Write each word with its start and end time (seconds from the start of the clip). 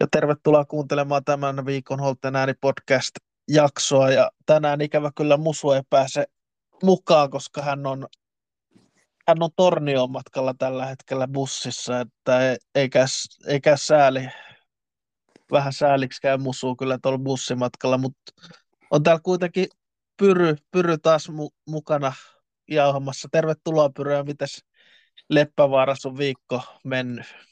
Ja 0.00 0.06
tervetuloa 0.10 0.64
kuuntelemaan 0.64 1.24
tämän 1.24 1.66
viikon 1.66 2.00
Holten 2.00 2.36
ääni 2.36 2.54
podcast-jaksoa. 2.60 4.10
Ja 4.10 4.30
tänään 4.46 4.80
ikävä 4.80 5.10
kyllä 5.16 5.36
Musu 5.36 5.70
ei 5.70 5.82
pääse 5.90 6.24
mukaan, 6.82 7.30
koska 7.30 7.62
hän 7.62 7.86
on, 7.86 8.06
hän 9.28 9.42
on 9.42 9.50
Tornioon 9.56 10.10
matkalla 10.10 10.54
tällä 10.58 10.86
hetkellä 10.86 11.28
bussissa, 11.28 12.00
että 12.00 12.56
eikä, 12.74 13.04
eikä 13.46 13.76
sääli, 13.76 14.28
vähän 15.52 15.72
sääliksi 15.72 16.20
käy 16.20 16.38
Musu 16.38 16.76
kyllä 16.76 16.98
tuolla 17.02 17.18
bussimatkalla, 17.18 17.98
mutta 17.98 18.32
on 18.90 19.02
täällä 19.02 19.20
kuitenkin 19.22 19.66
Pyry, 20.16 20.56
Pyry 20.70 20.98
taas 20.98 21.28
mu- 21.28 21.56
mukana 21.68 22.12
jauhamassa. 22.70 23.28
Tervetuloa 23.32 23.90
Pyry, 23.90 24.12
ja 24.12 24.24
mites 24.24 24.64
Leppävaara 25.28 25.94
sun 25.94 26.18
viikko 26.18 26.62
mennyt? 26.84 27.49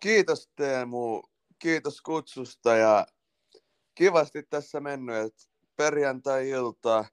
Kiitos 0.00 0.50
Teemu, 0.56 1.22
kiitos 1.58 2.00
kutsusta 2.00 2.76
ja 2.76 3.06
kivasti 3.94 4.42
tässä 4.42 4.80
mennyt, 4.80 5.16
että 5.16 5.42
perjantai-ilta, 5.76 7.04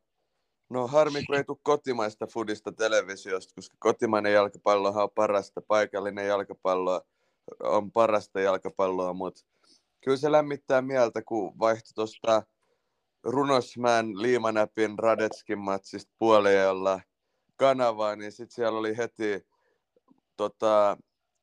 no 0.70 0.88
harmi 0.88 1.26
kun 1.26 1.36
ei 1.36 1.44
tule 1.44 1.58
kotimaista 1.64 2.28
fudista 2.28 2.72
televisiosta, 2.72 3.56
koska 3.56 3.78
kotimainen 3.80 4.34
jalkapallo 4.34 4.90
on 4.90 5.10
parasta, 5.16 5.62
paikallinen 5.62 6.28
jalkapallo 6.28 7.02
on 7.60 7.92
parasta 7.92 8.40
jalkapalloa, 8.40 9.14
mutta 9.14 9.42
kyllä 10.02 10.18
se 10.18 10.32
lämmittää 10.32 10.82
mieltä, 10.82 11.22
kun 11.22 11.60
vaihtoi 11.60 11.94
tuosta 11.96 12.44
Runosmään 13.24 14.22
Liimanäpin 14.22 15.00
Radetskin 15.00 15.60
matsista 15.60 16.14
puolella 16.20 17.02
kanavaa, 17.56 18.16
niin 18.16 18.32
sitten 18.32 18.56
siellä 18.56 18.80
oli 18.80 18.98
heti 18.98 19.48
tota, 20.38 20.98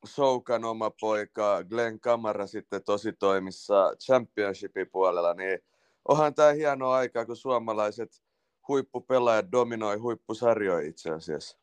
Soukan 0.05 0.65
oma 0.65 0.91
poika 1.01 1.63
Glenn 1.63 1.99
Kamara 1.99 2.47
sitten 2.47 2.83
tosi 2.83 3.13
toimissa 3.13 3.93
championshipin 3.99 4.87
puolella, 4.91 5.33
niin 5.33 5.59
onhan 6.07 6.35
tämä 6.35 6.51
hieno 6.51 6.89
aika, 6.89 7.25
kun 7.25 7.35
suomalaiset 7.35 8.21
huippupelaajat 8.67 9.51
dominoi 9.51 9.97
huippusarjoja 9.97 10.87
itse 10.87 11.11
asiassa. 11.11 11.57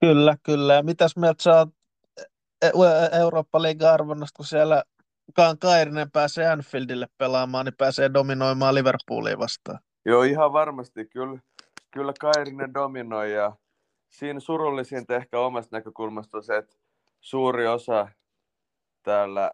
Kyllä, 0.00 0.36
kyllä. 0.42 0.74
Ja 0.74 0.82
mitäs 0.82 1.16
mieltä 1.16 1.42
sä 1.42 1.58
oot 1.58 1.68
e- 2.62 2.66
e- 2.66 3.18
Eurooppa-liigan 3.20 3.94
arvonnasta, 3.94 4.36
kun 4.36 4.46
siellä 4.46 4.84
Kaan 5.34 5.58
Kairinen 5.58 6.10
pääsee 6.10 6.46
Anfieldille 6.46 7.06
pelaamaan, 7.18 7.64
niin 7.64 7.76
pääsee 7.78 8.10
dominoimaan 8.14 8.74
Liverpoolia 8.74 9.38
vastaan. 9.38 9.78
Joo, 10.06 10.22
ihan 10.22 10.52
varmasti. 10.52 11.04
Kyllä, 11.04 11.38
kyllä 11.90 12.12
Kairinen 12.20 12.74
dominoi 12.74 13.32
ja 13.32 13.56
siinä 14.08 14.40
surullisinta 14.40 15.16
ehkä 15.16 15.38
omasta 15.38 15.76
näkökulmasta 15.76 16.36
on 16.36 16.42
se, 16.42 16.56
että 16.56 16.76
suuri 17.20 17.66
osa 17.66 18.08
täällä 19.02 19.50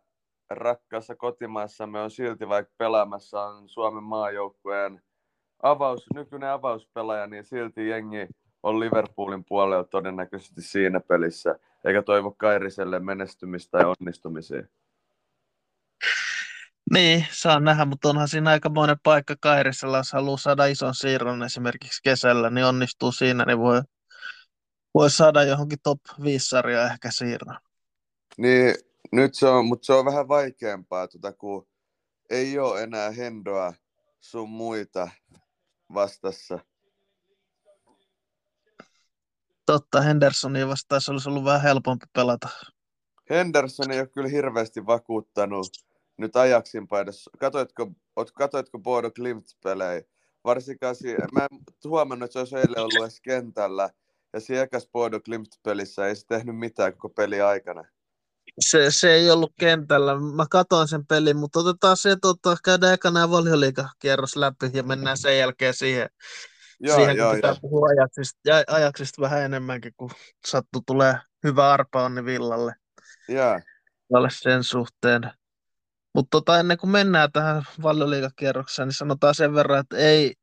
rakkaassa 0.51 1.17
kotimaassamme 1.17 2.01
on 2.01 2.11
silti 2.11 2.49
vaikka 2.49 2.75
pelaamassa 2.79 3.43
on 3.43 3.69
Suomen 3.69 4.05
maajoukkueen 4.05 5.03
avaus, 5.63 6.07
nykyinen 6.15 6.51
avauspelaaja, 6.51 7.27
niin 7.27 7.45
silti 7.45 7.89
jengi 7.89 8.29
on 8.63 8.81
Liverpoolin 8.81 9.45
puolella 9.45 9.85
todennäköisesti 9.85 10.63
siinä 10.63 11.01
pelissä, 11.01 11.59
eikä 11.85 12.03
toivo 12.03 12.31
Kairiselle 12.31 13.01
menestymistä 13.01 13.79
ja 13.79 13.89
onnistumisia. 13.89 14.63
Niin, 16.93 17.27
saa 17.31 17.61
nähdä, 17.61 17.85
mutta 17.85 18.09
onhan 18.09 18.29
siinä 18.29 18.51
aikamoinen 18.51 18.97
paikka 19.03 19.35
Kairisella, 19.41 19.97
jos 19.97 20.13
haluaa 20.13 20.37
saada 20.37 20.67
ison 20.67 20.95
siirron 20.95 21.43
esimerkiksi 21.43 22.01
kesällä, 22.05 22.51
niin 22.51 22.67
onnistuu 22.67 23.13
siinä, 23.13 23.45
niin 23.45 23.59
voi 23.59 23.83
Voisi 24.95 25.17
saada 25.17 25.43
johonkin 25.43 25.79
top 25.83 26.01
5 26.23 26.49
sarjaa 26.49 26.87
ehkä 26.87 27.11
siirron. 27.11 27.59
Niin, 28.39 28.75
nyt 29.13 29.35
se 29.35 29.47
on, 29.47 29.67
mutta 29.67 29.87
se 29.87 29.93
on 29.93 30.05
vähän 30.05 30.29
vaikeampaa, 30.29 31.09
tuota, 31.09 31.33
kun 31.33 31.69
ei 32.31 32.59
ole 32.59 32.83
enää 32.83 33.11
Hendoa 33.11 33.73
sun 34.21 34.51
muita 34.51 35.09
vastassa. 35.95 36.59
Totta, 39.67 40.01
Hendersonia 40.01 40.69
vastaan 40.69 41.01
se 41.01 41.11
olisi 41.11 41.29
ollut 41.29 41.45
vähän 41.45 41.63
helpompi 41.63 42.07
pelata. 42.13 42.49
Henderson 43.31 43.91
ei 43.91 44.01
ole 44.01 44.07
kyllä 44.07 44.29
hirveästi 44.29 44.87
vakuuttanut 44.87 45.67
nyt 46.19 46.37
ajaksin 46.37 46.89
paidassa. 46.89 47.31
Katoitko, 47.39 47.91
katoitko 48.35 48.79
Bodo 48.79 49.11
Klimt-pelejä? 49.11 50.03
Varsinkaan, 50.45 50.97
mä 51.33 51.47
en 51.53 51.59
huomannut, 51.85 52.25
että 52.25 52.33
se 52.33 52.39
olisi 52.39 52.57
eilen 52.57 52.83
ollut 52.83 53.03
edes 53.03 53.21
kentällä– 53.21 53.91
ja 54.35 54.41
siinä 54.41 54.63
ekas 54.63 54.89
Bodo 54.93 55.21
Klimt-pelissä 55.21 56.07
ei 56.07 56.17
se 56.17 56.27
tehnyt 56.27 56.59
mitään 56.59 56.93
koko 56.93 57.09
peli 57.09 57.41
aikana. 57.41 57.85
Se, 58.61 58.87
se 58.91 59.13
ei 59.15 59.31
ollut 59.31 59.53
kentällä. 59.61 60.15
Mä 60.37 60.47
katoin 60.51 60.89
sen 60.89 61.07
pelin, 61.07 61.37
mutta 61.37 61.61
otetaan 61.61 61.97
se, 61.97 62.17
tota, 62.23 62.57
käydään 62.65 62.95
ekana 62.95 63.31
valioliikakierros 63.31 64.37
läpi 64.37 64.71
ja 64.73 64.83
mennään 64.83 65.19
sen 65.19 65.39
jälkeen 65.39 65.75
siihen, 65.75 66.09
joo, 66.81 66.97
siihen 66.97 67.17
joo, 67.17 67.29
kun 67.29 67.37
pitää 67.37 67.51
joo. 67.51 67.59
puhua 67.61 67.89
ajaksista, 67.89 68.39
ajaksista 68.69 69.23
vähän 69.23 69.43
enemmänkin, 69.43 69.93
kun 69.97 70.11
sattu 70.47 70.83
tulee 70.87 71.15
hyvä 71.45 71.73
arpa 71.73 72.05
onni 72.05 72.25
Villalle. 72.25 72.75
Joo. 73.29 73.61
sen 74.29 74.65
suhteen. 74.65 75.31
Mutta 76.15 76.31
tota, 76.31 76.61
ennen 76.61 76.79
kuin 76.79 76.91
mennään 76.91 77.33
tähän 77.33 77.63
valioliikakierrokseen, 77.83 78.89
niin 78.89 78.97
sanotaan 78.97 79.35
sen 79.35 79.55
verran, 79.55 79.81
että 79.81 79.97
ei, 79.97 80.35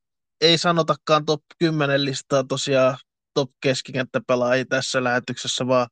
ei 0.42 0.58
sanotakaan 0.58 1.26
top 1.26 1.42
10 1.60 2.06
listaa 2.06 2.44
tosiaan 2.44 2.98
top 3.34 3.52
keskikenttäpelaajia 3.62 4.66
tässä 4.66 5.04
lähetyksessä, 5.04 5.68
vaan 5.68 5.88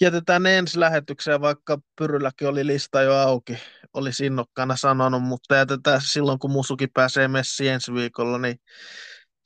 jätetään 0.00 0.46
ensi 0.46 0.80
lähetykseen, 0.80 1.40
vaikka 1.40 1.78
Pyrylläkin 1.98 2.48
oli 2.48 2.66
lista 2.66 3.02
jo 3.02 3.14
auki, 3.14 3.58
oli 3.94 4.10
innokkaana 4.22 4.76
sanonut, 4.76 5.22
mutta 5.22 5.56
jätetään 5.56 6.00
silloin, 6.00 6.38
kun 6.38 6.50
Musuki 6.50 6.86
pääsee 6.86 7.28
messiin 7.28 7.72
ensi 7.72 7.94
viikolla, 7.94 8.38
niin 8.38 8.56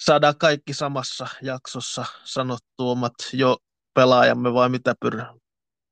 saadaan 0.00 0.38
kaikki 0.38 0.74
samassa 0.74 1.26
jaksossa 1.42 2.04
sanottu 2.24 2.90
omat 2.90 3.14
jo 3.32 3.56
pelaajamme 3.94 4.54
vai 4.54 4.68
mitä 4.68 4.94
Pyry? 5.00 5.22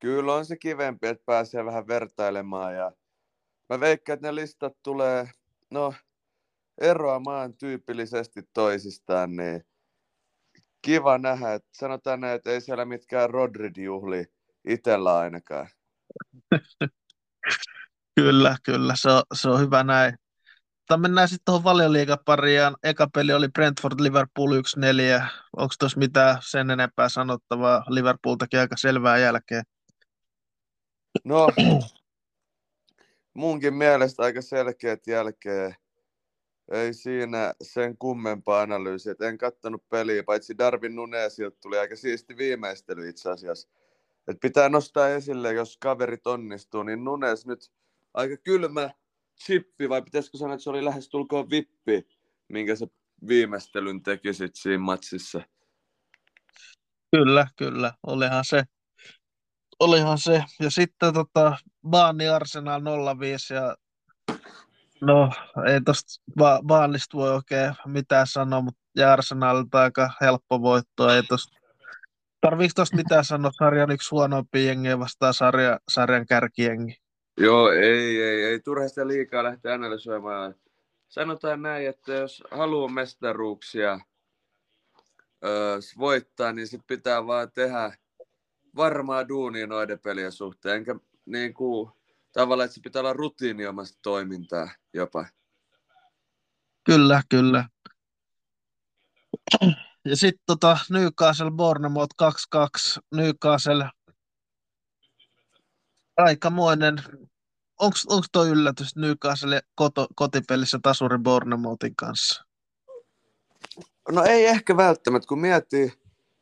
Kyllä 0.00 0.34
on 0.34 0.46
se 0.46 0.56
kivempi, 0.56 1.06
että 1.06 1.22
pääsee 1.26 1.64
vähän 1.64 1.88
vertailemaan 1.88 2.74
ja 2.74 2.92
mä 3.68 3.80
veikkaan, 3.80 4.14
että 4.14 4.26
ne 4.26 4.34
listat 4.34 4.72
tulee, 4.82 5.30
no, 5.70 5.94
eroamaan 6.80 7.56
tyypillisesti 7.56 8.42
toisistaan, 8.52 9.36
niin 9.36 9.62
kiva 10.82 11.18
nähdä. 11.18 11.54
Että 11.54 11.68
sanotaan 11.72 12.20
näin, 12.20 12.36
että 12.36 12.50
ei 12.50 12.60
siellä 12.60 12.84
mitkään 12.84 13.30
Rodrid 13.30 13.76
juhli 13.76 14.26
itsellä 14.68 15.18
ainakaan. 15.18 15.68
kyllä, 18.16 18.56
kyllä. 18.62 18.94
Se 18.96 19.10
on, 19.10 19.22
se 19.34 19.48
on 19.48 19.60
hyvä 19.60 19.84
näin. 19.84 20.14
Mutta 20.80 20.96
mennään 20.96 21.28
sitten 21.28 21.44
tuohon 21.44 21.64
valioliigapariin. 21.64 22.74
Eka 22.82 23.08
peli 23.14 23.32
oli 23.32 23.48
Brentford 23.48 24.00
Liverpool 24.00 24.50
1-4. 24.52 25.26
Onko 25.56 25.74
tuossa 25.78 25.98
mitään 25.98 26.38
sen 26.40 26.70
enempää 26.70 27.08
sanottavaa? 27.08 27.84
Liverpool 27.88 28.36
teki 28.36 28.56
aika 28.56 28.76
selvää 28.76 29.18
jälkeen. 29.18 29.62
No, 31.24 31.48
munkin 33.34 33.74
mielestä 33.74 34.22
aika 34.22 34.42
selkeät 34.42 35.06
jälkeen 35.06 35.74
ei 36.70 36.94
siinä 36.94 37.54
sen 37.62 37.98
kummempaa 37.98 38.60
analyysiä. 38.60 39.14
En 39.20 39.38
kattanut 39.38 39.88
peliä, 39.88 40.22
paitsi 40.22 40.58
Darwin 40.58 40.96
Nunesilta 40.96 41.56
tuli 41.60 41.78
aika 41.78 41.96
siisti 41.96 42.36
viimeistely 42.36 43.08
itse 43.08 43.30
asiassa. 43.30 43.68
Et 44.28 44.40
pitää 44.40 44.68
nostaa 44.68 45.08
esille, 45.08 45.52
jos 45.52 45.76
kaverit 45.76 46.26
onnistuu, 46.26 46.82
niin 46.82 47.04
Nunes 47.04 47.46
nyt 47.46 47.72
aika 48.14 48.36
kylmä 48.36 48.90
chippi, 49.44 49.88
vai 49.88 50.02
pitäisikö 50.02 50.38
sanoa, 50.38 50.54
että 50.54 50.64
se 50.64 50.70
oli 50.70 50.84
lähestulkoon 50.84 51.50
vippi, 51.50 52.08
minkä 52.48 52.76
se 52.76 52.86
viimeistelyn 53.28 54.02
teki 54.02 54.28
siinä 54.32 54.78
matsissa. 54.78 55.40
Kyllä, 57.10 57.46
kyllä. 57.56 57.92
Olihan 58.06 58.44
se. 58.44 58.62
Olihan 59.80 60.18
se. 60.18 60.44
Ja 60.60 60.70
sitten 60.70 61.14
tota, 61.14 61.56
Baani 61.88 62.28
Arsenal 62.28 62.82
05 63.20 63.54
ja 63.54 63.76
No, 65.00 65.30
ei 65.66 65.80
tosta 65.80 66.22
va- 66.38 66.60
Vaalista 66.68 67.16
voi 67.16 67.34
oikein 67.34 67.74
mitään 67.86 68.26
sanoa, 68.26 68.60
mutta 68.60 68.80
ja 68.96 69.12
Arsenalilta 69.12 69.80
aika 69.80 70.10
helppo 70.20 70.62
voitto. 70.62 71.10
Ei 71.10 71.22
tosta, 71.22 71.58
tarviiko 72.40 72.72
tosta 72.74 72.96
mitään 72.96 73.24
sanoa 73.24 73.50
sarjan 73.58 73.90
yksi 73.90 74.10
huonompi 74.10 74.66
jengi 74.66 74.98
vastaan 74.98 75.34
sarja, 75.34 75.80
sarjan 75.88 76.26
kärkijengi? 76.26 76.96
Joo, 77.38 77.70
ei, 77.70 78.22
ei, 78.22 78.44
ei 78.44 78.60
turha 78.60 78.88
sitä 78.88 79.06
liikaa 79.06 79.44
lähteä 79.44 79.74
analysoimaan. 79.74 80.54
Sanotaan 81.08 81.62
näin, 81.62 81.88
että 81.88 82.12
jos 82.12 82.42
haluaa 82.50 82.88
mestaruuksia 82.88 84.00
öö, 85.44 85.78
voittaa, 85.98 86.52
niin 86.52 86.66
sit 86.66 86.82
pitää 86.86 87.26
vaan 87.26 87.52
tehdä 87.52 87.92
varmaa 88.76 89.28
duunia 89.28 89.66
noiden 89.66 89.98
pelien 89.98 90.32
suhteen. 90.32 90.76
Enkä 90.76 90.94
niin 91.26 91.54
kuin, 91.54 91.90
tavallaan, 92.36 92.64
että 92.64 92.74
se 92.74 92.80
pitää 92.80 93.00
olla 93.00 93.12
rutiiniomasta 93.12 93.98
toimintaa 94.02 94.68
jopa. 94.94 95.26
Kyllä, 96.84 97.22
kyllä. 97.28 97.68
Ja 100.04 100.16
sitten 100.16 100.42
tota 100.46 100.78
Newcastle 100.90 101.50
Bournemouth 101.50 102.14
2-2. 102.22 103.00
Newcastle 103.14 103.90
aikamoinen. 106.16 106.96
Onko 107.80 108.26
tuo 108.32 108.44
yllätys 108.44 108.96
Newcastle 108.96 109.60
koto, 109.74 110.06
kotipelissä 110.14 110.78
tasuri 110.82 111.18
Bournemouthin 111.18 111.96
kanssa? 111.96 112.44
No 114.12 114.24
ei 114.24 114.46
ehkä 114.46 114.76
välttämättä, 114.76 115.28
kun 115.28 115.40
miettii, 115.40 115.92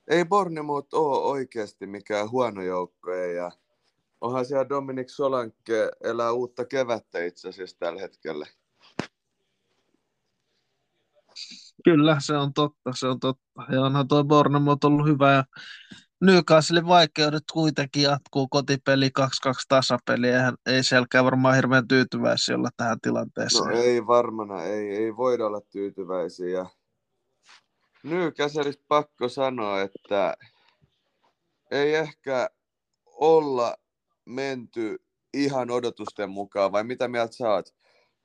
ei 0.09 0.25
Bournemouth 0.25 0.95
ole 0.95 1.19
oikeasti 1.19 1.87
mikään 1.87 2.31
huono 2.31 2.63
joukko 2.63 3.15
ja 3.15 3.51
onhan 4.25 4.47
siellä 4.47 4.69
Dominik 4.69 5.09
Solanke 5.09 5.91
elää 6.05 6.33
uutta 6.33 6.65
kevättä 6.65 7.25
itse 7.25 7.49
asiassa 7.49 7.79
tällä 7.79 8.01
hetkellä. 8.01 8.47
Kyllä, 11.85 12.17
se 12.21 12.37
on 12.37 12.55
totta, 12.55 12.93
se 12.95 13.07
on 13.07 13.21
totta. 13.21 13.63
Ja 13.73 13.81
onhan 13.81 14.09
tuo 14.09 14.25
Bournemouth 14.25 14.87
ollut 14.87 15.07
hyvä 15.07 15.33
ja 15.33 15.45
Newcastle 16.21 16.87
vaikeudet 16.87 17.43
kuitenkin 17.53 18.03
jatkuu 18.03 18.49
kotipeli 18.49 19.11
2-2 19.21 19.21
tasapeli. 19.69 20.29
Eihän, 20.29 20.55
ei 20.67 20.83
sielläkään 20.83 21.25
varmaan 21.25 21.55
hirveän 21.55 21.89
tyytyväisiä 21.89 22.57
olla 22.57 22.71
tähän 22.77 23.01
tilanteeseen. 23.01 23.65
No 23.65 23.77
ei 23.77 24.07
varmana, 24.07 24.63
ei, 24.63 24.97
ei 24.97 25.17
voida 25.17 25.47
olla 25.47 25.61
tyytyväisiä. 25.61 26.67
Newcastleista 28.03 28.85
pakko 28.89 29.29
sanoa, 29.29 29.81
että 29.81 30.35
ei 31.71 31.95
ehkä 31.95 32.51
olla 33.07 33.77
menty 34.27 34.97
ihan 35.35 35.71
odotusten 35.71 36.31
mukaan, 36.31 36.73
vai 36.73 36.85
mitä 36.85 37.09
mieltä 37.09 37.37
sä 37.37 37.51
oot? 37.51 37.75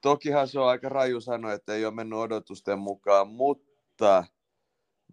Tokihan 0.02 0.48
se 0.48 0.60
on 0.60 0.70
aika 0.70 0.90
raju 0.90 1.22
sanoa, 1.22 1.54
että 1.54 1.74
ei 1.74 1.86
ole 1.86 1.94
mennyt 1.94 2.20
odotusten 2.20 2.80
mukaan, 2.80 3.28
mutta 3.28 4.24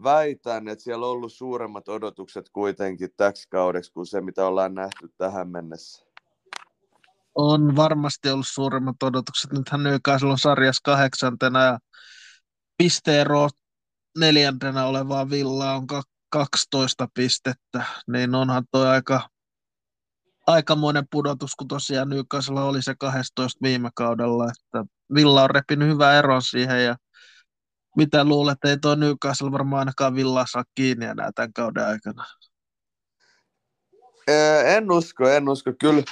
väitän, 0.03 0.69
että 0.69 0.83
siellä 0.85 1.07
on 1.07 1.13
ollut 1.13 1.33
suuremmat 1.33 1.89
odotukset 1.89 2.49
kuitenkin 2.49 3.11
täksi 3.17 3.49
kaudeksi 3.49 3.93
kuin 3.93 4.07
se, 4.07 4.21
mitä 4.21 4.47
ollaan 4.47 4.75
nähty 4.75 5.09
tähän 5.19 5.49
mennessä. 5.49 6.07
On 7.35 7.77
varmasti 7.77 8.31
ollut 8.31 8.47
suuremmat 8.49 9.03
odotukset. 9.03 9.53
Nythän 9.53 9.83
Newcastle 9.83 10.31
on 10.31 10.39
sarjassa 10.39 10.81
kahdeksantena 10.85 11.65
ja 11.65 11.79
pisteero 12.79 13.49
neljäntenä 14.19 14.87
olevaa 14.87 15.31
villaa 15.31 15.77
on 15.77 15.87
12 16.29 17.09
pistettä, 17.15 17.85
niin 18.07 18.35
onhan 18.35 18.65
toi 18.71 18.89
aika 18.89 19.29
aikamoinen 20.47 21.05
pudotus, 21.11 21.55
kun 21.55 21.69
tosiaan 21.69 22.09
Newcastle 22.09 22.61
oli 22.61 22.83
se 22.83 22.95
12 22.99 23.59
viime 23.63 23.91
kaudella, 23.95 24.45
että 24.45 24.85
Villa 25.15 25.43
on 25.43 25.51
repinyt 25.51 25.89
hyvää 25.89 26.19
eron 26.19 26.43
siihen 26.43 26.85
ja 26.85 26.97
mitä 27.97 28.25
luulet, 28.25 28.59
ei 28.65 28.79
tuo 28.79 28.95
Newcastle 28.95 29.53
varmaan 29.53 29.79
ainakaan 29.79 30.15
Villaa 30.15 30.45
saa 30.51 30.65
kiinni 30.75 31.05
enää 31.05 31.31
tämän 31.35 31.53
kauden 31.53 31.87
aikana? 31.87 32.25
En 34.65 34.91
usko, 34.91 35.29
en 35.29 35.49
usko. 35.49 35.73
Kyllä, 35.81 36.03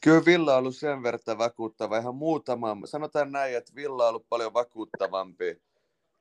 kyllä 0.00 0.24
Villa 0.24 0.52
on 0.52 0.58
ollut 0.58 0.76
sen 0.76 1.02
verran 1.02 1.38
vakuuttava. 1.38 1.98
Ihan 1.98 2.14
muutama, 2.14 2.76
sanotaan 2.84 3.32
näin, 3.32 3.56
että 3.56 3.72
Villa 3.74 4.02
on 4.02 4.08
ollut 4.08 4.26
paljon 4.28 4.54
vakuuttavampi 4.54 5.62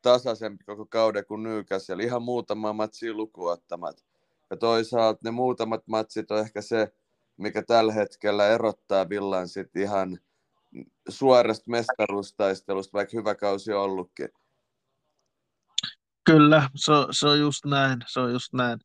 tasaisempi 0.01 0.63
koko 0.63 0.85
kauden 0.85 1.25
kuin 1.25 1.43
Newcastle. 1.43 2.03
Ihan 2.03 2.21
muutama 2.21 2.73
matsi 2.73 3.13
lukuottamat. 3.13 4.03
Ja 4.49 4.57
toisaalta 4.57 5.19
ne 5.23 5.31
muutamat 5.31 5.87
matsit 5.87 6.31
on 6.31 6.39
ehkä 6.39 6.61
se, 6.61 6.93
mikä 7.37 7.63
tällä 7.63 7.93
hetkellä 7.93 8.47
erottaa 8.47 9.09
Villan 9.09 9.47
sit 9.47 9.75
ihan 9.75 10.19
suorasta 11.09 11.71
mestaruustaistelusta, 11.71 12.93
vaikka 12.93 13.17
hyvä 13.17 13.35
kausi 13.35 13.73
on 13.73 13.83
ollutkin. 13.83 14.29
Kyllä, 16.23 16.69
se, 16.75 16.91
se 17.11 17.27
on 17.27 17.39
just 17.39 17.65
näin, 17.65 17.99
se 18.07 18.19
on 18.19 18.31
just 18.31 18.53
näin. 18.53 18.79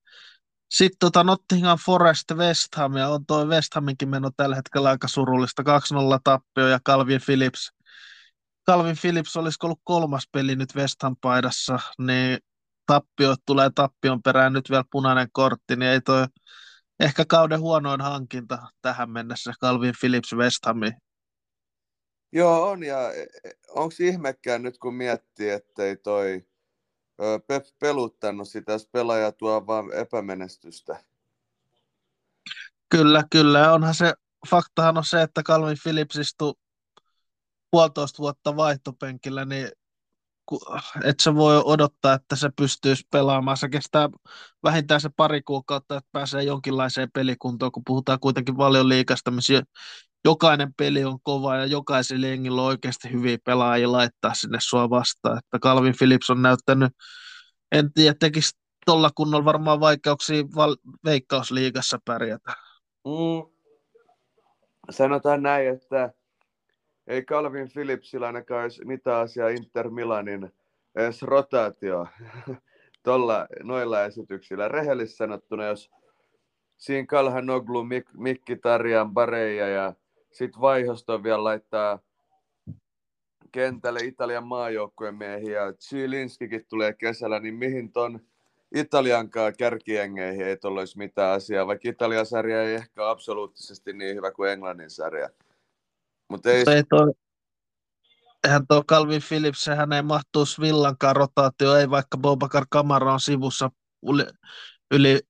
Sitten 0.70 0.98
tota 1.00 1.24
Nottingham 1.24 1.78
Forest 1.86 2.32
West 2.34 2.74
Ham, 2.76 2.96
ja 2.96 3.08
on 3.08 3.26
toi 3.26 3.46
West 3.46 3.74
Haminkin 3.74 4.08
meno 4.08 4.30
tällä 4.36 4.56
hetkellä 4.56 4.88
aika 4.88 5.08
surullista. 5.08 5.62
2-0 5.62 5.66
tappio 6.24 6.68
ja 6.68 6.80
Calvin 6.86 7.20
Phillips. 7.26 7.72
Calvin 8.70 8.96
Phillips 9.00 9.36
olisiko 9.36 9.66
ollut 9.66 9.80
kolmas 9.84 10.28
peli 10.32 10.56
nyt 10.56 10.74
West 10.76 11.02
Ham 11.02 11.16
paidassa, 11.20 11.78
niin 11.98 12.38
tappio 12.86 13.34
tulee 13.46 13.70
tappion 13.74 14.22
perään 14.22 14.52
nyt 14.52 14.70
vielä 14.70 14.84
punainen 14.90 15.28
kortti, 15.32 15.76
niin 15.76 15.90
ei 15.90 16.00
toi 16.00 16.26
ehkä 17.00 17.24
kauden 17.24 17.60
huonoin 17.60 18.00
hankinta 18.00 18.58
tähän 18.82 19.10
mennessä 19.10 19.52
Calvin 19.60 19.94
Phillips 20.00 20.32
West 20.32 20.66
Hamiin. 20.66 20.94
Joo, 22.32 22.70
on 22.70 22.84
ja 22.84 23.12
e, 23.12 23.22
e, 23.22 23.50
onko 23.68 23.94
ihmekään 24.00 24.62
nyt 24.62 24.78
kun 24.78 24.94
miettii, 24.94 25.50
ettei 25.50 25.96
toi 25.96 26.46
Pep 27.46 27.64
peluttanut 27.78 28.48
sitä, 28.48 28.72
jos 28.72 28.88
pelaaja 28.92 29.32
tuo 29.32 29.66
vaan 29.66 29.92
epämenestystä. 29.92 31.04
Kyllä, 32.88 33.24
kyllä. 33.30 33.72
Onhan 33.72 33.94
se, 33.94 34.12
faktahan 34.50 34.96
on 34.96 35.04
se, 35.04 35.22
että 35.22 35.42
Calvin 35.42 35.76
Phillips 35.82 36.16
istui 36.16 36.54
puolitoista 37.70 38.18
vuotta 38.18 38.56
vaihtopenkillä, 38.56 39.44
niin 39.44 39.70
et 41.04 41.20
sä 41.20 41.34
voi 41.34 41.62
odottaa, 41.64 42.14
että 42.14 42.36
se 42.36 42.50
pystyisi 42.56 43.06
pelaamaan. 43.12 43.56
Se 43.56 43.68
kestää 43.68 44.08
vähintään 44.62 45.00
se 45.00 45.10
pari 45.16 45.42
kuukautta, 45.42 45.96
että 45.96 46.08
pääsee 46.12 46.42
jonkinlaiseen 46.42 47.10
pelikuntoon, 47.14 47.72
kun 47.72 47.82
puhutaan 47.86 48.20
kuitenkin 48.20 48.56
paljon 48.56 48.88
liikasta, 48.88 49.30
missä 49.30 49.62
jokainen 50.24 50.74
peli 50.74 51.04
on 51.04 51.18
kova 51.22 51.56
ja 51.56 51.66
jokaisella 51.66 52.26
jengillä 52.26 52.62
on 52.62 52.68
oikeasti 52.68 53.12
hyviä 53.12 53.38
pelaajia 53.44 53.92
laittaa 53.92 54.34
sinne 54.34 54.58
sua 54.60 54.90
vastaan. 54.90 55.38
Että 55.38 55.58
Calvin 55.58 55.94
Phillips 55.98 56.30
on 56.30 56.42
näyttänyt, 56.42 56.92
en 57.72 57.92
tiedä, 57.92 58.14
tekisi 58.20 58.58
tuolla 58.86 59.10
kunnolla 59.14 59.44
varmaan 59.44 59.80
vaikeuksia 59.80 60.44
val- 60.56 60.76
veikkausliigassa 61.04 61.98
pärjätä. 62.04 62.52
Mm. 63.04 63.56
Sanotaan 64.90 65.42
näin, 65.42 65.68
että 65.68 66.12
ei 67.06 67.22
Calvin 67.22 67.68
Phillipsillä 67.72 68.26
ainakaan 68.26 68.62
olisi 68.62 68.84
mitään 68.84 69.22
asiaa 69.22 69.48
Inter 69.48 69.90
Milanin 69.90 70.52
edes 70.94 71.22
rotaatio 71.22 72.06
tuolla 73.04 73.46
noilla 73.62 74.04
esityksillä. 74.04 74.68
Rehellisesti 74.68 75.16
sanottuna, 75.16 75.64
jos 75.64 75.90
siinä 76.76 77.06
Kalhan 77.06 77.46
Noglu, 77.46 77.84
Mik, 77.84 78.06
Mikki 78.14 78.56
Tarjan, 78.56 79.14
Bareja 79.14 79.68
ja 79.68 79.92
sitten 80.32 80.60
vaihosto 80.60 81.22
vielä 81.22 81.44
laittaa 81.44 81.98
kentälle 83.52 84.00
Italian 84.00 84.46
maajoukkueen 84.46 85.14
miehiä. 85.14 85.72
Chilinskikin 85.72 86.66
tulee 86.68 86.92
kesällä, 86.92 87.40
niin 87.40 87.54
mihin 87.54 87.92
ton 87.92 88.20
Italiankaan 88.74 89.52
kärkiengeihin 89.58 90.46
ei 90.46 90.56
tuolla 90.56 90.80
olisi 90.80 90.98
mitään 90.98 91.32
asiaa, 91.32 91.66
vaikka 91.66 91.88
Italian 91.88 92.26
sarja 92.26 92.62
ei 92.62 92.74
ehkä 92.74 93.10
absoluuttisesti 93.10 93.92
niin 93.92 94.16
hyvä 94.16 94.30
kuin 94.32 94.50
Englannin 94.50 94.90
sarja. 94.90 95.30
Mutta 96.30 96.50
ei... 96.50 96.64
ei 96.68 96.84
toi, 96.84 97.12
eihän 98.44 98.66
tuo 98.66 98.84
Calvin 98.84 99.22
Phillips, 99.28 99.64
sehän 99.64 99.92
ei 99.92 100.02
mahtuisi 100.02 100.60
villankaan 100.60 101.16
rotaatio, 101.16 101.76
ei 101.76 101.90
vaikka 101.90 102.18
Bobakar 102.18 102.66
Kamara 102.70 103.12
on 103.12 103.20
sivussa 103.20 103.70
yli, 104.08 104.24
yli 104.90 105.20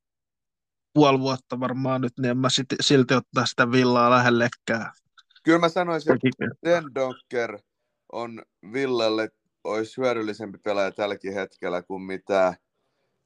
puoli 0.95 1.19
vuotta 1.19 1.61
varmaan 1.61 2.01
nyt, 2.01 2.13
niin 2.19 2.31
en 2.31 2.39
mä 2.39 2.49
sit, 2.49 2.67
silti 2.81 3.15
ottaa 3.15 3.47
sitä 3.47 3.73
villaa 3.73 4.11
lähellekään. 4.11 4.93
Kyllä 5.45 5.59
mä 5.59 5.69
sanoisin, 5.69 6.13
että 6.13 6.47
Den 6.65 6.85
Donker 6.95 7.59
on 8.13 8.43
Villalle 8.73 9.29
olisi 9.65 10.01
hyödyllisempi 10.01 10.59
pelaaja 10.59 10.93
tälläkin 10.93 11.35
hetkellä 11.35 11.83
kuin 11.83 12.03
mitä, 12.03 12.55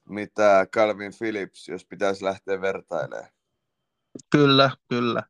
mitä 0.08 0.66
Calvin 0.74 1.12
Phillips, 1.18 1.68
jos 1.68 1.86
pitäisi 1.86 2.24
lähteä 2.24 2.60
vertailemaan. 2.60 3.30
Kyllä, 4.30 4.70
kyllä. 4.88 5.22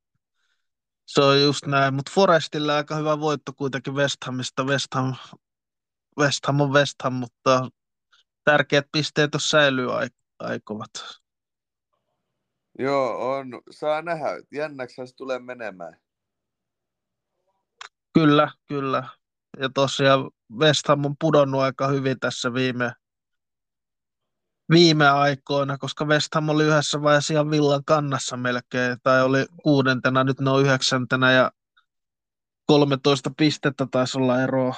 Se 1.14 1.20
on 1.20 1.42
just 1.42 1.66
näin, 1.66 1.94
mutta 1.94 2.12
Forestilla 2.14 2.76
aika 2.76 2.96
hyvä 2.96 3.20
voitto 3.20 3.52
kuitenkin 3.56 3.94
West 3.94 4.24
Hamista. 4.26 4.64
West 4.64 4.94
Ham, 4.94 5.14
West 6.18 6.46
Ham 6.46 6.60
on 6.60 6.72
West 6.72 6.94
Ham, 7.04 7.12
mutta 7.12 7.68
tärkeät 8.44 8.86
pisteet 8.92 9.34
on 9.34 9.40
säilyy 9.40 9.88
aikovat. 10.38 10.90
Joo, 12.78 13.32
on. 13.32 13.46
Saa 13.70 14.02
nähdä. 14.02 14.26
Jännäksi 14.52 15.06
se 15.06 15.14
tulee 15.16 15.38
menemään. 15.38 16.00
Kyllä, 18.12 18.52
kyllä. 18.68 19.08
Ja 19.58 19.68
tosiaan 19.74 20.30
West 20.58 20.88
Ham 20.88 21.04
on 21.04 21.14
pudonnut 21.20 21.60
aika 21.60 21.88
hyvin 21.88 22.20
tässä 22.20 22.54
viime, 22.54 22.92
viime 24.70 25.08
aikoina, 25.08 25.78
koska 25.78 26.04
West 26.04 26.34
Ham 26.34 26.48
oli 26.48 26.64
yhdessä 26.64 27.02
vaiheessa 27.02 27.34
ihan 27.34 27.50
villan 27.50 27.84
kannassa 27.84 28.36
melkein, 28.36 28.96
tai 29.02 29.22
oli 29.22 29.46
kuudentena, 29.62 30.24
nyt 30.24 30.40
ne 30.40 30.50
on 30.50 30.62
yhdeksäntenä 30.62 31.32
ja 31.32 31.52
13 32.66 33.30
pistettä 33.36 33.86
taisi 33.90 34.18
olla 34.18 34.42
ero 34.42 34.74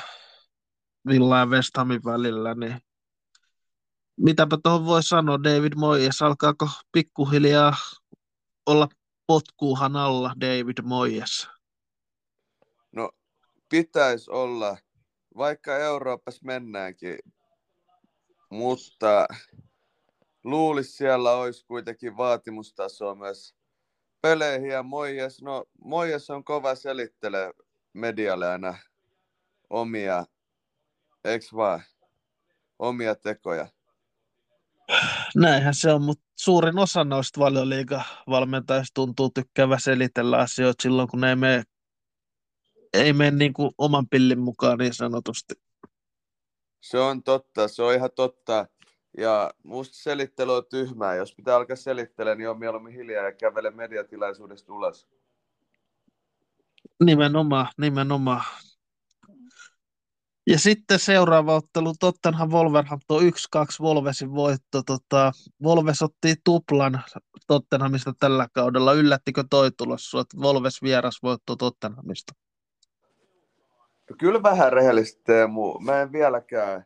Villa 1.08 1.38
ja 1.38 1.46
West 1.46 1.76
Hamin 1.76 2.04
välillä, 2.04 2.54
niin 2.54 2.80
mitäpä 4.16 4.58
tuohon 4.62 4.86
voi 4.86 5.02
sanoa, 5.02 5.42
David 5.42 5.72
Moyes, 5.76 6.22
alkaako 6.22 6.68
pikkuhiljaa 6.92 7.74
olla 8.66 8.88
potkuuhan 9.26 9.96
alla 9.96 10.34
David 10.40 10.82
Moyes? 10.82 11.48
No, 12.92 13.10
pitäisi 13.68 14.30
olla, 14.30 14.78
vaikka 15.36 15.78
Euroopassa 15.78 16.40
mennäänkin, 16.44 17.18
mutta 18.50 19.26
luulisi 20.44 20.92
siellä 20.92 21.32
olisi 21.32 21.66
kuitenkin 21.66 22.16
vaatimustasoa 22.16 23.14
myös 23.14 23.54
peleihin 24.20 24.70
ja 24.70 24.82
Moijes, 24.82 25.42
no 25.42 25.64
Moijes 25.84 26.30
on 26.30 26.44
kova 26.44 26.74
selittelee 26.74 27.52
medialle 27.92 28.48
aina 28.48 28.78
omia, 29.70 30.24
eiks 31.24 31.54
vaan, 31.54 31.82
omia 32.78 33.14
tekoja. 33.14 33.68
Näinhän 35.34 35.74
se 35.74 35.92
on, 35.92 36.02
mutta 36.02 36.24
suurin 36.36 36.78
osa 36.78 37.04
noista 37.04 37.40
valioliiga-valmentajista 37.40 38.94
tuntuu 38.94 39.30
tykkäävä 39.30 39.78
selitellä 39.78 40.38
asioita 40.38 40.82
silloin, 40.82 41.08
kun 41.08 41.20
ne 41.20 41.28
ei 41.28 41.36
mene, 41.36 41.62
ei 42.92 43.12
mene 43.12 43.36
niin 43.36 43.52
kuin 43.52 43.70
oman 43.78 44.08
pillin 44.08 44.40
mukaan 44.40 44.78
niin 44.78 44.94
sanotusti. 44.94 45.54
Se 46.80 46.98
on 46.98 47.22
totta, 47.22 47.68
se 47.68 47.82
on 47.82 47.94
ihan 47.94 48.10
totta. 48.16 48.66
Ja 49.18 49.50
musta 49.62 49.94
selittely 49.94 50.56
on 50.56 50.66
tyhmää. 50.70 51.14
Jos 51.14 51.34
pitää 51.34 51.56
alkaa 51.56 51.76
selittelemään, 51.76 52.38
niin 52.38 52.48
on 52.48 52.58
mieluummin 52.58 52.94
hiljaa 52.94 53.24
ja 53.24 53.32
kävele 53.32 53.70
mediatilaisuudesta 53.70 54.72
ulos. 54.72 55.08
Nimenomaan, 57.04 57.68
nimenomaan. 57.78 58.44
Ja 60.46 60.58
sitten 60.58 60.98
seuraava 60.98 61.54
ottelu, 61.54 61.94
Tottenham 62.00 62.50
Wolverhampton 62.50 63.22
1-2 63.22 63.24
Volvesin 63.80 64.34
voitto. 64.34 64.82
Tota, 64.86 65.32
Volves 65.62 66.02
otti 66.02 66.34
tuplan 66.44 67.02
Tottenhamista 67.46 68.12
tällä 68.20 68.46
kaudella. 68.52 68.92
Yllättikö 68.92 69.44
toi 69.50 69.70
tulos 69.70 70.10
sua, 70.10 70.20
että 70.20 70.36
Volves 70.42 70.82
vieras 70.82 71.18
voitto 71.22 71.56
Tottenhamista? 71.56 72.32
Kyllä 74.18 74.42
vähän 74.42 74.72
rehellisesti 74.72 75.22
Teemu. 75.24 75.78
Mä 75.78 76.00
en 76.00 76.12
vieläkään 76.12 76.84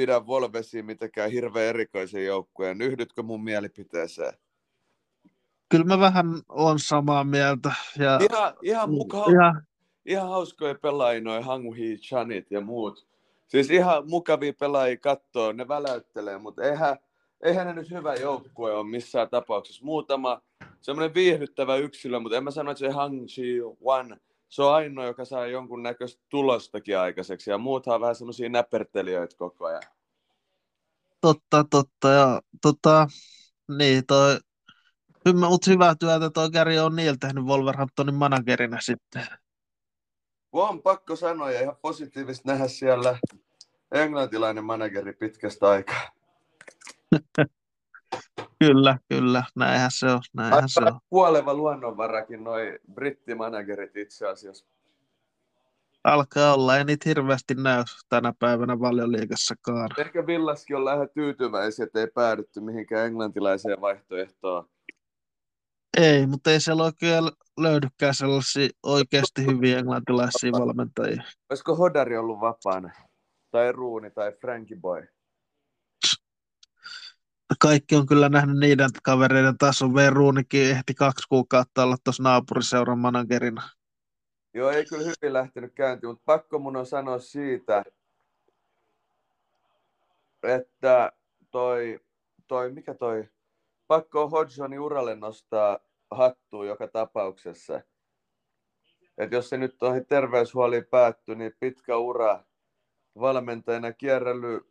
pidä 0.00 0.26
Volvesia 0.26 0.82
mitenkään 0.82 1.30
hirveän 1.30 1.68
erikoisen 1.68 2.24
joukkueen. 2.24 2.80
Yhdytkö 2.80 3.22
mun 3.22 3.44
mielipiteeseen? 3.44 4.32
Kyllä 5.68 5.84
mä 5.84 6.00
vähän 6.00 6.26
on 6.48 6.78
samaa 6.78 7.24
mieltä. 7.24 7.72
Ja, 7.98 8.18
Ihan, 8.30 8.54
ihan 8.62 8.90
mukaan 8.90 9.32
ihan, 9.32 9.62
ihan 10.06 10.28
hauskoja 10.28 10.74
pelaajia, 10.74 11.20
noin 11.20 11.44
Hanguhi, 11.44 11.96
Chanit 11.96 12.50
ja 12.50 12.60
muut. 12.60 13.06
Siis 13.48 13.70
ihan 13.70 14.10
mukavia 14.10 14.52
pelaajia 14.60 14.96
kattoo, 14.96 15.52
ne 15.52 15.68
väläyttelee, 15.68 16.38
mutta 16.38 16.62
eihän, 16.62 16.96
eihän 17.42 17.66
ne 17.66 17.72
nyt 17.72 17.90
hyvä 17.90 18.14
joukkue 18.14 18.72
ole 18.72 18.86
missään 18.86 19.28
tapauksessa. 19.28 19.84
Muutama 19.84 20.40
semmoinen 20.80 21.14
viihdyttävä 21.14 21.76
yksilö, 21.76 22.20
mutta 22.20 22.36
en 22.36 22.44
mä 22.44 22.50
sano, 22.50 22.70
että 22.70 22.78
se 22.78 22.90
Hang 22.90 23.26
Chi 23.26 23.60
Wan, 23.84 24.20
se 24.50 24.62
on 24.62 24.74
ainoa, 24.74 25.04
joka 25.04 25.24
saa 25.24 25.46
jonkun 25.46 25.82
näköistä 25.82 26.22
tulostakin 26.28 26.98
aikaiseksi, 26.98 27.50
ja 27.50 27.58
muuthan 27.58 27.94
on 27.94 28.00
vähän 28.00 28.14
semmoisia 28.14 28.48
näpertelijöitä 28.48 29.36
koko 29.36 29.66
ajan. 29.66 29.82
totta, 31.20 31.64
totta. 31.70 32.08
Ja, 32.08 32.42
tota, 32.62 33.06
niin, 33.78 34.06
toi, 34.06 34.38
hyvä, 35.28 35.48
mutta 35.48 35.70
hyvää 35.70 35.94
työtä 35.94 36.30
toi 36.30 36.50
Gary 36.50 36.78
on 36.78 36.96
niillä 36.96 37.16
tehnyt 37.20 37.44
Wolverhamptonin 37.44 38.14
managerina 38.14 38.80
sitten. 38.80 39.26
On 40.52 40.82
pakko 40.82 41.16
sanoa, 41.16 41.50
ja 41.50 41.60
ihan 41.60 41.76
positiivista 41.82 42.52
nähdä 42.52 42.68
siellä 42.68 43.18
englantilainen 43.92 44.64
manageri 44.64 45.12
pitkästä 45.12 45.68
aikaa. 45.68 46.10
Kyllä, 48.58 48.98
kyllä, 49.08 49.44
näinhän 49.56 49.90
se 49.92 50.06
on, 50.06 50.20
näinhän 50.34 50.68
se 50.68 50.80
on. 50.80 51.00
Kuoleva 51.10 51.54
luonnonvarakin 51.54 52.44
noi 52.44 52.78
brittimanagerit 52.94 53.96
itse 53.96 54.26
asiassa. 54.28 54.66
Alkaa 56.04 56.54
olla, 56.54 56.76
ei 56.76 56.84
niitä 56.84 57.08
hirveästi 57.08 57.54
näy 57.54 57.84
tänä 58.08 58.32
päivänä 58.38 58.80
valioliigassakaan. 58.80 59.88
Ehkä 59.98 60.26
Villaskin 60.26 60.76
on 60.76 60.84
lähde 60.84 61.08
tyytyväisiä, 61.14 61.84
että 61.84 62.00
ei 62.00 62.06
päädytty 62.06 62.60
mihinkään 62.60 63.06
englantilaiseen 63.06 63.80
vaihtoehtoon. 63.80 64.68
Ei, 65.98 66.26
mutta 66.26 66.50
ei 66.50 66.60
siellä 66.60 66.84
oikein 66.84 67.24
löydykään 67.60 68.14
sellaisia 68.14 68.68
oikeasti 68.82 69.46
hyviä 69.46 69.78
englantilaisia 69.78 70.52
valmentajia. 70.52 71.22
Olisiko 71.50 71.76
Hodari 71.76 72.16
ollut 72.16 72.40
vapaana? 72.40 72.90
Tai 73.50 73.72
Ruuni 73.72 74.10
tai 74.10 74.32
Frankie 74.40 74.76
Boy? 74.80 75.06
Kaikki 77.58 77.96
on 77.96 78.06
kyllä 78.06 78.28
nähnyt 78.28 78.58
niiden 78.58 78.90
kavereiden 79.02 79.58
tason. 79.58 79.94
Veruunikin 79.94 80.70
ehti 80.70 80.94
kaksi 80.94 81.28
kuukautta 81.28 81.82
olla 81.82 81.96
tuossa 82.04 82.22
naapuriseuran 82.22 82.98
managerina. 82.98 83.62
Joo, 84.54 84.70
ei 84.70 84.84
kyllä 84.84 85.02
hyvin 85.02 85.32
lähtenyt 85.32 85.74
käyntiin, 85.74 86.10
mutta 86.10 86.22
pakko 86.24 86.58
mun 86.58 86.76
on 86.76 86.86
sanoa 86.86 87.18
siitä, 87.18 87.84
että 90.42 91.12
toi, 91.50 92.00
toi 92.46 92.72
mikä 92.72 92.94
toi, 92.94 93.28
pakko 93.86 94.22
on 94.22 94.30
Hodgsonin 94.30 94.80
uralle 94.80 95.16
nostaa 95.16 95.78
hattua 96.10 96.66
joka 96.66 96.88
tapauksessa. 96.88 97.80
Et 99.18 99.32
jos 99.32 99.48
se 99.48 99.56
nyt 99.56 99.82
on 99.82 100.06
terveyshuoliin 100.06 100.86
päätty, 100.86 101.34
niin 101.34 101.52
pitkä 101.60 101.96
ura 101.96 102.44
valmentajana 103.20 103.92
kierrellyt 103.92 104.69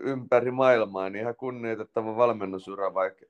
ympäri 0.00 0.50
maailmaa, 0.50 1.10
niin 1.10 1.22
ihan 1.22 1.36
kunnioitettava 1.36 2.16
valmennusura, 2.16 2.94
vaikka 2.94 3.26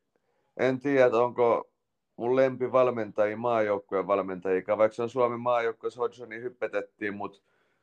en 0.57 0.81
tiedä, 0.81 1.17
onko 1.17 1.71
mun 2.17 2.37
lempivalmentajia 2.37 3.37
maajoukkueen 3.37 4.07
valmentajia, 4.07 4.79
vaikka 4.79 4.95
se 4.95 5.02
on 5.02 5.11
Suomen 5.11 5.40
maajoukkueessa 5.40 6.00
Hodgsoni 6.00 6.40
hypetettiin, 6.40 7.14
mutta 7.14 7.38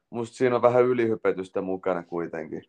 musta 0.09 0.37
siinä 0.37 0.55
on 0.55 0.61
vähän 0.61 0.83
ylihypetystä 0.83 1.61
mukana 1.61 2.03
kuitenkin. 2.03 2.63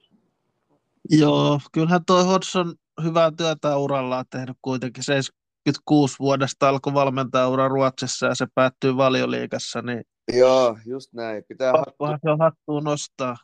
Joo, 1.10 1.60
kyllähän 1.72 2.04
toi 2.04 2.24
Hodgson 2.24 2.74
hyvää 3.02 3.30
työtä 3.36 3.76
urallaan 3.76 4.24
tehnyt 4.30 4.56
kuitenkin. 4.62 5.04
76 5.04 6.16
vuodesta 6.18 6.68
alkoi 6.68 6.94
valmentaa 6.94 7.48
ura 7.48 7.68
Ruotsissa 7.68 8.26
ja 8.26 8.34
se 8.34 8.46
päättyy 8.54 8.96
valioliigassa, 8.96 9.82
niin 9.82 10.04
Joo, 10.32 10.78
just 10.86 11.12
näin. 11.12 11.44
Pitää 11.48 11.72
hattu. 11.72 12.06
se 12.24 12.30
on 12.30 12.38
hattuun 12.38 12.84
nostaa. 12.84 13.36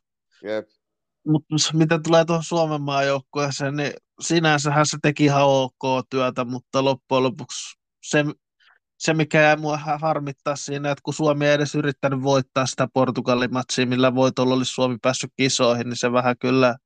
Jep. 0.42 0.68
Mutta 1.26 1.56
mitä 1.72 1.98
tulee 1.98 2.24
tuohon 2.24 2.44
Suomen 2.44 2.82
maajoukkueeseen, 2.82 3.76
niin 3.76 3.92
sinänsähän 4.20 4.86
se 4.86 4.98
teki 5.02 5.24
ihan 5.24 5.44
ok 5.44 6.06
työtä, 6.10 6.44
mutta 6.44 6.84
loppujen 6.84 7.22
lopuksi 7.22 7.78
se, 8.04 8.24
se 8.98 9.14
mikä 9.14 9.40
jää 9.40 9.56
mua 9.56 9.76
ha- 9.76 9.98
harmittaa 9.98 10.56
siinä, 10.56 10.90
että 10.90 11.02
kun 11.02 11.14
Suomi 11.14 11.46
ei 11.46 11.52
edes 11.52 11.74
yrittänyt 11.74 12.22
voittaa 12.22 12.66
sitä 12.66 12.88
Portugalin 12.92 13.52
matsia, 13.52 13.86
millä 13.86 14.14
voitolla 14.14 14.54
olisi 14.54 14.72
Suomi 14.72 14.96
päässyt 15.02 15.32
kisoihin, 15.36 15.88
niin 15.88 15.96
se 15.96 16.12
vähän 16.12 16.38
kyllä, 16.38 16.76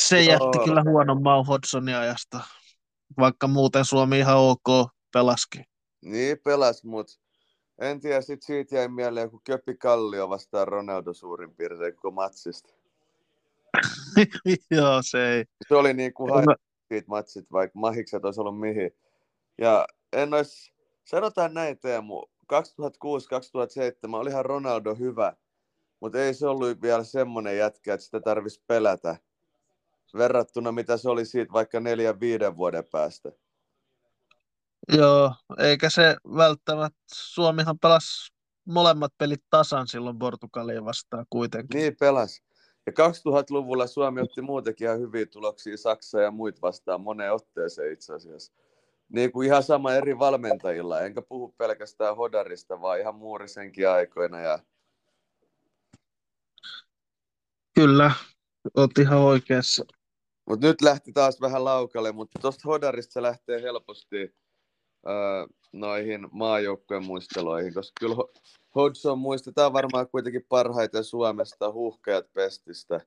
se 0.00 0.22
jätti 0.22 0.58
kyllä 0.64 0.82
huonon 0.82 1.22
maun 1.22 1.46
Hodgsonin 1.46 1.96
ajasta, 1.96 2.40
vaikka 3.18 3.48
muuten 3.48 3.84
Suomi 3.84 4.18
ihan 4.18 4.36
ok 4.36 4.90
pelaski. 5.12 5.62
Niin 6.04 6.36
pelas, 6.44 6.84
mutta 6.84 7.25
en 7.78 8.00
tiedä, 8.00 8.20
sit 8.20 8.42
siitä 8.42 8.76
jäi 8.76 8.88
mieleen 8.88 9.24
joku 9.24 9.40
Köppi 9.44 9.74
Kallio 9.74 10.28
vastaan 10.28 10.68
Ronaldo 10.68 11.12
suurin 11.12 11.54
piirtein 11.54 11.94
koko 11.94 12.10
matsista. 12.10 12.74
Joo, 14.70 15.00
se 15.02 15.32
ei. 15.32 15.44
Se 15.68 15.74
oli 15.74 15.94
niin 15.94 16.14
kuin 16.14 16.44
Mä- 16.44 16.54
siitä 16.88 17.08
matsit, 17.08 17.52
vaikka 17.52 17.78
mahikset 17.78 18.24
olisi 18.24 18.40
ollut 18.40 18.60
mihin. 18.60 18.90
Ja 19.58 19.86
en 20.12 20.34
olisi, 20.34 20.72
sanotaan 21.04 21.54
näin 21.54 21.78
Teemu, 21.78 22.26
2006-2007 22.52 22.56
olihan 24.12 24.44
Ronaldo 24.44 24.94
hyvä, 24.94 25.36
mutta 26.00 26.18
ei 26.18 26.34
se 26.34 26.46
ollut 26.46 26.82
vielä 26.82 27.04
semmoinen 27.04 27.56
jätkä, 27.58 27.94
että 27.94 28.04
sitä 28.04 28.20
tarvitsisi 28.20 28.64
pelätä 28.66 29.16
verrattuna 30.16 30.72
mitä 30.72 30.96
se 30.96 31.08
oli 31.08 31.24
siitä 31.24 31.52
vaikka 31.52 31.80
neljän 31.80 32.20
viiden 32.20 32.56
vuoden 32.56 32.84
päästä. 32.92 33.32
Joo, 34.92 35.34
eikä 35.58 35.90
se 35.90 36.16
välttämättä, 36.36 36.98
Suomihan 37.14 37.78
pelasi 37.78 38.32
molemmat 38.64 39.12
pelit 39.18 39.42
tasan 39.50 39.86
silloin 39.88 40.18
Portugalia 40.18 40.84
vastaan 40.84 41.26
kuitenkin. 41.30 41.78
Niin 41.78 41.96
pelas. 42.00 42.42
Ja 42.86 42.92
2000-luvulla 42.92 43.86
Suomi 43.86 44.20
otti 44.20 44.42
muutenkin 44.42 44.84
ihan 44.86 45.00
hyviä 45.00 45.26
tuloksia 45.26 45.76
Saksaa 45.76 46.20
ja 46.20 46.30
muita 46.30 46.58
vastaan 46.62 47.00
moneen 47.00 47.32
otteeseen 47.32 47.92
itse 47.92 48.14
asiassa. 48.14 48.52
Niin 49.08 49.32
kuin 49.32 49.46
ihan 49.46 49.62
sama 49.62 49.92
eri 49.92 50.18
valmentajilla, 50.18 51.00
enkä 51.00 51.22
puhu 51.22 51.54
pelkästään 51.58 52.16
Hodarista, 52.16 52.80
vaan 52.80 53.00
ihan 53.00 53.14
Muurisenkin 53.14 53.88
aikoina. 53.88 54.40
Ja 54.40 54.58
Kyllä, 57.74 58.10
olet 58.76 58.98
ihan 58.98 59.18
oikeassa. 59.18 59.84
Mutta 60.48 60.66
nyt 60.66 60.82
lähti 60.82 61.12
taas 61.12 61.40
vähän 61.40 61.64
laukalle, 61.64 62.12
mutta 62.12 62.38
tuosta 62.38 62.68
Hodarista 62.68 63.12
se 63.12 63.22
lähtee 63.22 63.62
helposti 63.62 64.34
noihin 65.72 66.28
maajoukkojen 66.32 67.04
muisteloihin, 67.04 67.74
koska 67.74 67.92
kyllä 68.00 68.16
Hodgson 68.74 69.18
muistetaan 69.18 69.72
varmaan 69.72 70.08
kuitenkin 70.08 70.46
parhaiten 70.48 71.04
Suomesta 71.04 71.72
huhkajat 71.72 72.32
pestistä, 72.32 73.00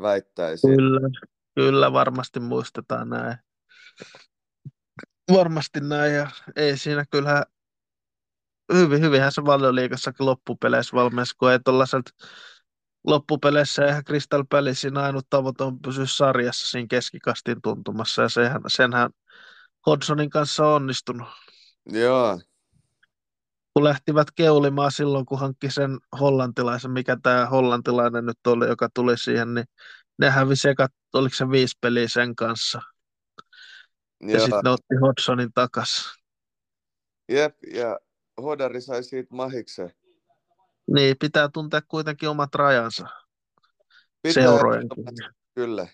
väittäisin. 0.00 0.76
Kyllä, 0.76 1.10
kyllä 1.54 1.92
varmasti 1.92 2.40
muistetaan 2.40 3.08
näin. 3.08 3.36
Varmasti 5.32 5.80
näin 5.80 6.14
ja 6.14 6.30
ei 6.56 6.78
siinä 6.78 7.04
kyllä 7.10 7.44
hyvin, 8.72 9.00
hyvinhän 9.00 9.32
se 9.32 9.44
valioliigassakin 9.44 10.26
loppupeleissä 10.26 10.96
valmis, 10.96 11.34
kun 11.34 11.52
ei 11.52 11.58
tuollaiselta 11.64 12.10
loppupeleissä 13.06 13.86
eihän 13.86 14.04
Crystal 14.04 14.44
Palacein 14.50 14.96
ainut 14.96 15.26
tavoite 15.30 15.64
on 15.64 15.80
pysyä 15.80 16.06
sarjassa 16.06 16.66
siinä 16.66 16.86
keskikastin 16.90 17.62
tuntumassa 17.62 18.22
ja 18.22 18.28
sehän, 18.28 18.60
senhän 18.66 19.10
Hodgsonin 19.86 20.30
kanssa 20.30 20.66
on 20.66 20.74
onnistunut. 20.74 21.28
Joo. 21.86 22.40
Kun 23.74 23.84
lähtivät 23.84 24.30
keulimaan 24.34 24.92
silloin, 24.92 25.26
kun 25.26 25.38
hankki 25.38 25.70
sen 25.70 25.98
hollantilaisen, 26.20 26.90
mikä 26.90 27.16
tämä 27.22 27.46
hollantilainen 27.46 28.26
nyt 28.26 28.46
oli, 28.46 28.66
joka 28.66 28.88
tuli 28.94 29.18
siihen, 29.18 29.54
niin 29.54 29.66
ne 30.18 30.30
hävisi 30.30 30.68
eka, 30.68 30.88
oliko 31.12 31.34
se 31.34 31.50
viisi 31.50 31.78
peliä 31.80 32.08
sen 32.08 32.36
kanssa. 32.36 32.82
Ja 34.22 34.30
Joo. 34.30 34.40
sitten 34.40 34.60
ne 34.64 34.70
otti 34.70 34.94
Hodgsonin 35.00 35.52
takas. 35.54 36.14
Jep, 37.28 37.56
ja 37.74 38.00
Hodari 38.42 38.80
sai 38.80 39.04
siitä 39.04 39.34
mahiksen. 39.34 39.92
Niin, 40.94 41.16
pitää 41.18 41.48
tuntea 41.48 41.82
kuitenkin 41.88 42.28
omat 42.28 42.54
rajansa 42.54 43.08
Pitää 44.22 44.42
seurojenkin. 44.42 45.04
Kyllä. 45.54 45.86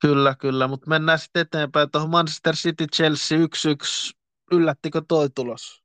Kyllä, 0.00 0.34
kyllä, 0.38 0.68
mutta 0.68 0.88
mennään 0.88 1.18
sitten 1.18 1.42
eteenpäin 1.42 1.90
tuohon 1.90 2.10
Manchester 2.10 2.54
City 2.54 2.86
Chelsea 2.86 3.38
1-1. 3.38 3.42
Yllättikö 4.52 5.02
toi 5.08 5.30
tulos? 5.30 5.82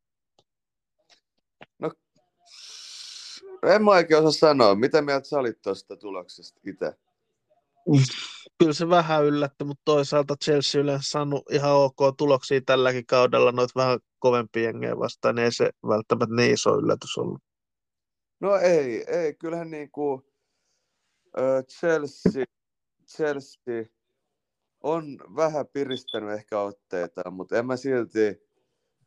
En 3.66 3.84
mä 3.84 3.92
oikein 3.92 4.20
osaa 4.20 4.32
sanoa. 4.32 4.76
Mitä 4.76 5.02
mieltä 5.02 5.28
sä 5.28 5.40
olit 5.40 5.62
tuosta 5.62 5.98
tuloksesta 5.98 6.60
itse? 6.66 6.94
Kyllä 8.60 8.74
se 8.74 8.90
vähän 8.90 9.26
yllätti, 9.26 9.64
mutta 9.64 9.82
toisaalta 9.86 10.36
Chelsea 10.44 10.82
yleensä 10.82 11.10
saanut 11.10 11.44
ihan 11.52 11.72
ok 11.72 11.98
tuloksia 12.18 12.62
tälläkin 12.66 13.06
kaudella, 13.06 13.52
noita 13.52 13.72
vähän 13.76 14.00
kovempia 14.20 14.64
jengejä 14.64 14.98
vastaan, 14.98 15.36
niin 15.36 15.46
ei 15.46 15.52
se 15.52 15.70
välttämättä 15.88 16.36
niin 16.36 16.54
iso 16.54 16.76
yllätys 16.76 17.18
ollut. 17.18 17.42
No 18.40 18.56
ei, 18.56 19.04
ei. 19.08 19.34
Kyllähän 19.34 19.72
niin 19.72 19.92
kuin, 19.92 20.22
ö, 21.38 21.64
Chelsea, 21.64 22.46
Chelsea 23.16 23.95
on 24.86 25.18
vähän 25.36 25.68
piristänyt 25.68 26.30
ehkä 26.30 26.60
otteita, 26.60 27.32
mutta 27.32 27.58
en 27.58 27.66
mä 27.66 27.78
silti 27.78 28.50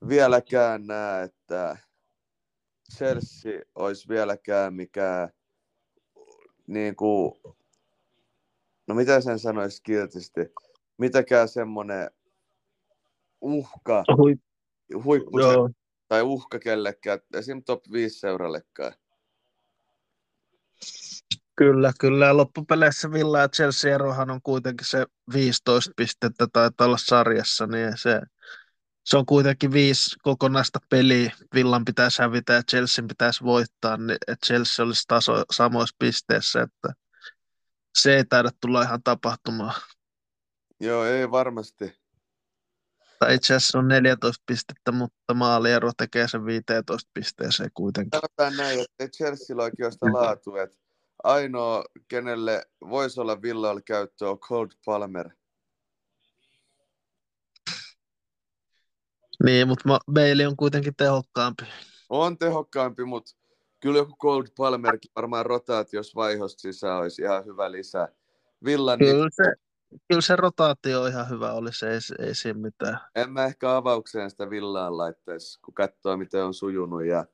vieläkään 0.09 0.87
näe, 0.87 1.23
että 1.23 1.77
Chelsea 2.97 3.61
olisi 3.75 4.09
vieläkään 4.09 4.75
mikään 4.75 5.29
niin 6.67 6.97
kuin, 6.97 7.33
no 8.87 8.95
mitä 8.95 9.21
sen 9.21 9.39
sanoisi 9.39 9.83
kiltisti, 9.83 10.41
mitäkään 10.99 11.49
semmoinen 11.49 12.11
uhka, 13.41 14.05
Hui, 14.17 14.37
huippu 15.05 15.39
tai 16.09 16.23
uhka 16.23 16.59
kellekään, 16.59 17.19
esim. 17.35 17.63
top 17.63 17.83
5 17.93 18.19
seurallekaan. 18.19 18.93
Kyllä, 21.59 21.93
kyllä. 22.01 22.37
Loppupeleissä 22.37 23.13
Villa 23.13 23.39
ja 23.39 23.49
Chelsea 23.49 23.95
erohan 23.95 24.31
on 24.31 24.43
kuitenkin 24.43 24.87
se 24.87 25.07
15 25.33 25.93
pistettä 25.97 26.47
taitaa 26.53 26.87
olla 26.87 26.97
sarjassa, 26.99 27.67
niin 27.67 27.93
se, 27.97 28.21
se 29.05 29.17
on 29.17 29.27
kuitenkin 29.27 29.73
viisi 29.73 30.17
kokonaista 30.23 30.79
peliä. 30.91 31.33
Villan 31.55 31.85
pitäisi 31.85 32.23
hävitä 32.23 32.53
ja 32.53 32.63
Chelsea 32.63 33.05
pitäisi 33.09 33.45
voittaa, 33.45 33.97
niin 33.97 34.19
että 34.29 34.47
Chelsea 34.47 34.85
olisi 34.85 35.05
taso, 35.09 35.45
samoissa 35.53 35.97
pisteissä, 35.99 36.63
että 36.63 36.93
se 37.99 38.17
ei 38.17 38.25
taida 38.25 38.51
tulla 38.61 38.83
ihan 38.83 39.03
tapahtumaan. 39.03 39.75
Joo, 40.81 41.05
ei 41.05 41.31
varmasti. 41.31 41.99
Tai 43.19 43.35
itse 43.35 43.55
asiassa 43.55 43.79
on 43.79 43.89
14 43.89 44.43
pistettä, 44.47 44.93
mutta 44.93 45.35
maaliero 45.35 45.91
tekee 45.97 46.29
sen 46.29 46.45
15 46.45 47.11
pisteeseen 47.15 47.71
kuitenkin. 47.75 48.21
Sanotaan 48.21 48.57
näin, 48.57 48.81
että 48.81 48.95
ei 48.99 49.09
Chelsealla 49.09 49.63
oikeasta 49.63 50.07
laatu, 50.13 50.57
että 50.57 50.88
ainoa, 51.25 51.85
kenelle 52.09 52.63
voisi 52.91 53.21
olla 53.21 53.43
Villalla 53.43 53.81
käyttö, 53.81 54.31
on 54.31 54.39
Cold 54.39 54.71
Palmer. 54.85 55.29
Niin, 59.45 59.69
mutta 59.69 59.99
Bailey 60.13 60.47
on 60.47 60.57
kuitenkin 60.57 60.97
tehokkaampi. 60.97 61.65
On 62.09 62.39
tehokkaampi, 62.39 63.05
mutta 63.05 63.37
kyllä 63.81 63.99
joku 63.99 64.17
Cold 64.23 64.47
Palmerkin 64.57 65.11
varmaan 65.17 65.47
rotaatiossa 65.47 66.13
vaihosta 66.15 66.61
sisään 66.61 66.99
olisi 66.99 67.23
ihan 67.23 67.45
hyvä 67.45 67.73
lisää. 67.73 68.09
Villan, 68.65 68.99
niin 68.99 69.17
Kyllä 69.17 69.29
se, 69.33 69.53
kyllä 70.09 70.21
se 70.21 70.37
rotaatio 70.37 71.07
ihan 71.07 71.31
hyvä 71.31 71.53
oli, 71.53 71.73
se 71.73 71.91
ei, 71.91 71.99
ei 72.19 72.35
siinä 72.35 72.61
mitään. 72.61 73.01
en 73.15 73.33
mä 73.33 73.45
ehkä 73.45 73.77
avaukseen 73.77 74.31
sitä 74.31 74.51
Villaan 74.51 74.97
laittaisi, 74.99 75.61
kun 75.61 75.75
katsoo, 75.75 76.17
miten 76.17 76.45
on 76.45 76.55
sujunut 76.55 77.05
ja 77.05 77.27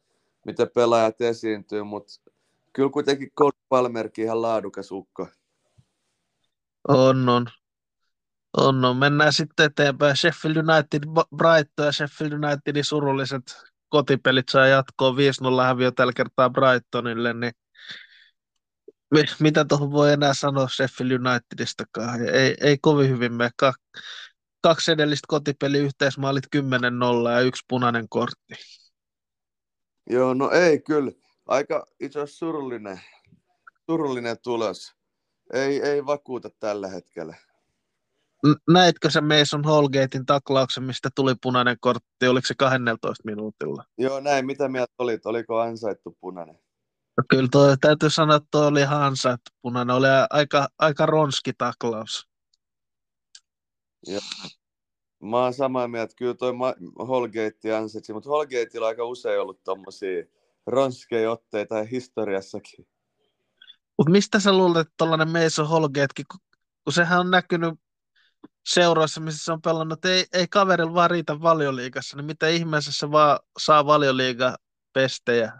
miten 0.46 0.70
pelaajat 0.74 1.20
esiintyy, 1.20 1.82
mutta 1.82 2.12
kyllä 2.74 2.90
kuitenkin 2.90 3.30
Cold 3.38 3.52
Palmerkin 3.68 4.24
ihan 4.24 4.42
laadukas 4.42 4.92
ukko. 4.92 5.28
On, 6.88 7.28
on. 7.28 7.46
On, 8.56 8.84
on. 8.84 8.96
Mennään 8.96 9.32
sitten 9.32 9.66
eteenpäin. 9.66 10.16
Sheffield 10.16 10.56
United, 10.56 11.02
Brighton 11.36 11.86
ja 11.86 11.92
Sheffield 11.92 12.32
Unitedin 12.32 12.84
surulliset 12.84 13.42
kotipelit 13.88 14.48
saa 14.48 14.66
jatkoa 14.66 15.10
5-0 15.10 15.14
häviö 15.66 15.90
tällä 15.92 16.12
kertaa 16.12 16.50
Brightonille, 16.50 17.34
niin 17.34 17.52
mi- 19.10 19.24
mitä 19.40 19.64
tuohon 19.64 19.92
voi 19.92 20.12
enää 20.12 20.34
sanoa 20.34 20.68
Sheffield 20.68 21.10
Unitedistakaan? 21.10 22.28
Ei, 22.28 22.56
ei 22.60 22.78
kovin 22.78 23.10
hyvin. 23.10 23.32
Ka- 23.56 23.74
kaksi 24.60 24.92
edellistä 24.92 25.26
kotipeli 25.28 25.78
yhteismaalit 25.78 26.44
10-0 26.56 27.30
ja 27.30 27.40
yksi 27.40 27.62
punainen 27.68 28.08
kortti. 28.08 28.54
Joo, 30.10 30.34
no 30.34 30.50
ei 30.50 30.78
kyllä. 30.80 31.23
Aika 31.46 31.86
itse 32.00 32.20
asiassa 32.20 32.38
surullinen, 32.38 33.00
surullinen 33.90 34.36
tulos. 34.42 34.94
Ei, 35.52 35.82
ei 35.82 36.06
vakuuta 36.06 36.50
tällä 36.60 36.88
hetkellä. 36.88 37.36
N- 38.46 38.72
Näitkö 38.72 39.10
sä 39.10 39.20
Mason 39.20 39.64
Holgatein 39.64 40.26
taklauksen, 40.26 40.84
mistä 40.84 41.08
tuli 41.14 41.34
punainen 41.42 41.76
kortti? 41.80 42.28
Oliko 42.28 42.46
se 42.46 42.54
12 42.54 43.22
minuutilla? 43.24 43.84
Joo, 43.98 44.20
näin. 44.20 44.46
Mitä 44.46 44.68
mieltä 44.68 44.92
olit? 44.98 45.26
Oliko 45.26 45.60
ansaittu 45.60 46.16
punainen? 46.20 46.58
No 47.16 47.24
kyllä 47.30 47.48
toi, 47.52 47.76
täytyy 47.80 48.10
sanoa, 48.10 48.36
että 48.36 48.48
toi 48.50 48.66
oli 48.66 48.80
ihan 48.80 49.02
ansaittu 49.02 49.50
punainen. 49.62 49.96
Oli 49.96 50.06
aika, 50.30 50.68
aika 50.78 51.06
ronski 51.06 51.52
taklaus. 51.58 52.28
Mä 55.22 55.38
oon 55.38 55.54
samaa 55.54 55.88
mieltä. 55.88 56.14
Kyllä 56.16 56.34
toi 56.34 56.52
Holgate 57.08 57.74
ansaitsi, 57.76 58.12
mutta 58.12 58.28
Holgateilla 58.30 58.86
on 58.86 58.88
aika 58.88 59.04
usein 59.04 59.40
ollut 59.40 59.62
tommosia 59.64 60.24
ronskeja 60.66 61.30
otteita 61.30 61.82
historiassakin. 61.82 62.86
Mutta 63.98 64.10
mistä 64.10 64.40
sä 64.40 64.52
luulet, 64.52 64.80
että 64.80 64.94
tollainen 64.96 65.28
Mason 65.28 65.68
Holgatekin, 65.68 66.26
kun, 66.30 66.40
kun 66.84 66.92
sehän 66.92 67.20
on 67.20 67.30
näkynyt 67.30 67.74
seuroissa, 68.66 69.20
missä 69.20 69.44
se 69.44 69.52
on 69.52 69.62
pelannut, 69.62 69.98
että 69.98 70.08
ei, 70.08 70.24
ei 70.32 70.46
kaverilla 70.48 70.94
vaan 70.94 71.10
riitä 71.10 71.40
valioliigassa, 71.40 72.16
niin 72.16 72.26
mitä 72.26 72.48
ihmeessä 72.48 72.92
se 72.94 73.10
vaan 73.10 73.38
saa 73.58 73.86
valioliiga 73.86 74.56
pestejä? 74.92 75.52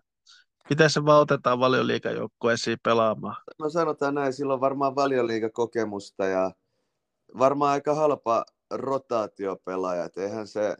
Miten 0.71 0.91
se 0.91 1.05
vaan 1.05 1.21
otetaan 1.21 1.61
valioliigajoukkueisiin 1.61 2.79
pelaamaan? 2.83 3.37
No 3.59 3.71
sanotaan 3.71 4.15
näin, 4.15 4.33
sillä 4.33 4.55
on 4.55 4.61
varmaan 4.61 4.95
valioliigakokemusta 4.95 6.25
ja 6.25 6.51
varmaan 7.39 7.73
aika 7.73 7.95
halpa 7.95 8.45
rotaatiopelaaja. 8.71 10.09
Eihän 10.17 10.47
se 10.47 10.77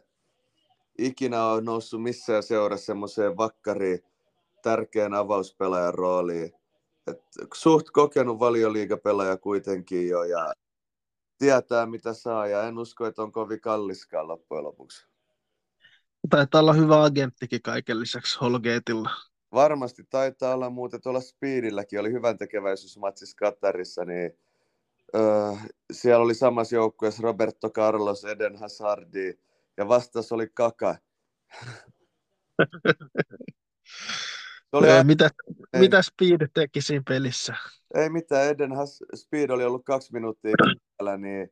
ikinä 0.97 1.45
ole 1.45 1.61
noussut 1.61 2.03
missään 2.03 2.43
seurassa 2.43 2.85
semmoiseen 2.85 3.37
vakkariin 3.37 3.99
tärkeän 4.65 5.13
avauspelaajan 5.13 5.93
rooliin. 5.93 6.53
Et 7.07 7.21
suht 7.53 7.87
kokenut 7.93 8.39
valioliigapelaaja 8.39 9.37
kuitenkin 9.37 10.09
jo 10.09 10.23
ja 10.23 10.53
tietää 11.37 11.85
mitä 11.85 12.13
saa 12.13 12.47
ja 12.47 12.63
en 12.63 12.77
usko, 12.77 13.05
että 13.05 13.23
on 13.23 13.31
kovin 13.31 13.61
kalliskaan 13.61 14.27
loppujen 14.27 14.63
lopuksi. 14.63 15.07
Taitaa 16.29 16.61
olla 16.61 16.73
hyvä 16.73 17.03
agenttikin 17.03 17.61
kaiken 17.61 17.99
lisäksi 17.99 18.39
Holgateilla. 18.41 19.09
Varmasti 19.53 20.03
taitaa 20.09 20.53
olla 20.53 20.69
muuten 20.69 21.01
tuolla 21.01 21.21
Speedilläkin, 21.21 21.99
oli 21.99 22.11
hyvän 22.11 22.37
tekeväisyysmatsissa 22.37 23.35
Katarissa, 23.37 24.05
niin 24.05 24.31
öö, 25.15 25.51
siellä 25.91 26.23
oli 26.23 26.35
samassa 26.35 26.75
joukkueessa 26.75 27.23
Roberto 27.23 27.69
Carlos, 27.69 28.25
Eden 28.25 28.55
Hazardi 28.55 29.33
ja 29.77 29.87
vastas 29.87 30.31
oli 30.31 30.47
Kaka. 30.53 30.95
Oli 34.75 34.89
Ei, 34.89 35.03
mitä, 35.03 35.29
ei. 35.73 35.79
mitä 35.79 36.01
Speed 36.01 36.47
teki 36.53 36.81
siinä 36.81 37.03
pelissä? 37.07 37.55
ei 37.95 38.09
mitään, 38.09 38.49
Eden 38.49 38.71
Has- 38.71 39.03
Speed 39.15 39.49
oli 39.49 39.63
ollut 39.65 39.85
kaksi 39.85 40.13
minuuttia 40.13 40.51
kentällä, 40.63 41.17
niin 41.17 41.49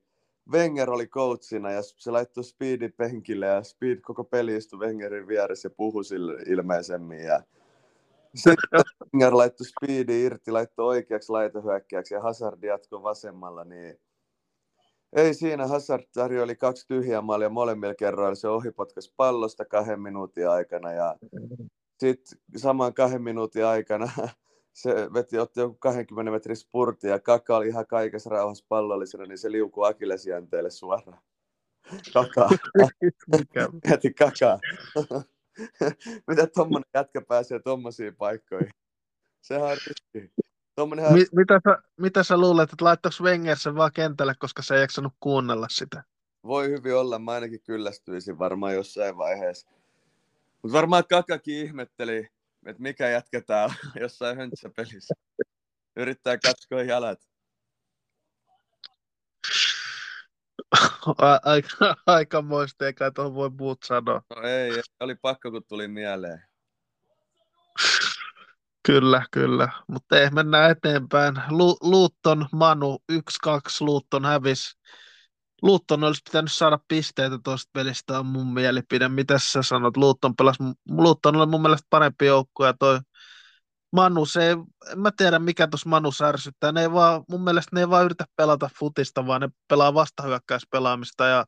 Wenger 0.51 0.91
oli 0.91 1.07
coachina 1.07 1.71
ja 1.71 1.81
se 1.83 2.11
laittoi 2.11 2.43
Speedin 2.43 2.93
penkille 2.93 3.45
ja 3.45 3.63
Speed 3.63 3.99
koko 4.01 4.23
peli 4.23 4.55
istui 4.55 4.79
Wengerin 4.79 5.27
vieressä 5.27 5.65
ja 5.65 5.73
puhui 5.77 6.05
sille 6.05 6.33
ilmeisemmin. 6.47 7.19
Ja 7.19 7.43
sitten 8.35 8.81
Wenger 9.13 9.37
laittoi 9.37 9.65
Speedin 9.67 10.25
irti, 10.25 10.51
laittoi 10.51 10.85
oikeaksi 10.85 11.31
laitohyökkäjäksi 11.31 12.13
ja 12.13 12.21
Hazard 12.21 12.63
jatkoi 12.63 13.03
vasemmalla, 13.03 13.63
niin 13.63 13.99
ei 15.13 15.33
siinä. 15.33 15.67
Hazard 15.67 16.03
tarjoili 16.13 16.55
kaksi 16.55 16.87
tyhjää 16.87 17.21
maalia 17.21 17.49
molemmilla 17.49 17.95
kerroilla. 17.95 18.35
Se 18.35 18.47
ohipotkas 18.47 19.13
pallosta 19.17 19.65
kahden 19.65 20.01
minuutin 20.01 20.49
aikana 20.49 20.91
ja 20.93 21.15
sitten 22.03 22.39
saman 22.57 22.93
kahden 22.93 23.21
minuutin 23.21 23.65
aikana 23.65 24.11
se 24.73 25.13
veti, 25.13 25.39
otti 25.39 25.59
joku 25.59 25.75
20 25.75 26.31
metrin 26.31 26.57
spurtin 26.57 27.09
ja 27.09 27.19
Kaka 27.19 27.57
oli 27.57 27.67
ihan 27.67 27.87
kaikessa 27.87 28.29
rauhassa 28.29 28.65
pallollisena, 28.69 29.25
niin 29.25 29.37
se 29.37 29.51
liukui 29.51 29.89
akillesjänteelle 29.89 30.69
suoraan. 30.69 31.21
Kakaa. 32.13 32.49
Mikä? 33.37 33.69
Mieti 33.87 34.13
kakaa. 34.13 34.59
Mitä 36.27 36.47
tommonen 36.47 36.89
jätkä 36.93 37.21
pääsee 37.21 37.59
tommosiin 37.59 38.15
paikkoihin? 38.15 38.69
Sehän 39.41 39.71
on 39.71 39.77
riski. 39.87 40.33
Tommonenhan... 40.75 41.13
Mi- 41.13 41.25
mitä, 41.35 41.61
sä, 41.63 41.81
mitä 41.97 42.23
sä 42.23 42.37
luulet, 42.37 42.73
että 42.73 42.85
laittaako 42.85 43.23
Wenger 43.23 43.57
sen 43.57 43.75
vaan 43.75 43.91
kentälle, 43.93 44.33
koska 44.39 44.61
se 44.61 44.75
ei 44.75 44.81
jaksanut 44.81 45.13
kuunnella 45.19 45.67
sitä? 45.69 46.03
Voi 46.43 46.69
hyvin 46.69 46.95
olla, 46.95 47.19
mä 47.19 47.31
ainakin 47.31 47.61
kyllästyisin 47.61 48.39
varmaan 48.39 48.73
jossain 48.73 49.17
vaiheessa. 49.17 49.69
Mutta 50.63 50.77
varmaan 50.77 51.03
Kakakin 51.09 51.65
ihmetteli, 51.65 52.27
että 52.65 52.81
mikä 52.81 53.09
jätketään 53.09 53.69
jossain 54.01 54.37
höntsäpelissä. 54.37 55.13
Yrittää 55.95 56.37
katkoa 56.37 56.83
jalat. 56.83 57.19
A- 61.17 61.39
aika, 61.43 61.69
aikamoista, 62.05 62.85
eikä 62.85 63.11
tuohon 63.11 63.35
voi 63.35 63.49
muut 63.49 63.83
sanoa. 63.83 64.21
No 64.35 64.41
ei, 64.41 64.81
oli 64.99 65.15
pakko 65.15 65.51
kun 65.51 65.63
tuli 65.67 65.87
mieleen. 65.87 66.43
Kyllä, 68.87 69.25
kyllä. 69.31 69.69
Mutta 69.87 70.19
ei 70.19 70.29
mennään 70.29 70.71
eteenpäin. 70.71 71.33
Lu- 71.49 71.77
Luutton 71.81 72.47
Manu 72.51 73.03
1-2 73.11 73.15
Luutton 73.79 74.25
hävis. 74.25 74.77
Luutton 75.63 76.03
olisi 76.03 76.21
pitänyt 76.25 76.51
saada 76.51 76.79
pisteitä 76.87 77.39
tuosta 77.43 77.69
pelistä, 77.73 78.19
on 78.19 78.25
mun 78.25 78.53
mielipide. 78.53 79.07
Mitä 79.09 79.39
sä 79.39 79.63
sanot? 79.63 79.97
Luutton, 79.97 80.35
pelas, 80.35 80.55
Luutton 80.89 81.35
oli 81.35 81.45
mun 81.45 81.61
mielestä 81.61 81.87
parempi 81.89 82.25
joukkue 82.25 82.67
ja 82.67 82.73
toi 82.79 82.99
Manu, 83.91 84.25
se 84.25 84.47
ei, 84.47 84.55
en 84.91 84.99
mä 84.99 85.11
tiedä 85.17 85.39
mikä 85.39 85.67
tuossa 85.67 85.89
Manu 85.89 86.11
särsyttää. 86.11 86.71
Ne 86.71 86.81
ei 86.81 86.91
vaan, 86.91 87.23
mun 87.29 87.43
mielestä 87.43 87.69
ne 87.73 87.79
ei 87.79 87.89
vaan 87.89 88.05
yritä 88.05 88.25
pelata 88.35 88.69
futista, 88.79 89.27
vaan 89.27 89.41
ne 89.41 89.49
pelaa 89.67 89.93
vastahyökkäyspelaamista 89.93 91.25
ja 91.25 91.45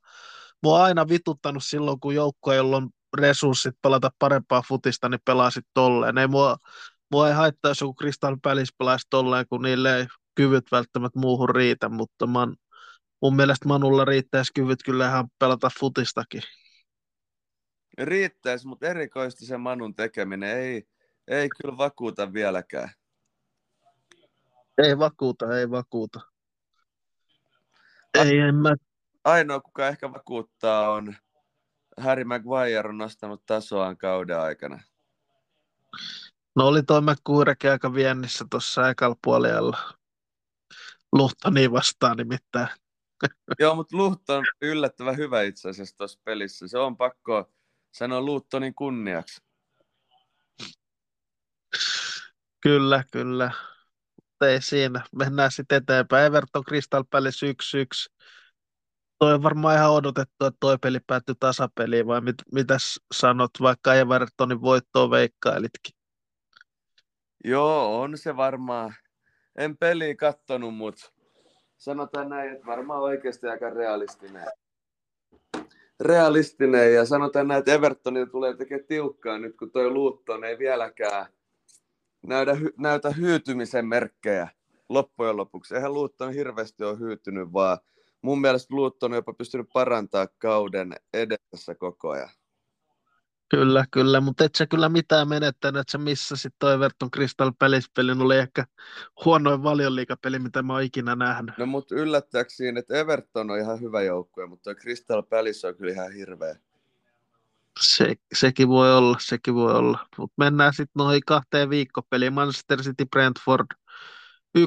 mua 0.63 0.77
on 0.79 0.83
aina 0.83 1.07
vituttanut 1.09 1.63
silloin, 1.63 1.99
kun 1.99 2.15
joukkue, 2.15 2.55
jolla 2.55 2.77
on 2.77 2.89
resurssit 3.17 3.75
pelata 3.81 4.09
parempaa 4.19 4.61
futista, 4.67 5.09
niin 5.09 5.19
pelaa 5.25 5.49
sitten 5.49 5.71
tolleen. 5.73 6.17
Ei 6.17 6.27
mua, 6.27 6.57
mua 7.11 7.27
ei 7.27 7.33
haittaa, 7.33 7.71
jos 7.71 7.81
joku 7.81 7.95
Crystal 7.95 8.37
Palace 8.43 8.73
pelaisi 8.77 9.07
tolleen, 9.09 9.45
kun 9.49 9.61
niille 9.61 9.97
ei 9.97 10.07
kyvyt 10.35 10.71
välttämättä 10.71 11.19
muuhun 11.19 11.49
riitä, 11.49 11.89
mutta 11.89 12.27
man, 12.27 12.55
mun 13.21 13.35
mielestä 13.35 13.67
Manulla 13.67 14.05
riittäisi 14.05 14.51
kyvyt 14.53 14.83
kyllä 14.85 15.07
ihan 15.07 15.29
pelata 15.39 15.69
futistakin. 15.79 16.41
Riittäisi, 17.97 18.67
mutta 18.67 18.87
erikoisesti 18.87 19.45
se 19.45 19.57
Manun 19.57 19.95
tekeminen 19.95 20.57
ei, 20.57 20.83
ei 21.27 21.49
kyllä 21.49 21.77
vakuuta 21.77 22.33
vieläkään. 22.33 22.89
Ei 24.77 24.97
vakuuta, 24.97 25.57
ei 25.57 25.71
vakuuta. 25.71 26.19
Ei, 28.13 28.39
en 28.39 28.55
mä, 28.55 28.75
Ainoa, 29.25 29.59
kuka 29.59 29.87
ehkä 29.87 30.13
vakuuttaa, 30.13 30.89
on 30.89 31.15
Harry 31.97 32.23
Maguire 32.23 32.89
on 32.89 32.97
nostanut 32.97 33.45
tasoaan 33.45 33.97
kauden 33.97 34.39
aikana. 34.39 34.81
no 36.55 36.67
oli 36.67 36.83
toi 36.83 37.01
McCurrekin 37.01 37.71
aika 37.71 37.93
viennissä 37.93 38.45
tuossa 38.49 38.89
ekalla 38.89 39.15
puolella. 39.23 39.77
Luhtoni 41.11 41.71
vastaan 41.71 42.17
nimittäin. 42.17 42.67
Joo, 43.59 43.75
mutta 43.75 43.97
Luhto 43.97 44.35
on 44.35 44.43
yllättävän 44.61 45.17
hyvä 45.17 45.41
itse 45.41 45.69
asiassa 45.69 45.97
tuossa 45.97 46.19
pelissä. 46.23 46.67
Se 46.67 46.77
on 46.77 46.97
pakko 46.97 47.53
sanoa 47.91 48.21
Luuttonin 48.21 48.75
kunniaksi. 48.75 49.41
Kyllä, 52.61 53.03
kyllä. 53.11 53.51
Mutta 54.15 54.49
ei 54.49 54.61
siinä. 54.61 55.05
Mennään 55.15 55.51
sitten 55.51 55.77
eteenpäin. 55.77 56.25
Everton 56.25 56.63
Crystal 56.63 57.03
Palace 57.09 57.47
1-1. 58.11 58.15
Toi 59.19 59.33
on 59.33 59.43
varmaan 59.43 59.75
ihan 59.75 59.91
odotettu, 59.91 60.45
että 60.45 60.57
toi 60.59 60.77
peli 60.77 60.99
päättyi 61.07 61.35
tasapeliin, 61.39 62.07
vai 62.07 62.21
mit, 62.21 62.35
mitäs 62.51 62.99
sanot, 63.13 63.51
vaikka 63.61 63.93
Evertonin 63.93 64.61
voittoa 64.61 65.09
veikkailitkin? 65.09 65.95
Joo, 67.43 68.01
on 68.01 68.17
se 68.17 68.37
varmaan. 68.37 68.95
En 69.55 69.77
peliä 69.77 70.15
kattonut, 70.15 70.75
mutta 70.75 71.11
sanotaan 71.77 72.29
näin, 72.29 72.53
että 72.53 72.65
varmaan 72.65 73.01
oikeasti 73.01 73.47
aika 73.47 73.69
realistinen. 73.69 74.45
Realistinen 75.99 76.93
ja 76.93 77.05
sanotaan 77.05 77.47
näin, 77.47 77.59
että 77.59 77.73
Evertonilla 77.73 78.29
tulee 78.31 78.57
tekemään 78.57 78.87
tiukkaa 78.87 79.37
nyt, 79.37 79.57
kun 79.57 79.71
toi 79.71 79.89
Luutton 79.89 80.43
ei 80.43 80.59
vieläkään 80.59 81.25
näytä, 82.27 82.57
näytä 82.77 83.09
hyytymisen 83.11 83.87
merkkejä 83.87 84.47
loppujen 84.89 85.37
lopuksi. 85.37 85.75
Eihän 85.75 85.93
Luutton 85.93 86.33
hirveästi 86.33 86.83
ole 86.83 86.99
hyytynyt, 86.99 87.53
vaan 87.53 87.77
mun 88.21 88.41
mielestä 88.41 88.75
Luutton 88.75 89.11
on 89.11 89.15
jopa 89.15 89.33
pystynyt 89.33 89.67
parantaa 89.73 90.27
kauden 90.37 90.95
edessä 91.13 91.75
koko 91.75 92.09
ajan. 92.09 92.29
Kyllä, 93.49 93.85
kyllä, 93.91 94.21
mutta 94.21 94.43
et 94.43 94.55
sä 94.55 94.67
kyllä 94.67 94.89
mitään 94.89 95.29
menettänyt, 95.29 95.79
että 95.79 95.91
sä 95.91 95.97
missasit 95.97 96.53
toi 96.59 96.73
Everton 96.73 97.11
Crystal 97.11 97.51
Palace-pelin, 97.59 98.21
oli 98.21 98.37
ehkä 98.37 98.65
huonoin 99.25 99.63
valioliikapeli, 99.63 100.39
mitä 100.39 100.63
mä 100.63 100.73
oon 100.73 100.83
ikinä 100.83 101.15
nähnyt. 101.15 101.57
No 101.57 101.65
mutta 101.65 101.95
yllättääkseni, 101.95 102.79
että 102.79 102.95
Everton 102.95 103.51
on 103.51 103.59
ihan 103.59 103.81
hyvä 103.81 104.01
joukkue, 104.01 104.45
mutta 104.45 104.63
toi 104.63 104.75
Crystal 104.75 105.23
Palace 105.23 105.67
on 105.67 105.75
kyllä 105.75 105.91
ihan 105.91 106.11
hirveä. 106.11 106.55
Se, 107.79 108.15
sekin 108.33 108.67
voi 108.67 108.97
olla, 108.97 109.17
sekin 109.19 109.55
voi 109.55 109.73
olla. 109.73 110.07
Mutta 110.17 110.33
mennään 110.37 110.73
sitten 110.73 110.91
noihin 110.95 111.21
kahteen 111.25 111.69
viikkopeliin. 111.69 112.33
Manchester 112.33 112.81
City 112.81 113.05
Brentford 113.05 113.67
1-0 114.57 114.61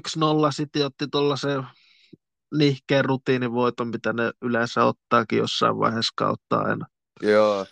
City 0.53 0.83
otti 0.83 1.07
tuollaisen 1.11 1.67
nihkeen 2.55 3.05
rutiinivoiton, 3.05 3.89
mitä 3.89 4.13
ne 4.13 4.33
yleensä 4.43 4.85
ottaakin 4.85 5.39
jossain 5.39 5.79
vaiheessa 5.79 6.13
kautta 6.17 6.59
aina. 6.59 6.87
Joo, 7.23 7.67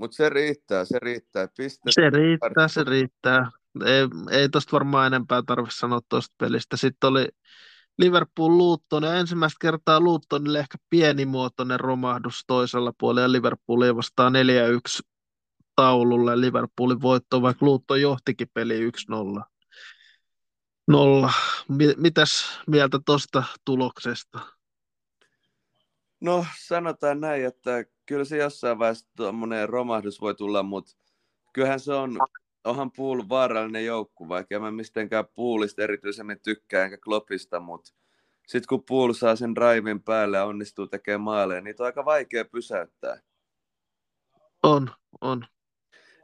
mutta 0.00 0.14
se 0.14 0.28
riittää, 0.28 0.84
se 0.84 0.98
riittää. 0.98 1.48
Piste. 1.56 1.90
Se 1.90 2.10
riittää, 2.10 2.68
se 2.68 2.84
riittää. 2.84 3.50
Ei, 3.84 4.08
ei 4.30 4.48
tosta 4.48 4.72
varmaan 4.72 5.06
enempää 5.06 5.42
tarvitse 5.46 5.78
sanoa 5.78 6.00
tuosta 6.08 6.34
pelistä. 6.38 6.76
Sitten 6.76 7.08
oli 7.08 7.28
Liverpool 7.98 8.58
Luton 8.58 9.02
ja 9.02 9.14
ensimmäistä 9.14 9.56
kertaa 9.60 10.00
Lutonille 10.00 10.58
ehkä 10.58 10.78
pienimuotoinen 10.90 11.80
romahdus 11.80 12.44
toisella 12.46 12.92
puolella 12.98 13.20
ja 13.20 13.32
Liverpoolia 13.32 13.96
vastaan 13.96 14.32
4-1 14.34 15.08
taululle. 15.76 16.40
Liverpoolin 16.40 17.02
voitto, 17.02 17.42
vaikka 17.42 17.66
Luton 17.66 18.00
johtikin 18.00 18.48
peli 18.54 18.90
1-0. 19.40 19.42
Nolla. 20.88 21.32
Mitäs 21.96 22.60
mieltä 22.66 22.98
tuosta 23.06 23.42
tuloksesta? 23.64 24.57
No 26.20 26.46
sanotaan 26.58 27.20
näin, 27.20 27.44
että 27.44 27.84
kyllä 28.06 28.24
se 28.24 28.36
jossain 28.36 28.78
vaiheessa 28.78 29.06
tuommoinen 29.16 29.68
romahdus 29.68 30.20
voi 30.20 30.34
tulla, 30.34 30.62
mutta 30.62 30.96
kyllähän 31.52 31.80
se 31.80 31.92
on, 31.92 32.18
onhan 32.64 32.90
Pool 32.92 33.22
vaarallinen 33.28 33.86
joukku, 33.86 34.28
vaikka 34.28 34.60
mä 34.60 34.70
mistenkään 34.70 35.24
Poolista 35.34 35.82
erityisemmin 35.82 36.40
tykkää 36.40 36.84
enkä 36.84 36.98
Kloppista, 36.98 37.60
mutta 37.60 37.92
sitten 38.46 38.68
kun 38.68 38.84
Pool 38.84 39.12
saa 39.12 39.36
sen 39.36 39.54
drivin 39.54 40.02
päälle 40.02 40.36
ja 40.36 40.44
onnistuu 40.44 40.86
tekemään 40.86 41.20
maaleja, 41.20 41.60
niin 41.60 41.74
on 41.78 41.86
aika 41.86 42.04
vaikea 42.04 42.44
pysäyttää. 42.44 43.20
On, 44.62 44.90
on. 45.20 45.46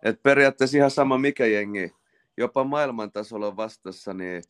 Et 0.02 0.22
periaatteessa 0.22 0.76
ihan 0.76 0.90
sama 0.90 1.18
mikä 1.18 1.46
jengi, 1.46 1.90
jopa 2.36 2.64
maailman 2.64 3.12
tasolla 3.12 3.46
on 3.46 3.56
vastassa, 3.56 4.14
niin 4.14 4.42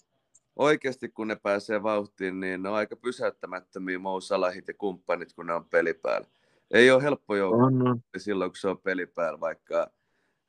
oikeasti 0.56 1.08
kun 1.08 1.28
ne 1.28 1.36
pääsee 1.36 1.82
vauhtiin, 1.82 2.40
niin 2.40 2.62
ne 2.62 2.68
on 2.68 2.74
aika 2.74 2.96
pysäyttämättömiä 2.96 3.98
Mou 3.98 4.20
Salahit 4.20 4.68
ja 4.68 4.74
kumppanit, 4.74 5.32
kun 5.32 5.46
ne 5.46 5.54
on 5.54 5.64
peli 5.64 5.94
päällä. 5.94 6.28
Ei 6.70 6.90
ole 6.90 7.02
helppo 7.02 7.36
joukko 7.36 7.58
silloin, 8.16 8.50
kun 8.50 8.56
se 8.56 8.68
on 8.68 8.78
peli 8.78 9.06
päällä, 9.06 9.40
vaikka 9.40 9.90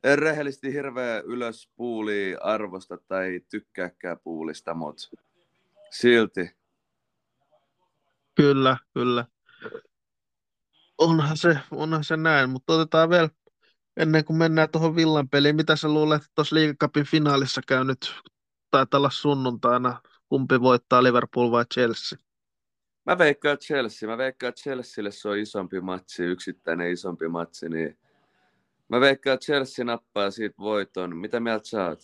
en 0.03 0.19
rehellisesti 0.19 0.73
hirveä 0.73 1.19
ylös 1.19 1.69
puuli 1.75 2.35
arvosta 2.41 2.97
tai 3.07 3.41
tykkääkään 3.49 4.17
puulista, 4.23 4.73
mutta 4.73 5.09
silti. 5.91 6.57
Kyllä, 8.35 8.77
kyllä. 8.93 9.25
Onhan 10.97 11.37
se, 11.37 11.57
onhan 11.71 12.03
se 12.03 12.17
näin, 12.17 12.49
mutta 12.49 12.73
otetaan 12.73 13.09
vielä 13.09 13.29
ennen 13.97 14.25
kuin 14.25 14.37
mennään 14.37 14.69
tuohon 14.69 14.95
Villan 14.95 15.29
peliin. 15.29 15.55
Mitä 15.55 15.75
sä 15.75 15.87
luulet, 15.87 16.21
että 16.21 16.31
tuossa 16.35 16.55
liigacupin 16.55 17.05
finaalissa 17.05 17.61
käy 17.67 17.83
nyt, 17.83 18.15
taitaa 18.71 18.97
olla 18.97 19.09
sunnuntaina, 19.09 20.01
kumpi 20.29 20.61
voittaa 20.61 21.03
Liverpool 21.03 21.51
vai 21.51 21.65
Chelsea? 21.73 22.19
Mä 23.05 23.17
veikkaan 23.17 23.57
Chelsea. 23.57 24.09
Mä 24.09 24.17
veikkaan 24.17 24.53
Chelsealle 24.53 25.11
se 25.11 25.29
on 25.29 25.37
isompi 25.37 25.81
matsi, 25.81 26.23
yksittäinen 26.23 26.91
isompi 26.91 27.27
matsi, 27.27 27.69
niin 27.69 27.97
mä 28.89 28.99
veikkaan 28.99 29.39
Chelsea 29.39 29.85
nappaa 29.85 30.31
siitä 30.31 30.55
voiton. 30.57 31.17
Mitä 31.17 31.39
mieltä 31.39 31.67
sä 31.67 31.85
oot? 31.85 31.99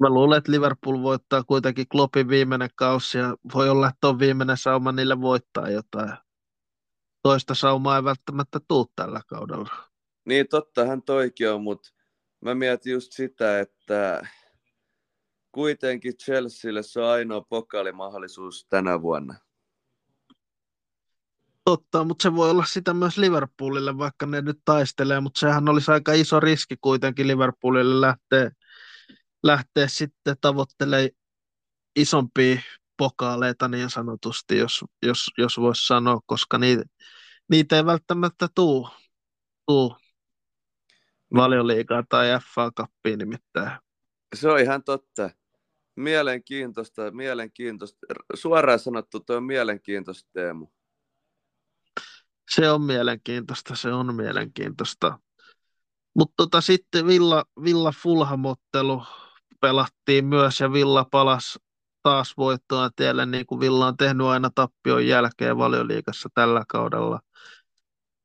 Mä 0.00 0.10
luulen, 0.10 0.38
että 0.38 0.52
Liverpool 0.52 1.02
voittaa 1.02 1.44
kuitenkin 1.44 1.88
Kloppin 1.88 2.28
viimeinen 2.28 2.70
kausi 2.74 3.18
ja 3.18 3.36
voi 3.54 3.68
olla, 3.68 3.88
että 3.88 4.08
on 4.08 4.18
viimeinen 4.18 4.56
sauma 4.56 4.92
niille 4.92 5.20
voittaa 5.20 5.70
jotain. 5.70 6.12
Toista 7.22 7.54
saumaa 7.54 7.96
ei 7.96 8.04
välttämättä 8.04 8.60
tuu 8.68 8.90
tällä 8.96 9.20
kaudella. 9.26 9.70
Niin, 10.24 10.48
tottahan 10.48 11.02
toikin 11.02 11.50
on, 11.50 11.62
mutta 11.62 11.90
mä 12.40 12.54
mietin 12.54 12.92
just 12.92 13.12
sitä, 13.12 13.60
että 13.60 14.26
kuitenkin 15.52 16.16
Chelsealle 16.16 16.82
se 16.82 17.00
on 17.00 17.08
ainoa 17.08 17.40
pokaalimahdollisuus 17.40 18.66
tänä 18.68 19.02
vuonna. 19.02 19.34
Totta, 21.64 22.04
mutta 22.04 22.22
se 22.22 22.34
voi 22.34 22.50
olla 22.50 22.64
sitä 22.64 22.94
myös 22.94 23.18
Liverpoolille, 23.18 23.98
vaikka 23.98 24.26
ne 24.26 24.40
nyt 24.40 24.58
taistelee, 24.64 25.20
mutta 25.20 25.40
sehän 25.40 25.68
olisi 25.68 25.90
aika 25.90 26.12
iso 26.12 26.40
riski 26.40 26.76
kuitenkin 26.80 27.28
Liverpoolille 27.28 28.00
lähteä, 28.00 28.50
lähteä 29.42 29.88
sitten 29.88 30.36
tavoittelemaan 30.40 31.08
isompia 31.96 32.60
pokaaleita 32.96 33.68
niin 33.68 33.90
sanotusti, 33.90 34.58
jos, 34.58 34.84
jos, 35.02 35.30
jos 35.38 35.58
voisi 35.58 35.86
sanoa, 35.86 36.20
koska 36.26 36.58
niitä, 36.58 36.82
niitä 37.50 37.76
ei 37.76 37.86
välttämättä 37.86 38.48
tuu, 38.54 38.88
tuu 39.66 39.96
valioliigaa 41.34 42.04
tai 42.08 42.26
FA 42.54 42.70
Cupia 42.70 43.16
nimittäin. 43.16 43.87
Se 44.34 44.48
on 44.48 44.60
ihan 44.60 44.84
totta. 44.84 45.30
Mielenkiintoista, 45.96 47.10
mielenkiintoista. 47.10 47.98
Suoraan 48.34 48.78
sanottu, 48.78 49.20
tuo 49.20 49.36
on 49.36 49.44
mielenkiintoista 49.44 50.30
Teemu. 50.32 50.66
Se 52.50 52.70
on 52.70 52.82
mielenkiintoista, 52.82 53.76
se 53.76 53.92
on 53.92 54.14
mielenkiintoista. 54.14 55.18
Mutta 56.14 56.34
tota, 56.36 56.60
sitten 56.60 57.06
Villa, 57.06 57.44
Villa 57.64 57.92
Fulhamottelu 58.02 59.02
pelattiin 59.60 60.24
myös 60.24 60.60
ja 60.60 60.72
Villa 60.72 61.06
palas 61.10 61.58
taas 62.02 62.36
voittoa 62.36 62.90
tielle, 62.96 63.26
niin 63.26 63.46
kuin 63.46 63.60
Villa 63.60 63.86
on 63.86 63.96
tehnyt 63.96 64.26
aina 64.26 64.50
tappion 64.54 65.06
jälkeen 65.06 65.58
valioliikassa 65.58 66.28
tällä 66.34 66.64
kaudella. 66.68 67.20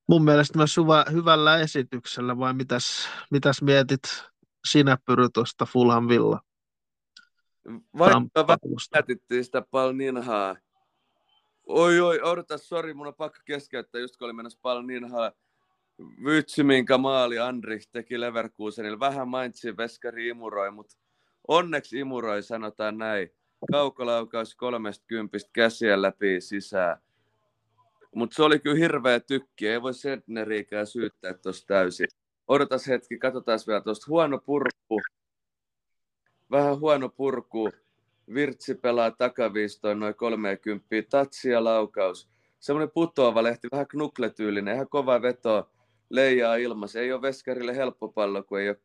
Mun 0.09 0.23
mielestä 0.23 0.57
myös 0.57 0.77
hyvä, 0.77 1.05
hyvällä 1.11 1.57
esityksellä, 1.57 2.37
vai 2.37 2.53
mitäs, 2.53 3.07
mitäs 3.31 3.61
mietit 3.61 4.32
sinä 4.67 4.97
Pyry 5.05 5.29
tuosta 5.33 5.65
Fulham 5.65 6.07
Villa? 6.07 6.39
Vaikka 7.97 8.21
mietittiin 8.95 9.45
sitä 9.45 9.61
Palninhaa. 9.71 10.55
Oi 11.65 11.99
oi, 11.99 12.21
odota, 12.21 12.57
sori, 12.57 12.93
mun 12.93 13.07
on 13.07 13.15
pakko 13.15 13.39
keskeyttää, 13.45 14.01
just 14.01 14.17
kun 14.17 14.25
oli 14.25 14.33
menossa 14.33 14.59
Palninhaa. 14.61 15.31
Vytsy, 16.25 16.63
minkä 16.63 16.97
maali 16.97 17.39
Andri 17.39 17.79
teki 17.91 18.19
Leverkusenille. 18.19 18.99
Vähän 18.99 19.27
mainitsin 19.27 19.77
veskari 19.77 20.27
imuroi, 20.27 20.71
mutta 20.71 20.95
onneksi 21.47 21.99
imuroi, 21.99 22.43
sanotaan 22.43 22.97
näin. 22.97 23.29
Kaukolaukaus 23.71 24.55
30 24.55 25.37
käsiä 25.53 26.01
läpi 26.01 26.41
sisään. 26.41 26.97
Mutta 28.15 28.35
se 28.35 28.43
oli 28.43 28.59
kyllä 28.59 28.77
hirveä 28.77 29.19
tykki, 29.19 29.67
ei 29.67 29.81
voi 29.81 29.93
Sentneriikään 29.93 30.87
syyttää 30.87 31.33
tuossa 31.33 31.67
täysin. 31.67 32.07
Odotas 32.47 32.87
hetki, 32.87 33.17
katsotaan 33.17 33.59
vielä 33.67 33.81
tuosta. 33.81 34.05
Huono 34.09 34.37
purku, 34.37 35.01
vähän 36.51 36.79
huono 36.79 37.09
purku. 37.09 37.69
Virtsi 38.33 38.75
pelaa 38.75 39.11
takaviistoon 39.11 39.99
noin 39.99 40.15
30, 40.15 40.85
tatsi 41.09 41.49
ja 41.49 41.63
laukaus. 41.63 42.29
Semmoinen 42.59 42.91
putoava 42.93 43.43
lehti, 43.43 43.67
vähän 43.71 43.87
knukletyylinen, 43.87 44.75
ihan 44.75 44.89
kova 44.89 45.21
veto, 45.21 45.69
leijaa 46.09 46.55
ilmassa. 46.55 46.99
Ei 46.99 47.13
ole 47.13 47.21
veskarille 47.21 47.75
helppo 47.75 48.07
pallo, 48.07 48.43
kun 48.43 48.59
ei 48.59 48.69
ole 48.69 48.79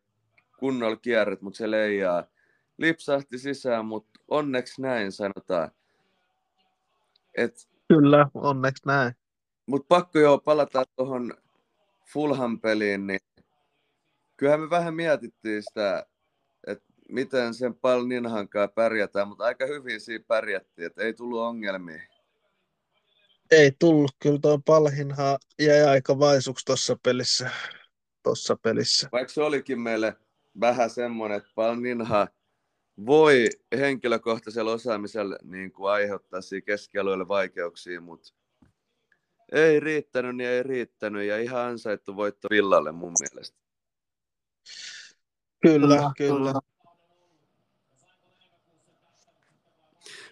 kunnolla 0.59 0.95
kierret, 0.95 1.41
mutta 1.41 1.57
se 1.57 1.71
leijaa. 1.71 2.23
Lipsahti 2.77 3.37
sisään, 3.37 3.85
mutta 3.85 4.19
onneksi 4.27 4.81
näin 4.81 5.11
sanotaan. 5.11 5.71
Et, 7.35 7.69
Kyllä, 7.87 8.27
onneksi 8.33 8.83
näin. 8.85 9.13
Mutta 9.65 9.85
pakko 9.89 10.19
jo 10.19 10.37
palata 10.37 10.83
tuohon 10.95 11.33
Fulham-peliin, 12.13 13.07
niin 13.07 13.19
kyllähän 14.39 14.59
me 14.59 14.69
vähän 14.69 14.93
mietittiin 14.93 15.63
sitä 15.63 16.05
miten 17.09 17.53
sen 17.53 17.75
Palninhankaan 17.75 18.69
pärjätään, 18.69 19.27
mutta 19.27 19.43
aika 19.43 19.65
hyvin 19.65 20.01
siinä 20.01 20.23
pärjättiin, 20.27 20.85
että 20.85 21.03
ei 21.03 21.13
tullut 21.13 21.39
ongelmia. 21.39 22.01
Ei 23.51 23.71
tullut, 23.79 24.11
kyllä 24.19 24.39
tuo 24.41 24.59
Palhinha 24.65 25.37
jäi 25.61 25.83
aika 25.83 26.19
vaisuksi 26.19 26.65
tuossa 26.65 26.97
pelissä. 27.03 27.49
Tossa 28.23 28.55
pelissä. 28.55 29.09
Vaikka 29.11 29.33
se 29.33 29.41
olikin 29.41 29.79
meille 29.79 30.15
vähän 30.59 30.89
semmoinen, 30.89 31.37
että 31.37 31.49
Palninha 31.55 32.27
voi 33.05 33.49
henkilökohtaisella 33.77 34.71
osaamisella 34.71 35.37
niin 35.43 35.71
kuin 35.71 35.91
aiheuttaa 35.91 36.41
siinä 36.41 36.65
keskialueelle 36.65 37.27
vaikeuksia, 37.27 38.01
mutta 38.01 38.33
ei 39.51 39.79
riittänyt, 39.79 40.35
niin 40.35 40.49
ei 40.49 40.63
riittänyt 40.63 41.23
ja 41.23 41.37
ihan 41.37 41.61
ansaittu 41.61 42.15
voitto 42.15 42.47
Villalle 42.51 42.91
mun 42.91 43.13
mielestä. 43.19 43.59
Kyllä, 45.61 45.87
kyllä. 45.87 46.13
kyllä. 46.17 46.53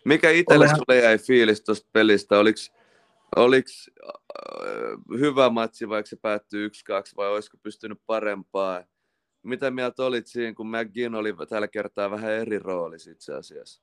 Mikä 0.05 0.29
itselle 0.29 0.67
sulle 0.67 0.97
jäi 0.97 1.17
fiilis 1.17 1.61
tuosta 1.61 1.89
pelistä? 1.93 2.39
Oliko 2.39 2.59
oliko 3.35 3.69
äh, 4.07 5.19
hyvä 5.19 5.49
matsi, 5.49 5.89
vaikka 5.89 6.09
se 6.09 6.15
päättyi 6.15 6.67
1-2, 6.67 6.71
vai 7.17 7.27
olisiko 7.27 7.57
pystynyt 7.63 8.01
parempaa? 8.05 8.83
Mitä 9.43 9.71
mieltä 9.71 10.05
olit 10.05 10.27
siinä, 10.27 10.53
kun 10.53 10.67
McGinn 10.67 11.15
oli 11.15 11.35
tällä 11.49 11.67
kertaa 11.67 12.11
vähän 12.11 12.31
eri 12.31 12.59
rooli 12.59 12.95
itse 13.11 13.33
asiassa? 13.33 13.81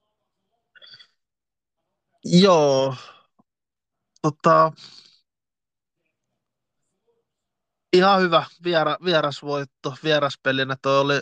Joo. 2.24 2.94
Tota, 4.22 4.72
ihan 7.92 8.20
hyvä 8.20 8.44
viera, 8.64 8.96
vierasvoitto. 9.04 9.94
Vieraspelinä 10.04 10.76
toi 10.82 10.98
oli 10.98 11.20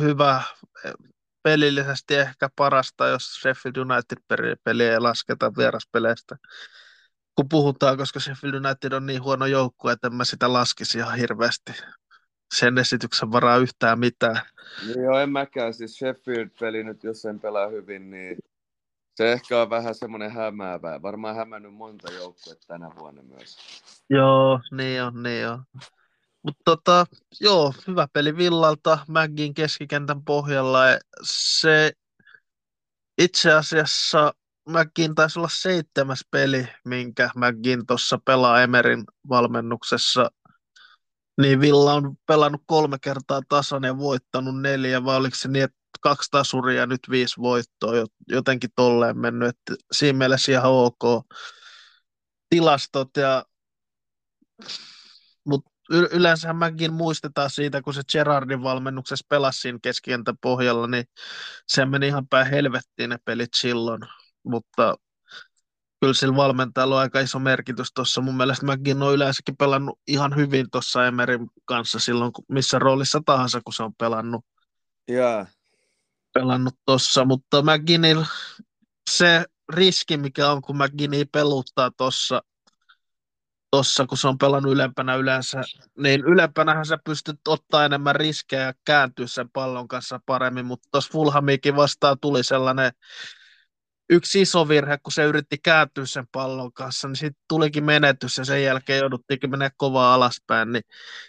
hyvä 0.00 0.42
pelillisesti 1.42 2.14
ehkä 2.14 2.48
parasta, 2.56 3.06
jos 3.06 3.22
Sheffield 3.22 3.76
United-peli 3.76 4.84
ei 4.84 5.00
lasketa 5.00 5.52
vieraspeleistä. 5.56 6.36
Kun 7.34 7.48
puhutaan, 7.48 7.96
koska 7.96 8.20
Sheffield 8.20 8.54
United 8.54 8.92
on 8.92 9.06
niin 9.06 9.22
huono 9.22 9.46
joukkue, 9.46 9.92
että 9.92 10.06
en 10.06 10.14
mä 10.14 10.24
sitä 10.24 10.52
laskisi 10.52 10.98
ihan 10.98 11.18
hirveästi 11.18 11.72
sen 12.54 12.78
esityksen 12.78 13.32
varaa 13.32 13.56
yhtään 13.56 13.98
mitään. 13.98 14.40
Niin 14.86 15.02
joo, 15.02 15.18
en 15.18 15.30
mäkään. 15.30 15.74
Siis 15.74 15.94
Sheffield-peli 15.94 16.84
nyt, 16.84 17.04
jos 17.04 17.22
sen 17.22 17.40
pelaa 17.40 17.68
hyvin, 17.68 18.10
niin 18.10 18.36
se 19.14 19.32
ehkä 19.32 19.62
on 19.62 19.70
vähän 19.70 19.94
semmoinen 19.94 20.32
hämäävä. 20.32 21.02
Varmaan 21.02 21.36
hämännyt 21.36 21.74
monta 21.74 22.12
joukkuetta 22.12 22.66
tänä 22.66 22.90
vuonna 22.98 23.22
myös. 23.22 23.56
Joo, 24.10 24.60
niin 24.70 25.02
on, 25.02 25.22
niin 25.22 25.48
on. 25.48 25.64
Mutta 26.44 26.62
tota, 26.64 27.06
joo, 27.40 27.74
hyvä 27.86 28.08
peli 28.12 28.36
Villalta, 28.36 28.98
Mäggin 29.08 29.54
keskikentän 29.54 30.24
pohjalla. 30.24 30.80
Se 31.22 31.92
itse 33.18 33.52
asiassa 33.52 34.34
Mäggin 34.68 35.14
taisi 35.14 35.38
olla 35.38 35.48
seitsemäs 35.52 36.20
peli, 36.30 36.68
minkä 36.84 37.30
Mäggin 37.36 37.86
tuossa 37.86 38.18
pelaa 38.24 38.62
Emerin 38.62 39.04
valmennuksessa. 39.28 40.30
Niin 41.40 41.60
Villa 41.60 41.94
on 41.94 42.16
pelannut 42.26 42.62
kolme 42.66 42.98
kertaa 43.02 43.40
tasan 43.48 43.82
ja 43.82 43.98
voittanut 43.98 44.60
neljä, 44.60 45.04
vai 45.04 45.16
oliko 45.16 45.36
se 45.36 45.48
niin, 45.48 45.64
että 45.64 45.76
kaksi 46.00 46.30
tasuria 46.30 46.80
ja 46.80 46.86
nyt 46.86 47.00
viisi 47.10 47.40
voittoa, 47.40 47.92
jotenkin 48.28 48.70
tolleen 48.76 49.18
mennyt. 49.18 49.48
Että 49.48 49.74
siinä 49.92 50.18
mielessä 50.18 50.52
ihan 50.52 50.72
ok 50.72 51.26
tilastot 52.50 53.16
ja 53.16 53.44
yleensä 55.94 56.52
mäkin 56.52 56.92
muistetaan 56.92 57.50
siitä, 57.50 57.82
kun 57.82 57.94
se 57.94 58.02
Gerardin 58.12 58.62
valmennuksessa 58.62 59.26
pelasi 59.28 59.60
siinä 59.60 59.78
keskikentän 59.82 60.38
pohjalla, 60.40 60.86
niin 60.86 61.04
se 61.66 61.84
meni 61.84 62.06
ihan 62.06 62.28
päin 62.28 62.46
helvettiin 62.46 63.10
ne 63.10 63.18
pelit 63.24 63.54
silloin, 63.54 64.00
mutta 64.42 64.94
kyllä 66.00 66.14
sillä 66.14 66.36
valmentajalla 66.36 66.94
on 66.94 67.00
aika 67.00 67.20
iso 67.20 67.38
merkitys 67.38 67.88
tuossa. 67.94 68.20
Mun 68.20 68.36
mielestä 68.36 68.66
mäkin 68.66 69.02
on 69.02 69.14
yleensäkin 69.14 69.56
pelannut 69.56 69.98
ihan 70.06 70.36
hyvin 70.36 70.66
tuossa 70.72 71.06
Emerin 71.06 71.48
kanssa 71.64 71.98
silloin, 71.98 72.32
missä 72.48 72.78
roolissa 72.78 73.20
tahansa, 73.26 73.60
kun 73.64 73.74
se 73.74 73.82
on 73.82 73.94
pelannut. 73.98 74.44
Yeah. 75.10 75.46
Pelannut 76.34 76.74
tuossa, 76.86 77.24
mutta 77.24 77.62
McGinnil, 77.62 78.24
se 79.10 79.44
riski, 79.72 80.16
mikä 80.16 80.50
on, 80.50 80.62
kun 80.62 80.76
McGinney 80.76 81.24
peluttaa 81.32 81.90
tuossa 81.96 82.42
tuossa, 83.74 84.06
kun 84.06 84.18
se 84.18 84.28
on 84.28 84.38
pelannut 84.38 84.72
ylempänä 84.72 85.14
yleensä, 85.14 85.62
niin 85.98 86.20
ylempänähän 86.20 86.86
sä 86.86 86.98
pystyt 87.04 87.48
ottaa 87.48 87.84
enemmän 87.84 88.16
riskejä 88.16 88.62
ja 88.62 88.72
kääntyä 88.84 89.26
sen 89.26 89.50
pallon 89.50 89.88
kanssa 89.88 90.20
paremmin, 90.26 90.66
mutta 90.66 90.88
tuossa 90.92 91.12
Fulhamikin 91.12 91.76
vastaan 91.76 92.16
tuli 92.20 92.44
sellainen 92.44 92.92
yksi 94.10 94.40
iso 94.40 94.68
virhe, 94.68 94.98
kun 95.02 95.12
se 95.12 95.24
yritti 95.24 95.58
kääntyä 95.58 96.06
sen 96.06 96.26
pallon 96.32 96.72
kanssa, 96.72 97.08
niin 97.08 97.16
sitten 97.16 97.42
tulikin 97.48 97.84
menetys 97.84 98.38
ja 98.38 98.44
sen 98.44 98.64
jälkeen 98.64 98.98
jouduttiinkin 98.98 99.50
mennä 99.50 99.70
kovaa 99.76 100.14
alaspäin, 100.14 100.72
niin 100.72 100.84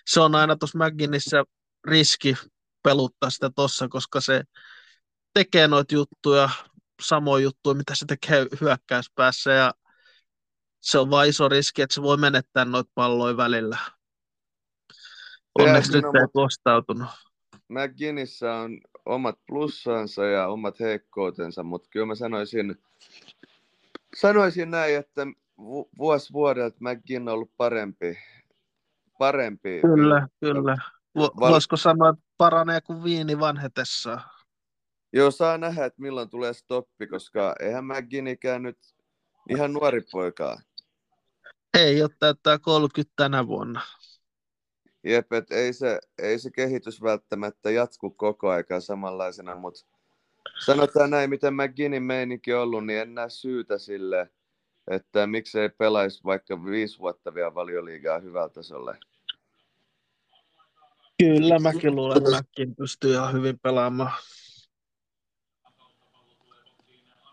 se 0.07 0.19
on 0.19 0.35
aina 0.35 0.55
tuossa 0.55 0.79
McGinnissä 0.85 1.43
riski 1.87 2.35
peluttaa 2.83 3.29
sitä 3.29 3.49
tuossa, 3.55 3.87
koska 3.87 4.21
se 4.21 4.43
tekee 5.33 5.67
noita 5.67 5.95
juttuja, 5.95 6.49
samoja 7.01 7.43
juttuja, 7.43 7.75
mitä 7.75 7.95
se 7.95 8.05
tekee 8.05 8.45
hyökkäyspäässä 8.61 9.51
ja 9.51 9.73
se 10.85 10.99
on 10.99 11.09
vain 11.09 11.29
iso 11.29 11.49
riski, 11.49 11.81
että 11.81 11.95
se 11.95 12.01
voi 12.01 12.17
menettää 12.17 12.65
noita 12.65 12.91
palloja 12.95 13.37
välillä. 13.37 13.77
Onneksi 15.59 15.91
nyt 15.91 16.05
ei 16.05 16.27
kostautunut. 16.33 17.07
McGinnissä 17.69 18.53
on 18.53 18.79
omat 19.05 19.39
plussansa 19.47 20.25
ja 20.25 20.47
omat 20.47 20.79
heikkoutensa, 20.79 21.63
mutta 21.63 21.89
kyllä 21.91 22.05
mä 22.05 22.15
sanoisin, 22.15 22.75
sanoisin 24.15 24.71
näin, 24.71 24.95
että 24.95 25.27
vu- 25.57 25.89
vuosi 25.97 26.33
vuodelta 26.33 26.77
McGinn 26.79 27.27
on 27.27 27.33
ollut 27.33 27.51
parempi. 27.57 28.17
parempi 29.19 29.81
Kyllä, 29.81 30.27
kyllä. 30.39 30.77
Val- 31.15 31.31
Voisiko 31.39 31.77
sanoa, 31.77 32.09
että 32.09 32.25
paranee 32.37 32.81
kuin 32.81 33.03
viini 33.03 33.39
vanhetessaan? 33.39 34.21
Joo, 35.13 35.31
saa 35.31 35.57
nähdä, 35.57 35.85
että 35.85 36.01
milloin 36.01 36.29
tulee 36.29 36.53
stoppi, 36.53 37.07
koska 37.07 37.55
eihän 37.59 37.85
McGinnikään 37.85 38.63
nyt 38.63 38.77
ihan 39.49 39.73
nuori 39.73 40.01
poikaa. 40.11 40.57
Ei 41.75 42.01
ole 42.01 42.09
täyttää 42.19 42.59
30 42.59 43.13
tänä 43.15 43.47
vuonna. 43.47 43.81
Jep, 45.03 45.33
et 45.33 45.51
ei 45.51 45.73
se, 45.73 45.99
ei 46.17 46.39
se 46.39 46.51
kehitys 46.51 47.01
välttämättä 47.01 47.71
jatku 47.71 48.09
koko 48.09 48.49
aikaa 48.49 48.79
samanlaisena, 48.79 49.55
mutta 49.55 49.85
sanotaan 50.65 51.09
näin, 51.09 51.29
miten 51.29 51.53
McGinnin 51.53 52.03
meininki 52.03 52.53
on 52.53 52.61
ollut, 52.61 52.85
niin 52.85 52.99
en 52.99 53.15
näe 53.15 53.29
syytä 53.29 53.77
sille, 53.77 54.29
että 54.91 55.27
miksei 55.27 55.69
pelaisi 55.69 56.23
vaikka 56.23 56.65
viisi 56.65 56.99
vuotta 56.99 57.33
vielä 57.33 57.55
valioliigaa 57.55 58.19
hyvällä 58.19 58.49
tasolla. 58.49 58.95
Kyllä, 61.19 61.59
mäkin 61.59 61.95
luulen, 61.95 62.17
että 62.17 62.31
mäkin 62.31 62.75
pystyy 62.75 63.13
ihan 63.13 63.33
hyvin 63.33 63.59
pelaamaan. 63.59 64.11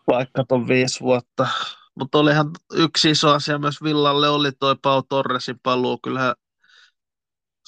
Vaikka 0.07 0.45
ton 0.49 0.69
viisi 0.69 1.01
vuotta. 1.01 1.49
Mutta 1.95 2.19
olihan 2.19 2.51
yksi 2.75 3.11
iso 3.11 3.31
asia 3.31 3.59
myös 3.59 3.83
Villalle 3.83 4.29
oli 4.29 4.53
toi 4.53 4.77
Pau 4.83 5.03
Torresin 5.03 5.61
paluu. 5.63 5.99
Kyllähän 6.03 6.35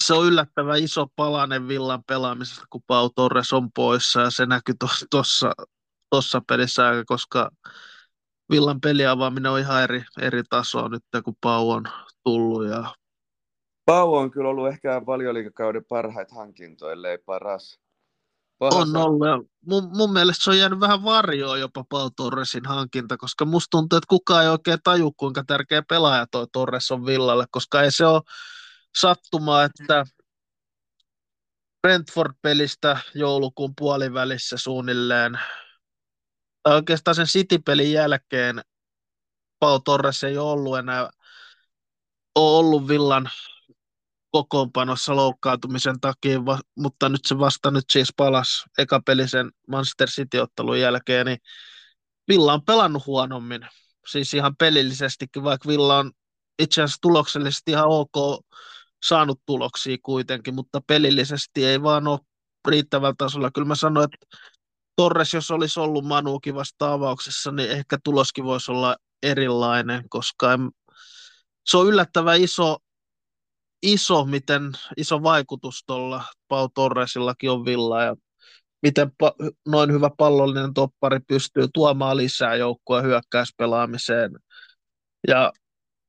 se 0.03 0.13
on 0.13 0.25
yllättävän 0.25 0.79
iso 0.79 1.07
palanen 1.15 1.67
Villan 1.67 2.03
pelaamisesta, 2.03 2.65
kun 2.69 2.81
Pau 2.87 3.09
Torres 3.09 3.53
on 3.53 3.71
poissa 3.71 4.21
ja 4.21 4.29
se 4.29 4.45
näkyy 4.45 4.75
tuossa 5.09 5.51
tossa 6.09 6.41
pelissä, 6.47 6.83
koska 7.05 7.51
Villan 8.51 8.81
peliavaaminen 8.81 9.51
on 9.51 9.59
ihan 9.59 9.83
eri, 9.83 10.03
eri 10.21 10.43
tasoa 10.49 10.89
nyt, 10.89 11.03
kun 11.23 11.35
Pau 11.41 11.71
on 11.71 11.83
tullut 12.23 12.67
ja 12.67 12.95
Pau 13.85 14.13
on 14.13 14.31
kyllä 14.31 14.49
ollut 14.49 14.67
ehkä 14.67 15.01
valioliikakauden 15.05 15.85
parhaita 15.89 16.35
hankintoja, 16.35 16.93
ellei 16.93 17.17
paras. 17.17 17.79
Paha 18.59 18.79
On 18.79 18.95
ollut. 18.95 19.47
Mun, 19.65 19.97
mun 19.97 20.13
mielestä 20.13 20.43
se 20.43 20.49
on 20.49 20.57
jäänyt 20.57 20.79
vähän 20.79 21.03
varjoon 21.03 21.59
jopa 21.59 21.83
Paul 21.89 22.09
Torresin 22.09 22.65
hankinta, 22.65 23.17
koska 23.17 23.45
musta 23.45 23.67
tuntuu, 23.71 23.97
että 23.97 24.07
kukaan 24.09 24.43
ei 24.43 24.49
oikein 24.49 24.79
taju, 24.83 25.11
kuinka 25.11 25.43
tärkeä 25.47 25.81
pelaaja 25.89 26.27
toi 26.31 26.47
Torres 26.51 26.91
on 26.91 27.05
Villalle, 27.05 27.45
koska 27.51 27.81
ei 27.81 27.91
se 27.91 28.05
ole 28.05 28.21
sattumaa, 28.97 29.63
että 29.63 30.05
Brentford-pelistä 31.81 32.97
joulukuun 33.15 33.73
puolivälissä 33.77 34.57
suunnilleen, 34.57 35.39
tai 36.63 36.75
oikeastaan 36.75 37.15
sen 37.15 37.25
City-pelin 37.25 37.91
jälkeen 37.91 38.61
Paul 39.59 39.77
Torres 39.77 40.23
ei 40.23 40.37
ollut 40.37 40.77
enää 40.77 41.09
ole 42.35 42.57
ollut 42.57 42.87
Villan 42.87 43.29
kokoonpanossa 44.35 45.15
loukkaantumisen 45.15 45.99
takia, 45.99 46.45
va- 46.45 46.59
mutta 46.75 47.09
nyt 47.09 47.25
se 47.25 47.39
vasta 47.39 47.71
nyt 47.71 47.85
siis 47.91 48.13
palasi 48.17 48.63
ekapelisen 48.77 49.51
Manchester 49.67 50.09
City-ottelun 50.09 50.79
jälkeen, 50.79 51.25
niin 51.25 51.37
Villa 52.27 52.53
on 52.53 52.65
pelannut 52.65 53.05
huonommin. 53.05 53.61
Siis 54.07 54.33
ihan 54.33 54.55
pelillisestikin, 54.55 55.43
vaikka 55.43 55.69
Villa 55.69 55.97
on 55.97 56.11
itse 56.59 56.81
asiassa 56.81 57.01
tuloksellisesti 57.01 57.71
ihan 57.71 57.87
ok 57.87 58.45
saanut 59.05 59.41
tuloksia 59.45 59.97
kuitenkin, 60.03 60.55
mutta 60.55 60.81
pelillisesti 60.87 61.65
ei 61.65 61.83
vaan 61.83 62.07
ole 62.07 62.19
riittävällä 62.67 63.15
tasolla. 63.17 63.51
Kyllä 63.51 63.67
mä 63.67 63.75
sanoin, 63.75 64.09
että 64.13 64.37
Torres, 64.95 65.33
jos 65.33 65.51
olisi 65.51 65.79
ollut 65.79 66.05
Manuukin 66.05 66.55
vasta 66.55 66.93
avauksessa, 66.93 67.51
niin 67.51 67.71
ehkä 67.71 67.97
tuloskin 68.03 68.43
voisi 68.43 68.71
olla 68.71 68.97
erilainen, 69.23 70.09
koska 70.09 70.53
en, 70.53 70.69
se 71.65 71.77
on 71.77 71.87
yllättävän 71.87 72.41
iso, 72.41 72.77
iso, 73.85 74.25
miten 74.25 74.71
iso 74.97 75.23
vaikutus 75.23 75.83
tuolla 75.87 76.23
Pau 76.47 76.69
Torresillakin 76.73 77.51
on 77.51 77.65
Villa 77.65 78.03
ja 78.03 78.15
miten 78.81 79.07
pa- 79.07 79.51
noin 79.67 79.91
hyvä 79.91 80.09
pallollinen 80.17 80.73
toppari 80.73 81.19
pystyy 81.27 81.67
tuomaan 81.73 82.17
lisää 82.17 82.55
joukkoa 82.55 83.01
hyökkäyspelaamiseen. 83.01 84.31
Ja 85.27 85.53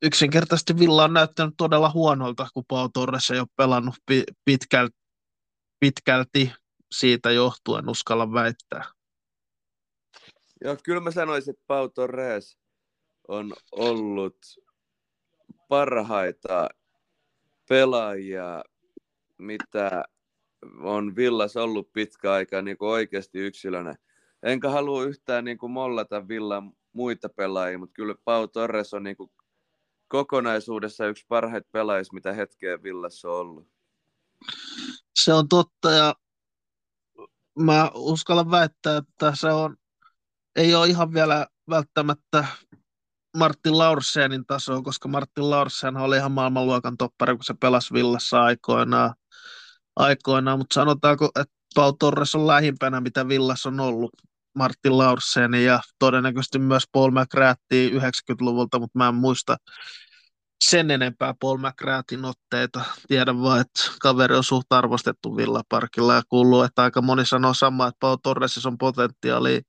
yksinkertaisesti 0.03 0.79
Villa 0.79 1.05
on 1.05 1.12
näyttänyt 1.12 1.55
todella 1.59 1.91
huonolta, 1.91 2.49
kun 2.55 2.65
Pau 2.69 2.89
Torres 2.89 3.31
ei 3.31 3.39
ole 3.39 3.49
pelannut 3.57 3.95
pi- 4.07 4.25
pitkälti, 4.45 4.97
pitkälti 5.81 6.53
siitä 6.93 7.31
johtuen, 7.31 7.89
uskalla 7.89 8.33
väittää. 8.33 8.85
Joo, 10.65 10.77
kyllä 10.85 11.01
mä 11.01 11.11
sanoisin, 11.11 11.51
että 11.51 11.65
Pau 11.67 11.89
Torres 11.89 12.59
on 13.29 13.53
ollut 13.73 14.37
parhaita 15.69 16.69
pelaajia, 17.69 18.65
mitä 19.39 20.05
on 20.81 21.17
Villas 21.17 21.57
ollut 21.57 21.93
pitkä 21.93 22.33
aika 22.33 22.63
niin 22.63 22.79
kuin 22.79 22.89
oikeasti 22.89 23.39
yksilönä. 23.39 23.95
Enkä 24.43 24.71
halua 24.71 25.05
yhtään 25.05 25.45
niin 25.45 25.59
kuin 25.59 25.73
mollata 25.73 26.29
Villan 26.29 26.73
muita 26.93 27.29
pelaajia, 27.29 27.79
mutta 27.79 27.93
kyllä 27.93 28.15
Pau 28.25 28.49
Torres 28.49 28.95
on 28.95 29.03
niin 29.03 29.17
kuin 29.17 29.31
kokonaisuudessa 30.09 31.07
yksi 31.07 31.25
parhaita 31.29 31.69
pelaajia, 31.73 32.05
mitä 32.13 32.33
hetkeä 32.33 32.83
Villassa 32.83 33.29
on 33.29 33.41
ollut. 33.41 33.69
Se 35.15 35.33
on 35.33 35.49
totta 35.49 35.91
ja 35.91 36.15
mä 37.59 37.91
uskallan 37.95 38.51
väittää, 38.51 38.97
että 38.97 39.33
se 39.35 39.53
on, 39.53 39.77
ei 40.57 40.75
ole 40.75 40.87
ihan 40.87 41.13
vielä 41.13 41.47
välttämättä 41.71 42.47
Martin 43.37 43.79
Laursenin 43.79 44.46
tasoa, 44.46 44.83
koska 44.83 45.09
Martin 45.09 45.51
Laursen 45.51 45.96
oli 45.96 46.16
ihan 46.16 46.33
maailmanluokan 46.33 46.96
toppari, 46.96 47.35
kun 47.35 47.44
se 47.44 47.55
pelasi 47.61 47.94
Villassa 47.94 48.42
aikoinaan. 48.42 49.14
aikoinaan. 49.96 50.59
Mutta 50.59 50.75
sanotaanko, 50.75 51.31
että 51.40 51.55
Pau 51.75 51.92
Torres 51.92 52.35
on 52.35 52.46
lähimpänä, 52.46 53.01
mitä 53.01 53.29
Villassa 53.29 53.68
on 53.68 53.81
ollut 53.81 54.11
Martin 54.55 54.99
Laursenin 54.99 55.64
ja 55.64 55.81
todennäköisesti 55.99 56.59
myös 56.59 56.85
Paul 56.92 57.11
McGrathy 57.11 57.90
90-luvulta, 57.99 58.79
mutta 58.79 58.99
mä 58.99 59.09
en 59.09 59.14
muista 59.14 59.57
sen 60.64 60.90
enempää 60.90 61.35
Paul 61.40 61.59
McGrathyn 61.59 62.25
otteita. 62.25 62.85
Tiedän 63.09 63.42
vaan, 63.42 63.61
että 63.61 63.81
kaveri 64.01 64.37
on 64.37 64.44
suht 64.44 64.72
arvostettu 64.72 65.37
Villaparkilla 65.37 66.14
ja 66.14 66.22
kuuluu, 66.29 66.62
että 66.62 66.83
aika 66.83 67.03
moni 67.03 67.27
sanoo 67.27 67.55
samaa, 67.55 67.88
että 67.88 68.01
Pau 68.01 68.16
Torresissa 68.16 68.68
on 68.68 68.79
potentiaalia 68.79 69.61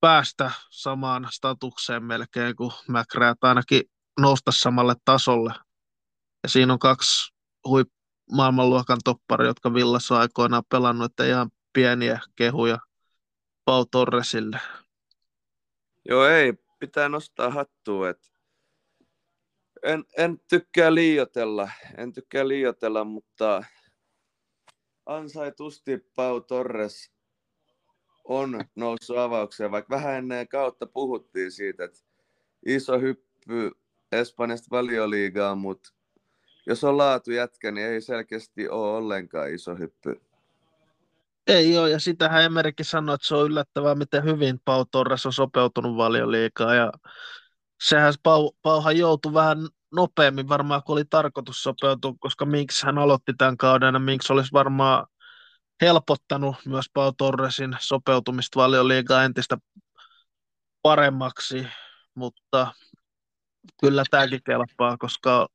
päästä 0.00 0.50
samaan 0.70 1.28
statukseen 1.30 2.04
melkein 2.04 2.56
kuin 2.56 2.72
McGrath, 2.88 3.38
ainakin 3.44 3.82
nousta 4.20 4.52
samalle 4.52 4.94
tasolle. 5.04 5.54
Ja 6.42 6.48
siinä 6.48 6.72
on 6.72 6.78
kaksi 6.78 7.34
huip 7.68 7.88
maailmanluokan 8.32 8.98
toppari, 9.04 9.46
jotka 9.46 9.74
Villassa 9.74 10.18
aikoinaan 10.18 10.62
pelannut, 10.68 11.12
että 11.12 11.26
ihan 11.26 11.50
pieniä 11.72 12.20
kehuja 12.36 12.78
Pau 13.64 13.84
Torresille. 13.90 14.60
Joo, 16.08 16.26
ei, 16.26 16.52
pitää 16.78 17.08
nostaa 17.08 17.50
hattua, 17.50 18.08
että 18.10 18.28
en, 19.82 20.04
en 20.18 20.40
tykkää 20.48 20.94
liiotella, 20.94 21.70
en 21.96 22.12
tykkää 22.12 22.48
liiotella, 22.48 23.04
mutta 23.04 23.64
ansaitusti 25.06 25.98
Pau 26.14 26.40
Torres 26.40 27.12
on 28.30 28.64
noussut 28.76 29.18
avaukseen, 29.18 29.70
vaikka 29.70 29.96
vähän 29.96 30.14
ennen 30.14 30.48
kautta 30.48 30.86
puhuttiin 30.86 31.52
siitä, 31.52 31.84
että 31.84 31.98
iso 32.66 33.00
hyppy 33.00 33.70
Espanjasta 34.12 34.68
valioliigaan, 34.70 35.58
mutta 35.58 35.90
jos 36.66 36.84
on 36.84 36.98
laatu 36.98 37.30
jätkä, 37.30 37.70
niin 37.70 37.86
ei 37.86 38.00
selkeästi 38.00 38.68
ole 38.68 38.96
ollenkaan 38.96 39.54
iso 39.54 39.74
hyppy. 39.74 40.20
Ei 41.46 41.78
ole, 41.78 41.90
ja 41.90 41.98
sitähän 41.98 42.44
Emerikin 42.44 42.86
sanoi, 42.86 43.14
että 43.14 43.26
se 43.26 43.34
on 43.34 43.46
yllättävää, 43.46 43.94
miten 43.94 44.24
hyvin 44.24 44.60
Pau 44.64 44.84
Torres 44.84 45.26
on 45.26 45.32
sopeutunut 45.32 45.96
valioliigaan, 45.96 46.76
ja 46.76 46.92
sehän 47.88 48.14
Pau, 48.22 48.50
Pauhan 48.62 48.96
joutui 48.96 49.34
vähän 49.34 49.58
nopeammin 49.92 50.48
varmaan, 50.48 50.82
kun 50.82 50.92
oli 50.92 51.04
tarkoitus 51.04 51.62
sopeutua, 51.62 52.14
koska 52.18 52.46
miksi 52.46 52.86
hän 52.86 52.98
aloitti 52.98 53.32
tämän 53.38 53.56
kauden, 53.56 53.94
ja 53.94 53.98
miksi 53.98 54.32
olisi 54.32 54.52
varmaan 54.52 55.06
helpottanut 55.80 56.56
myös 56.66 56.86
Pau 56.94 57.12
Torresin 57.12 57.76
sopeutumista 57.80 58.60
valioliigaan 58.60 59.24
entistä 59.24 59.56
paremmaksi, 60.82 61.66
mutta 62.14 62.74
kyllä 63.80 64.04
tämäkin 64.10 64.40
kelpaa, 64.44 64.96
koska 64.96 65.48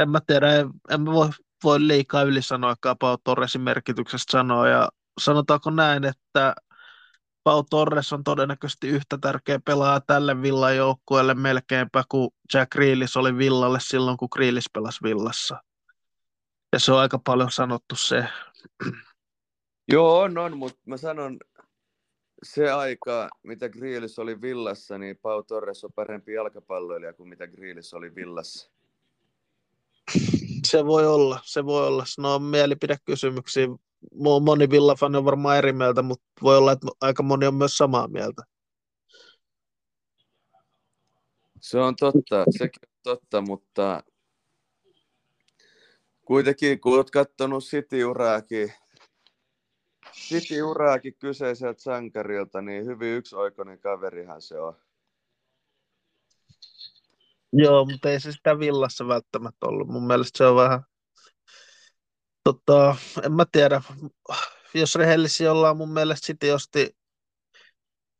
en 0.00 0.10
mä 0.10 0.18
tiedä, 0.26 0.54
en, 0.54 0.70
en 0.90 1.00
mä 1.00 1.12
voi, 1.12 1.28
voi 1.64 1.86
liikaa 1.86 2.22
ylisanoakaan 2.22 2.98
Pau 2.98 3.16
Torresin 3.24 3.60
merkityksestä 3.60 4.30
sanoa, 4.30 4.68
ja 4.68 4.88
sanotaanko 5.20 5.70
näin, 5.70 6.04
että 6.04 6.54
Pau 7.44 7.62
Torres 7.70 8.12
on 8.12 8.24
todennäköisesti 8.24 8.88
yhtä 8.88 9.18
tärkeä 9.20 9.60
pelaaja 9.64 10.00
tälle 10.00 10.42
Villan 10.42 10.76
joukkueelle 10.76 11.34
melkeinpä 11.34 12.04
kuin 12.08 12.30
Jack 12.54 12.70
Grealish 12.70 13.18
oli 13.18 13.36
Villalle 13.36 13.78
silloin, 13.80 14.16
kun 14.16 14.28
Grealish 14.32 14.70
pelasi 14.72 14.98
Villassa. 15.02 15.62
Ja 16.72 16.80
se 16.80 16.92
on 16.92 16.98
aika 16.98 17.18
paljon 17.18 17.50
sanottu 17.50 17.96
se. 17.96 18.24
Joo, 19.92 20.18
on, 20.20 20.38
on, 20.38 20.56
mutta 20.56 20.80
mä 20.86 20.96
sanon, 20.96 21.38
se 22.42 22.70
aika, 22.70 23.28
mitä 23.42 23.68
Grillis 23.68 24.18
oli 24.18 24.40
villassa, 24.40 24.98
niin 24.98 25.18
Pau 25.22 25.42
Torres 25.42 25.84
on 25.84 25.92
parempi 25.92 26.32
jalkapalloilija 26.32 27.12
kuin 27.12 27.28
mitä 27.28 27.46
Grillis 27.46 27.94
oli 27.94 28.14
villassa. 28.14 28.70
Se 30.66 30.86
voi 30.86 31.06
olla, 31.06 31.40
se 31.44 31.64
voi 31.64 31.86
olla. 31.86 32.04
No 32.18 32.34
on 32.34 32.42
mielipidekysymyksiä. 32.42 33.66
Moni 34.40 34.70
Villafan 34.70 35.16
on 35.16 35.24
varmaan 35.24 35.58
eri 35.58 35.72
mieltä, 35.72 36.02
mutta 36.02 36.26
voi 36.42 36.56
olla, 36.56 36.72
että 36.72 36.86
aika 37.00 37.22
moni 37.22 37.46
on 37.46 37.54
myös 37.54 37.76
samaa 37.76 38.08
mieltä. 38.08 38.42
Se 41.60 41.78
on 41.78 41.96
totta, 41.96 42.44
sekin 42.58 42.80
on 42.82 43.00
totta, 43.02 43.40
mutta 43.40 44.02
kuitenkin 46.28 46.80
kun 46.80 46.94
olet 46.94 47.10
katsonut 47.10 47.64
City-uraakin, 47.64 48.72
City-uraakin 50.12 51.14
kyseiseltä 51.18 51.82
sankarilta, 51.82 52.62
niin 52.62 52.86
hyvin 52.86 53.16
yksioikoinen 53.16 53.80
kaverihan 53.80 54.42
se 54.42 54.60
on. 54.60 54.76
Joo, 57.52 57.84
mutta 57.84 58.10
ei 58.10 58.20
se 58.20 58.32
sitä 58.32 58.58
villassa 58.58 59.08
välttämättä 59.08 59.66
ollut. 59.66 59.88
Mun 59.88 60.06
mielestä 60.06 60.38
se 60.38 60.46
on 60.46 60.56
vähän, 60.56 60.82
tota, 62.44 62.96
en 63.22 63.32
mä 63.32 63.44
tiedä, 63.52 63.82
jos 64.74 64.94
rehellisiä 64.94 65.52
ollaan, 65.52 65.76
mun 65.76 65.92
mielestä 65.92 66.26
City 66.26 66.50
osti 66.50 66.96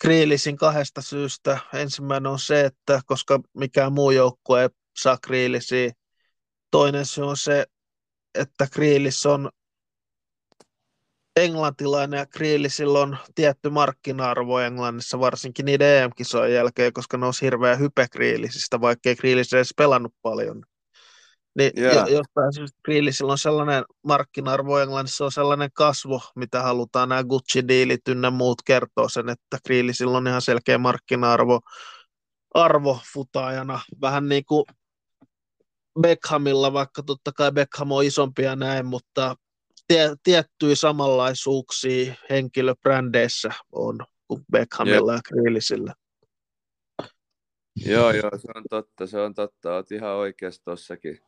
Kriilisin 0.00 0.56
kahdesta 0.56 1.02
syystä. 1.02 1.58
Ensimmäinen 1.74 2.32
on 2.32 2.38
se, 2.38 2.64
että 2.64 3.00
koska 3.06 3.40
mikään 3.54 3.92
muu 3.92 4.10
joukkue 4.10 4.62
ei 4.62 4.68
saa 5.00 5.18
Kriilisiä. 5.22 5.92
Toinen 6.70 7.06
syy 7.06 7.24
on 7.24 7.36
se, 7.36 7.66
että 8.34 8.66
Kriilis 8.72 9.26
on 9.26 9.50
englantilainen 11.36 12.18
ja 12.18 12.26
Kriilisillä 12.26 12.98
on 12.98 13.16
tietty 13.34 13.70
markkina-arvo 13.70 14.58
Englannissa, 14.58 15.20
varsinkin 15.20 15.64
niiden 15.64 16.02
EM-kisojen 16.02 16.54
jälkeen, 16.54 16.92
koska 16.92 17.16
ne 17.16 17.26
olisi 17.26 17.42
hirveä 17.44 17.76
hype 17.76 18.06
Kriilisistä, 18.08 18.80
vaikkei 18.80 19.16
Kriilis 19.16 19.52
edes 19.52 19.74
pelannut 19.76 20.14
paljon. 20.22 20.62
Niin 21.58 21.72
yeah. 21.78 22.08
jostain 22.08 22.52
syystä 22.54 22.78
Grealisilla 22.84 23.32
on 23.32 23.38
sellainen 23.38 23.84
markkina-arvo 24.02 24.78
Englannissa, 24.78 25.24
on 25.24 25.32
sellainen 25.32 25.70
kasvo, 25.72 26.20
mitä 26.36 26.62
halutaan 26.62 27.08
nämä 27.08 27.22
Gucci-diilit 27.22 28.08
ynnä 28.08 28.30
muut 28.30 28.62
kertoo 28.64 29.08
sen, 29.08 29.28
että 29.28 29.58
Grealisilla 29.66 30.16
on 30.18 30.26
ihan 30.26 30.42
selkeä 30.42 30.78
markkina-arvo 30.78 31.60
arvo 32.54 33.00
futaajana. 33.12 33.80
Vähän 34.00 34.28
niin 34.28 34.44
kuin 34.44 34.64
Beckhamilla, 36.00 36.72
vaikka 36.72 37.02
totta 37.02 37.32
kai 37.32 37.52
Beckham 37.52 37.92
on 37.92 38.04
isompi 38.04 38.42
ja 38.42 38.56
näin, 38.56 38.86
mutta 38.86 39.36
tie, 39.88 40.14
tiettyjä 40.22 40.74
samanlaisuuksia 40.74 42.14
henkilöbrändeissä 42.30 43.50
on 43.72 43.98
kuin 44.28 44.44
Beckhamilla 44.52 45.12
yep. 45.12 45.20
ja 45.30 45.36
Grealisillä. 45.36 45.94
Joo, 47.86 48.12
joo, 48.12 48.30
se 48.38 48.48
on 48.54 48.64
totta, 48.70 49.06
se 49.06 49.20
on 49.20 49.34
totta. 49.34 49.74
Olet 49.74 49.92
ihan 49.92 50.10
oikeassa 50.10 50.64
tossakin. 50.64 51.20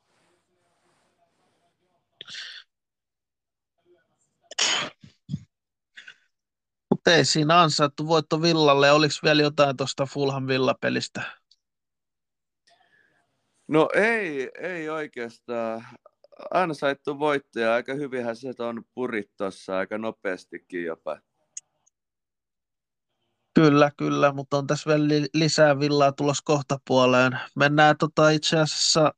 Mutta 6.90 7.14
ei 7.14 7.24
siinä 7.24 7.60
ansaittu 7.60 8.06
voitto 8.06 8.42
Villalle. 8.42 8.92
Oliko 8.92 9.14
vielä 9.24 9.42
jotain 9.42 9.76
tuosta 9.76 10.06
Fulham 10.06 10.46
Villa-pelistä? 10.46 11.39
No 13.70 13.88
ei, 13.94 14.50
ei 14.58 14.88
oikeastaan. 14.88 15.86
Ansaittu 16.54 17.18
voittoja. 17.18 17.74
Aika 17.74 17.94
hyvinhän 17.94 18.36
se 18.36 18.54
on 18.58 18.82
purit 18.94 19.30
tuossa 19.36 19.78
aika 19.78 19.98
nopeastikin 19.98 20.84
jopa. 20.84 21.20
Kyllä, 23.54 23.90
kyllä, 23.96 24.32
mutta 24.32 24.58
on 24.58 24.66
tässä 24.66 24.90
vielä 24.90 25.26
lisää 25.34 25.80
villaa 25.80 26.12
tulos 26.12 26.42
kohta 26.42 26.78
puoleen. 26.86 27.32
Mennään 27.56 27.96
tota 27.98 28.30
itse 28.30 28.58
asiassa 28.58 29.14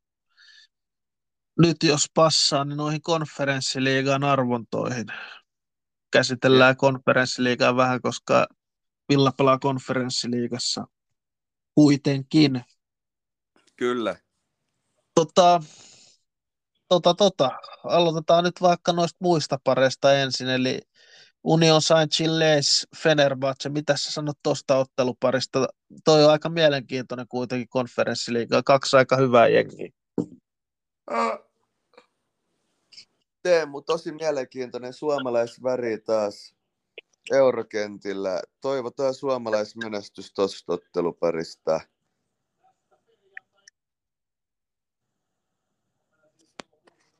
nyt 1.59 1.77
jos 1.83 2.05
passaa, 2.13 2.65
niin 2.65 2.77
noihin 2.77 3.01
konferenssiliigan 3.01 4.23
arvontoihin. 4.23 5.05
Käsitellään 6.11 6.77
konferenssiliigaa 6.77 7.75
vähän, 7.75 8.01
koska 8.01 8.47
Villa 9.09 9.31
pelaa 9.37 9.59
konferenssiliigassa 9.59 10.87
kuitenkin. 11.75 12.63
Kyllä. 13.75 14.22
Tota, 15.15 15.63
tota, 16.89 17.13
tota. 17.13 17.49
Aloitetaan 17.83 18.43
nyt 18.43 18.61
vaikka 18.61 18.93
noista 18.93 19.17
muista 19.21 19.59
pareista 19.63 20.13
ensin, 20.13 20.49
eli 20.49 20.81
Union 21.43 21.81
Saint-Gilles, 21.81 22.87
Fenerbahce, 22.97 23.69
mitä 23.69 23.97
sä 23.97 24.11
sanot 24.11 24.37
tuosta 24.43 24.77
otteluparista? 24.77 25.67
Toi 26.03 26.25
on 26.25 26.31
aika 26.31 26.49
mielenkiintoinen 26.49 27.27
kuitenkin 27.27 27.69
konferenssiliiga, 27.69 28.63
kaksi 28.63 28.97
aika 28.97 29.15
hyvää 29.15 29.47
jengiä. 29.47 29.89
Teemu, 33.43 33.81
tosi 33.81 34.11
mielenkiintoinen 34.11 34.93
suomalaisväri 34.93 36.01
taas 36.01 36.55
eurokentillä. 37.31 38.41
Toivotaan 38.61 39.13
suomalaismenestys 39.13 40.33
tuosta 40.33 40.73
otteluparista. 40.73 41.79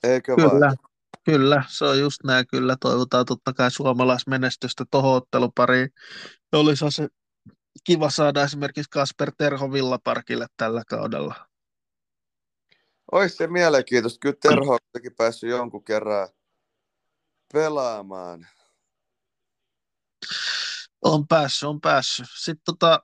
Eikö 0.04 0.36
kyllä, 0.36 0.60
vaan? 0.60 0.78
Kyllä, 1.26 1.64
se 1.68 1.86
on 1.86 2.00
just 2.00 2.24
näin. 2.24 2.48
Kyllä 2.48 2.78
toivotaan 2.80 3.26
totta 3.26 3.54
kai 3.54 3.72
suomalaismenestystä 3.72 4.86
tuohon 4.92 5.16
ottelupariin. 5.16 5.90
Olisi 6.52 6.86
se 6.90 7.08
kiva 7.84 8.10
saada 8.10 8.44
esimerkiksi 8.44 8.90
Kasper 8.90 9.32
Terho 9.38 9.72
Villaparkille 9.72 10.48
tällä 10.58 10.84
kaudella. 10.88 11.48
Olisi 13.12 13.36
se 13.36 13.48
mielenkiintoista. 13.48 14.20
Kyllä 14.20 14.36
Terho 14.42 14.74
on 14.74 15.02
päässyt 15.18 15.50
jonkun 15.50 15.84
kerran 15.84 16.30
pelaamaan. 17.54 18.48
On 21.02 21.28
päässyt, 21.28 21.70
on 21.70 21.82
päässyt. 21.82 22.26
Sitten 22.38 22.64
tota, 22.66 23.04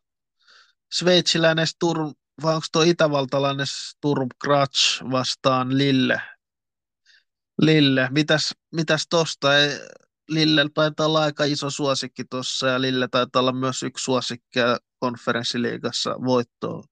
sveitsiläinen 0.92 1.68
Sturm, 1.68 2.14
vai 2.44 2.56
onko 2.56 2.68
tuo 2.72 2.82
itävaltalainen 2.82 3.68
Sturm 3.68 4.28
Graz 4.42 5.02
vastaan 5.12 5.78
Lille? 5.78 6.22
Lille, 7.62 8.08
mitäs, 8.12 8.56
mitäs 8.76 9.08
tosta? 9.10 9.58
Ei, 9.58 9.70
Lille 10.30 10.66
taitaa 10.74 11.06
olla 11.06 11.22
aika 11.22 11.44
iso 11.44 11.70
suosikki 11.70 12.24
tuossa 12.26 12.68
ja 12.68 12.82
Lille 12.82 13.08
taitaa 13.12 13.40
olla 13.40 13.52
myös 13.52 13.84
yksi 13.84 14.04
suosikki 14.04 14.60
konferenssiliigassa 15.00 16.16
voittoon, 16.26 16.84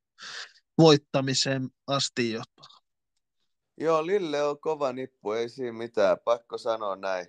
voittamiseen 0.78 1.70
asti 1.88 2.32
jo. 2.32 2.42
Joo, 3.78 4.06
Lille 4.06 4.44
on 4.44 4.60
kova 4.60 4.94
nippu, 4.94 5.32
ei 5.32 5.50
siinä 5.50 5.78
mitään, 5.78 6.18
pakko 6.26 6.58
sanoa 6.58 6.96
näin. 6.96 7.28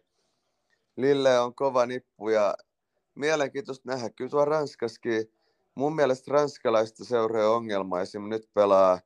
Lille 0.96 1.38
on 1.38 1.54
kova 1.54 1.86
nippu 1.86 2.28
ja 2.28 2.54
mielenkiintoista 3.14 3.90
nähdä. 3.90 4.10
Kyllä 4.10 4.30
tuo 4.30 4.44
Ranskaskin, 4.44 5.32
mun 5.74 5.94
mielestä 5.96 6.32
ranskalaista 6.32 7.04
seuraa 7.04 7.50
ongelma 7.50 8.00
esim. 8.00 8.28
nyt 8.28 8.50
pelaa, 8.54 9.00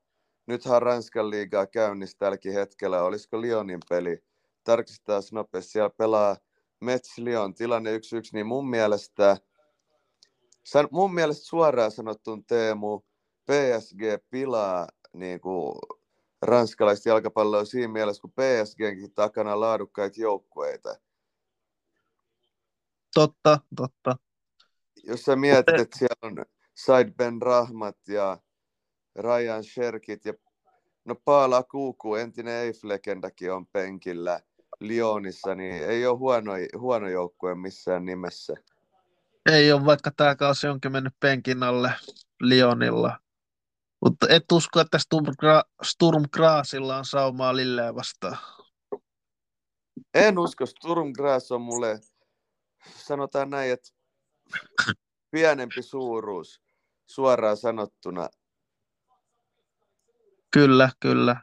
nythän 0.47 0.83
Ranskan 0.83 1.31
liigaa 1.31 1.67
käynnissä 1.67 2.19
tälläkin 2.19 2.53
hetkellä, 2.53 3.03
olisiko 3.03 3.41
Lyonin 3.41 3.81
peli, 3.89 4.25
tarkistaa 4.65 5.21
nopeasti, 5.33 5.73
siellä 5.73 5.91
pelaa 5.91 6.37
Mets 6.81 7.19
Lyon, 7.19 7.55
tilanne 7.55 7.97
1-1, 7.97 8.01
niin 8.33 8.47
mun 8.47 8.71
mielestä, 8.71 9.37
mun 10.91 11.15
mielestä 11.15 11.45
suoraan 11.47 11.91
sanottuun 11.91 12.45
Teemu, 12.45 13.01
PSG 13.47 14.01
pilaa 14.31 14.89
niin 15.13 15.41
kuin 15.41 15.75
ranskalaista 16.43 17.09
jalkapalloa 17.09 17.65
siinä 17.65 17.93
mielessä, 17.93 18.21
kun 18.21 18.33
PSGnkin 18.33 19.15
takana 19.15 19.61
laadukkaita 19.61 20.21
joukkueita. 20.21 20.95
Totta, 23.15 23.59
totta. 23.77 24.17
Jos 25.05 25.23
sä 25.23 25.37
mietit, 25.37 25.81
että 25.81 25.99
siellä 25.99 26.17
on 26.23 26.45
Said 26.75 27.11
Ben 27.11 27.43
Rahmat 27.43 27.97
ja 28.09 28.39
Ryan 29.17 29.65
Sherkit 29.65 30.25
ja 30.25 30.35
no 31.05 31.15
Paala 31.25 31.63
Kuuku, 31.63 32.15
entinen 32.15 32.55
Eif-legendakin 32.55 33.53
on 33.53 33.67
penkillä 33.67 34.41
Lyonissa, 34.81 35.55
niin 35.55 35.75
ei 35.75 36.07
ole 36.07 36.19
huono, 36.19 36.53
huono 36.79 37.09
joukkue 37.09 37.55
missään 37.55 38.05
nimessä. 38.05 38.55
Ei 39.51 39.73
ole, 39.73 39.85
vaikka 39.85 40.11
tämä 40.17 40.37
kausi 40.37 40.67
onkin 40.67 40.93
mennyt 40.93 41.15
penkin 41.21 41.63
alle 41.63 41.93
Lyonilla. 42.41 43.19
Mutta 44.05 44.27
et 44.31 44.53
usko, 44.53 44.81
että 44.81 44.99
Sturm, 44.99 45.27
Gra- 45.27 45.71
Sturm 45.83 46.25
Graasilla 46.33 46.97
on 46.97 47.05
saumaa 47.05 47.57
Lilleä 47.57 47.95
vastaan. 47.95 48.39
En 50.15 50.39
usko. 50.39 50.67
Sturm 50.67 51.13
Graas 51.13 51.53
on 51.53 51.61
mulle, 51.61 52.01
sanotaan 52.97 53.51
näin, 53.51 53.73
että 53.73 53.89
pienempi 55.31 55.83
suuruus 55.83 56.63
suoraan 57.07 57.57
sanottuna. 57.57 58.29
Kyllä, 60.53 60.91
kyllä. 61.01 61.43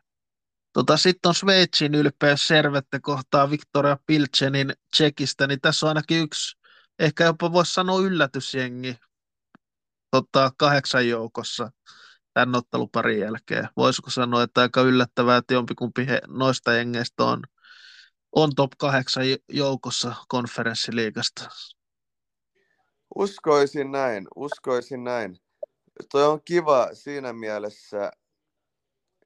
Tota, 0.74 0.97
Sitten 0.97 1.30
on 1.30 1.36
Sveitsin 1.36 1.95
ylpeys 1.95 2.47
Servette 2.47 2.99
kohtaa 2.99 3.49
Victoria 3.49 3.97
Pilchenin 4.05 4.74
Tsekistä, 4.91 5.47
niin 5.47 5.62
tässä 5.62 5.86
on 5.86 5.88
ainakin 5.88 6.22
yksi 6.22 6.57
ehkä 6.99 7.24
jopa 7.24 7.53
voisi 7.53 7.74
sanoa 7.74 7.99
yllätysjengi 7.99 8.97
tota, 10.12 10.51
kahdeksan 10.57 11.07
joukossa 11.07 11.72
tämän 12.34 12.55
otteluparin 12.55 13.20
jälkeen. 13.20 13.70
Voisiko 13.78 14.10
sanoa, 14.10 14.43
että 14.43 14.62
aika 14.62 14.82
yllättävää, 14.82 15.38
että 15.38 15.53
jompikumpi 15.53 16.07
he, 16.07 16.22
noista 16.28 16.74
jengeistä 16.74 17.24
on, 17.24 17.43
on 18.36 18.55
top 18.55 18.72
kahdeksan 18.78 19.24
joukossa 19.49 20.16
konferenssiliigasta. 20.28 21.49
Uskoisin 23.16 23.91
näin, 23.91 24.28
uskoisin 24.36 25.03
näin. 25.03 25.38
Toi 26.12 26.24
on 26.24 26.41
kiva 26.45 26.89
siinä 26.93 27.34
mielessä, 27.34 28.12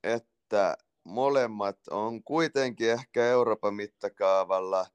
että 0.04 0.78
molemmat 1.04 1.78
on 1.90 2.24
kuitenkin 2.24 2.92
ehkä 2.92 3.26
Euroopan 3.26 3.74
mittakaavalla 3.74 4.86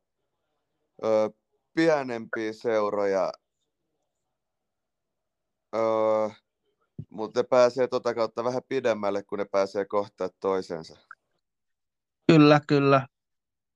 ö, 1.04 1.30
pienempiä 1.74 2.52
seuroja, 2.52 3.32
ö, 5.76 6.30
mutta 7.10 7.40
ne 7.40 7.44
pääsee 7.44 7.88
tota 7.88 8.14
kautta 8.14 8.44
vähän 8.44 8.62
pidemmälle, 8.68 9.22
kun 9.22 9.38
ne 9.38 9.44
pääsee 9.44 9.84
kohtaa 9.84 10.28
toisensa. 10.40 10.98
Kyllä, 12.26 12.60
kyllä. 12.66 13.06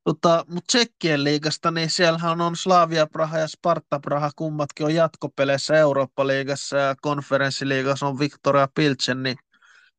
Tota, 0.05 0.45
mutta 0.49 0.66
Tsekkien 0.66 1.24
liigasta, 1.24 1.70
niin 1.70 1.91
siellähän 1.91 2.41
on 2.41 2.57
Slavia 2.57 3.07
Praha 3.07 3.39
ja 3.39 3.49
Sparta 3.49 4.01
Praha, 4.01 4.30
kummatkin 4.37 4.87
on 4.87 4.95
jatkopeleissä 4.95 5.74
Eurooppa-liigassa 5.74 6.76
ja 6.76 6.95
konferenssiliigassa 7.03 8.07
on 8.07 8.18
Victoria 8.18 8.68
Pilsen, 8.74 9.22
niin 9.22 9.37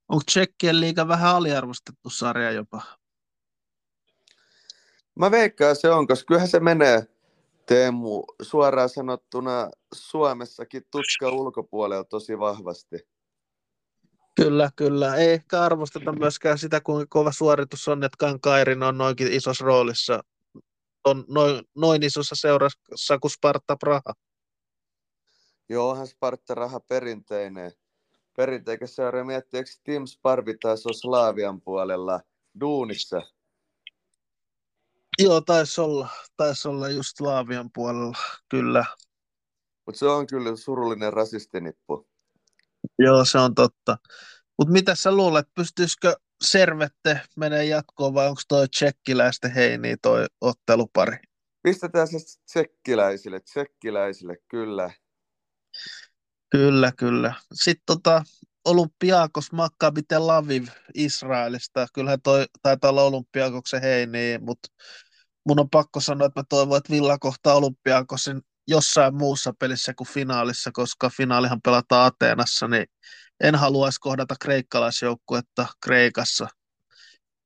onko 0.10 0.24
Tsekkien 0.26 0.80
liiga 0.80 1.08
vähän 1.08 1.36
aliarvostettu 1.36 2.10
sarja 2.10 2.51
jopa? 2.51 2.82
Mä 5.16 5.32
veikkaan 5.32 5.76
se 5.76 5.89
on, 5.89 6.08
koska 6.08 6.26
kyllähän 6.28 6.49
se 6.49 6.60
menee, 6.60 7.08
Teemu, 7.66 8.24
suoraan 8.41 8.89
sanottuna 8.89 9.70
Suomessakin 9.93 10.84
tutka 10.91 11.30
ulkopuolella 11.30 12.04
tosi 12.04 12.39
vahvasti. 12.39 12.95
Kyllä, 14.36 14.70
kyllä. 14.76 15.16
Ei 15.16 15.32
ehkä 15.32 15.62
arvosteta 15.62 16.12
myöskään 16.12 16.58
sitä, 16.58 16.82
kuinka 16.82 17.06
kova 17.10 17.32
suoritus 17.32 17.88
on, 17.88 18.04
että 18.04 18.18
Kankairin 18.20 18.84
on 18.84 18.97
noinkin 18.97 19.34
isossa 19.34 19.66
roolissa, 19.66 20.24
on 21.06 21.26
noin, 21.28 21.66
noin 21.76 22.04
isossa 22.04 22.36
seurassa 22.36 23.20
kuin 23.22 23.32
Sparta 23.32 23.76
Praha. 23.76 24.14
Joo, 25.70 25.89
onhan 25.89 26.08
Sparta 26.08 26.56
Raha 26.56 26.80
perinteinen. 26.80 27.72
Perinteikäs 28.38 28.96
seura 28.96 29.24
miettii, 29.24 29.58
eikö 29.58 29.70
Tim 29.84 30.06
Sparvi 30.06 30.58
taas 30.62 30.86
on 30.86 30.94
Slaavian 30.94 31.62
puolella 31.62 32.20
duunissa? 32.60 33.22
Joo, 35.20 35.42
taisi 35.42 35.82
olla, 35.82 36.10
taisi 36.38 36.68
olla 36.68 36.90
just 36.90 37.18
Slaavian 37.18 37.70
puolella, 37.74 38.18
kyllä. 38.50 38.86
Mutta 39.86 40.00
se 40.00 40.06
on 40.06 40.28
kyllä 40.28 40.56
surullinen 40.56 41.14
rasistinippu. 41.14 42.08
Joo, 43.00 43.26
se 43.26 43.38
on 43.38 43.56
totta. 43.56 43.98
Mutta 44.58 44.72
mitä 44.74 44.96
sä 44.96 45.16
luulet, 45.16 45.48
pystyisikö 45.56 46.16
Servette 46.44 47.22
menee 47.38 47.66
jatkoon 47.66 48.14
vai 48.14 48.28
onko 48.28 48.42
toi 48.48 48.68
tsekkiläisten 48.68 49.52
heini 49.52 49.98
toi 50.02 50.26
ottelupari? 50.42 51.18
Pistetään 51.64 52.08
se 52.08 52.18
tsekkiläisille, 52.46 53.40
tsekkiläisille, 53.40 54.38
kyllä. 54.48 54.92
Kyllä, 56.54 56.91
kyllä. 56.97 57.34
Sitten 57.54 57.84
tota, 57.86 58.24
Olympiakos 58.66 59.51
Maccabi 59.51 60.01
Tel 60.04 60.30
Aviv 60.30 60.68
Israelista. 60.93 61.88
Kyllähän 61.93 62.22
toi 62.22 62.45
taitaa 62.62 62.89
olla 62.89 63.04
Olympiakoksen 63.04 63.82
heini, 63.82 64.38
mutta 64.41 64.70
mun 65.45 65.60
on 65.60 65.70
pakko 65.70 65.99
sanoa, 65.99 66.28
että 66.28 66.39
mä 66.39 66.43
toivon, 66.49 66.78
että 66.78 66.93
Villa 66.93 67.18
kohtaa 67.18 67.56
Olympiakosin 67.56 68.41
jossain 68.68 69.16
muussa 69.16 69.54
pelissä 69.60 69.93
kuin 69.93 70.08
finaalissa, 70.08 70.72
koska 70.74 71.10
finaalihan 71.10 71.62
pelataan 71.62 72.06
Ateenassa, 72.06 72.68
niin 72.68 72.86
en 73.43 73.56
haluaisi 73.56 73.99
kohdata 73.99 74.36
kreikkalaisjoukkuetta 74.41 75.68
Kreikassa 75.84 76.47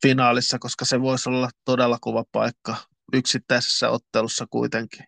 finaalissa, 0.01 0.59
koska 0.59 0.85
se 0.85 1.01
voisi 1.01 1.29
olla 1.29 1.49
todella 1.65 1.97
kova 2.01 2.23
paikka 2.31 2.75
yksittäisessä 3.13 3.89
ottelussa 3.89 4.45
kuitenkin. 4.49 5.05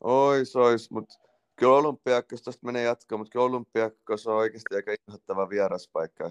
Ois, 0.00 0.56
ois, 0.56 0.90
mutta 0.90 1.25
kyllä 1.56 1.74
Olympiakos 1.74 2.42
tästä 2.42 2.66
menee 2.66 2.82
jatkoon, 2.82 3.20
mutta 3.20 3.32
kyllä 3.32 3.44
Olympiakos 3.44 4.26
on 4.26 4.36
oikeasti 4.36 4.74
aika 4.74 4.90
inhottava 5.08 5.48
vieraspaikka. 5.48 6.30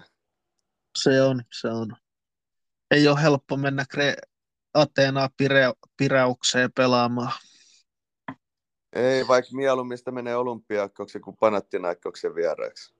Se 0.98 1.22
on, 1.22 1.42
se 1.60 1.68
on. 1.68 1.96
Ei 2.90 3.08
ole 3.08 3.22
helppo 3.22 3.56
mennä 3.56 3.84
Kre- 3.94 4.30
Ateenaa 4.74 5.28
Pire- 5.42 5.88
Pireukseen 5.96 6.72
pelaamaan. 6.72 7.32
Ei, 8.92 9.28
vaikka 9.28 9.56
mieluummin 9.56 9.98
sitä 9.98 10.10
menee 10.10 10.36
Olympiakoksi 10.36 11.20
kuin 11.20 11.36
Panathinaikoksen 11.36 12.34
vieraaksi. 12.34 12.94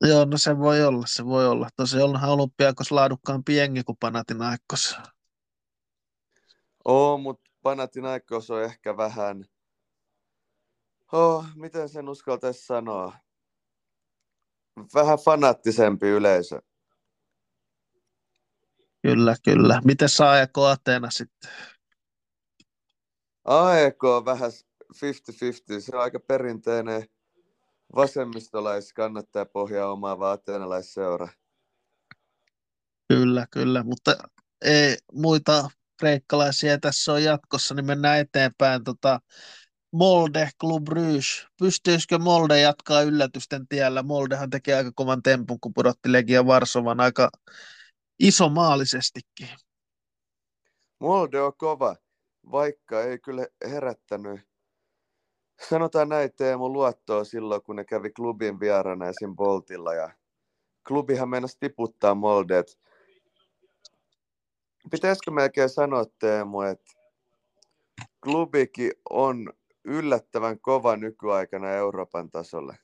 Joo, 0.00 0.24
no 0.24 0.38
se 0.38 0.58
voi 0.58 0.84
olla, 0.84 1.06
se 1.06 1.24
voi 1.24 1.46
olla. 1.46 1.68
Tosi 1.76 2.00
onhan 2.00 2.30
Olympiakos 2.30 2.92
laadukkaampi 2.92 3.56
jengi 3.56 3.84
kuin 3.84 3.98
Panathinaikos. 4.00 4.96
Oo, 6.84 7.18
mutta 7.18 7.50
Panathinaikos 7.62 8.50
on 8.50 8.62
ehkä 8.62 8.96
vähän... 8.96 9.44
Oh, 11.12 11.44
miten 11.54 11.88
sen 11.88 12.08
uskaltaisi 12.08 12.66
sanoa? 12.66 13.12
Vähän 14.94 15.18
fanaattisempi 15.18 16.06
yleisö. 16.06 16.62
Kyllä, 19.02 19.36
kyllä. 19.44 19.80
Miten 19.84 20.08
saa 20.08 20.30
AEK 20.30 20.58
Ateena 20.58 21.10
sitten? 21.10 21.50
AEK 23.44 24.04
on 24.04 24.24
vähän 24.24 24.50
50-50. 24.50 25.80
Se 25.80 25.96
on 25.96 26.02
aika 26.02 26.20
perinteinen 26.20 27.06
vasemmistolais 27.94 28.92
kannattaa 28.92 29.46
pohjaa 29.46 29.92
omaava 29.92 30.32
ateenalaisseura. 30.32 31.28
Kyllä, 33.08 33.46
kyllä, 33.50 33.82
mutta 33.82 34.16
ei 34.64 34.96
muita 35.12 35.70
kreikkalaisia 35.98 36.78
tässä 36.78 37.12
on 37.12 37.24
jatkossa, 37.24 37.74
niin 37.74 37.86
mennään 37.86 38.18
eteenpäin. 38.18 38.84
Tota, 38.84 39.20
Molde, 39.96 40.50
Club 40.60 40.84
Brugge. 40.84 41.46
Pystyisikö 41.60 42.18
Molde 42.18 42.60
jatkaa 42.60 43.02
yllätysten 43.02 43.68
tiellä? 43.68 44.02
Moldehan 44.02 44.50
teki 44.50 44.72
aika 44.72 44.90
kovan 44.94 45.22
tempun, 45.22 45.60
kun 45.60 45.74
pudotti 45.74 46.12
Legia 46.12 46.46
Varsovan 46.46 47.00
aika 47.00 47.30
isomaalisestikin. 48.18 49.48
Molde 51.00 51.40
on 51.40 51.52
kova, 51.56 51.96
vaikka 52.52 53.02
ei 53.02 53.18
kyllä 53.18 53.46
herättänyt 53.70 54.40
sanotaan 55.68 56.08
näin, 56.08 56.32
Teemu 56.32 56.72
luottoa 56.72 57.24
silloin, 57.24 57.62
kun 57.62 57.76
ne 57.76 57.84
kävi 57.84 58.10
klubin 58.10 58.60
vieraana 58.60 59.08
esim. 59.08 59.36
Boltilla 59.36 59.94
ja 59.94 60.10
klubihan 60.88 61.28
meinasi 61.28 61.56
tiputtaa 61.60 62.14
Moldet. 62.14 62.78
Pitäisikö 64.90 65.30
melkein 65.30 65.68
sanoa 65.68 66.04
Teemu, 66.18 66.60
että 66.60 66.92
klubikin 68.24 68.92
on 69.10 69.52
yllättävän 69.86 70.60
kova 70.60 70.96
nykyaikana 70.96 71.70
Euroopan 71.70 72.30
tasolle? 72.30 72.78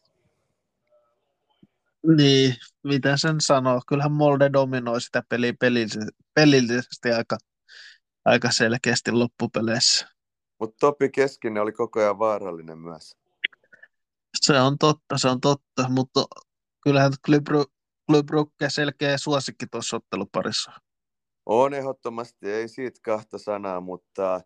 Niin, 2.16 2.54
mitä 2.84 3.16
sen 3.16 3.40
sanoo? 3.40 3.80
Kyllähän 3.88 4.12
Molde 4.12 4.50
dominoi 4.52 5.00
sitä 5.00 5.22
peliä 5.28 5.52
pelillisesti 6.34 7.12
aika, 7.12 7.38
aika 8.24 8.50
selkeästi 8.50 9.12
loppupeleissä. 9.12 10.08
Mutta 10.58 10.76
Topi 10.80 11.10
Keskinen 11.10 11.62
oli 11.62 11.72
koko 11.72 12.00
ajan 12.00 12.18
vaarallinen 12.18 12.78
myös. 12.78 13.16
Se 14.40 14.60
on 14.60 14.78
totta, 14.78 15.18
se 15.18 15.28
on 15.28 15.40
totta, 15.40 15.88
mutta 15.88 16.24
kyllähän 16.80 17.12
Club 17.26 18.26
Brugge 18.26 18.70
selkeä 18.70 19.18
suosikki 19.18 19.66
tuossa 19.66 19.96
otteluparissa. 19.96 20.72
On 21.46 21.74
ehdottomasti, 21.74 22.50
ei 22.50 22.68
siitä 22.68 23.00
kahta 23.02 23.38
sanaa, 23.38 23.80
mutta 23.80 24.40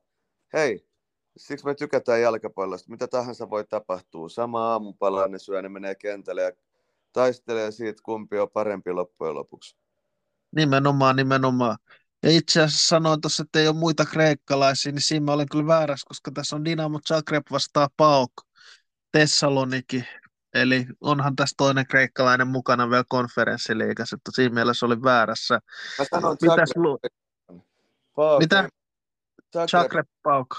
hei, 0.52 0.88
siksi 1.36 1.66
me 1.66 1.74
tykätään 1.74 2.20
jalkapallosta. 2.22 2.90
Mitä 2.90 3.08
tahansa 3.08 3.50
voi 3.50 3.64
tapahtua. 3.64 4.28
Sama 4.28 4.72
aamupala 4.72 5.28
ne 5.28 5.38
syö, 5.38 5.62
ne 5.62 5.68
menee 5.68 5.94
kentälle 5.94 6.42
ja 6.42 6.52
taistelee 7.12 7.70
siitä, 7.70 8.02
kumpi 8.04 8.38
on 8.38 8.50
parempi 8.50 8.92
loppujen 8.92 9.34
lopuksi. 9.34 9.76
Nimenomaan, 10.56 11.16
nimenomaan. 11.16 11.76
Ja 12.22 12.30
itse 12.30 12.62
asiassa 12.62 12.88
sanoin 12.88 13.20
tuossa, 13.20 13.42
että 13.42 13.58
ei 13.58 13.68
ole 13.68 13.76
muita 13.76 14.04
kreikkalaisia, 14.04 14.92
niin 14.92 15.02
siinä 15.02 15.24
mä 15.24 15.32
olen 15.32 15.48
kyllä 15.48 15.66
väärässä, 15.66 16.04
koska 16.08 16.30
tässä 16.30 16.56
on 16.56 16.64
Dinamo 16.64 17.00
Zagreb 17.08 17.46
vastaa 17.50 17.88
PAOK 17.96 18.32
Thessaloniki. 19.12 20.04
Eli 20.54 20.86
onhan 21.00 21.36
tässä 21.36 21.54
toinen 21.56 21.86
kreikkalainen 21.86 22.48
mukana 22.48 22.90
vielä 22.90 23.04
konferenssiliigassa, 23.08 24.16
että 24.16 24.30
siinä 24.34 24.54
mielessä 24.54 24.86
oli 24.86 25.02
väärässä. 25.02 25.60
Mä 25.98 26.04
sanon 26.10 26.36
Mitäs 26.42 26.56
Zagreb. 26.68 26.76
lu- 26.76 26.98
Pauk, 28.16 28.40
Mitä? 28.42 28.68
Zagreb, 29.52 29.70
Zagreb 29.70 30.06
PAOK. 30.22 30.56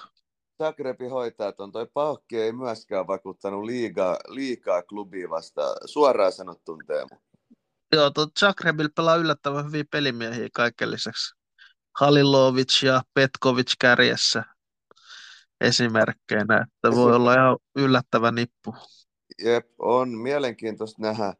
Zagrebi 0.58 1.08
hoitaa 1.08 1.52
ton. 1.52 1.72
Toi 1.72 1.88
Paukki 1.94 2.38
ei 2.38 2.52
myöskään 2.52 3.08
vakuuttanut 3.08 3.64
liikaa, 3.64 4.18
liikaa 4.28 4.82
klubia 4.82 5.30
vastaan. 5.30 5.76
Suoraan 5.86 6.32
sanottuun 6.32 6.84
Teemu. 6.88 7.10
Joo, 7.92 8.10
tuo 8.10 8.28
Zagrebilla 8.40 8.90
pelaa 8.96 9.16
yllättävän 9.16 9.66
hyviä 9.66 9.84
pelimiehiä 9.92 10.50
kaiken 10.54 10.92
lisäksi. 10.92 11.36
Halilovic 12.00 12.84
ja 12.84 13.02
Petkovic 13.14 13.74
kärjessä. 13.80 14.44
esimerkkeinä, 15.62 16.62
että 16.62 16.96
voi 16.96 17.16
olla 17.16 17.34
ihan 17.34 17.58
yllättävä 17.76 18.32
nippu. 18.32 18.76
Jep, 19.44 19.68
on 19.80 20.10
mielenkiintoista 20.10 21.02
nähdä. 21.02 21.34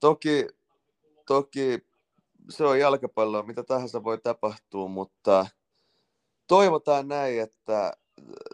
Toki, 0.00 0.46
toki 1.26 1.86
se 2.50 2.64
on 2.64 2.78
jalkapalloa, 2.78 3.42
mitä 3.42 3.62
tahansa 3.62 4.04
voi 4.04 4.18
tapahtua, 4.18 4.88
mutta 4.88 5.46
toivotaan 6.46 7.08
näin, 7.08 7.40
että 7.40 7.92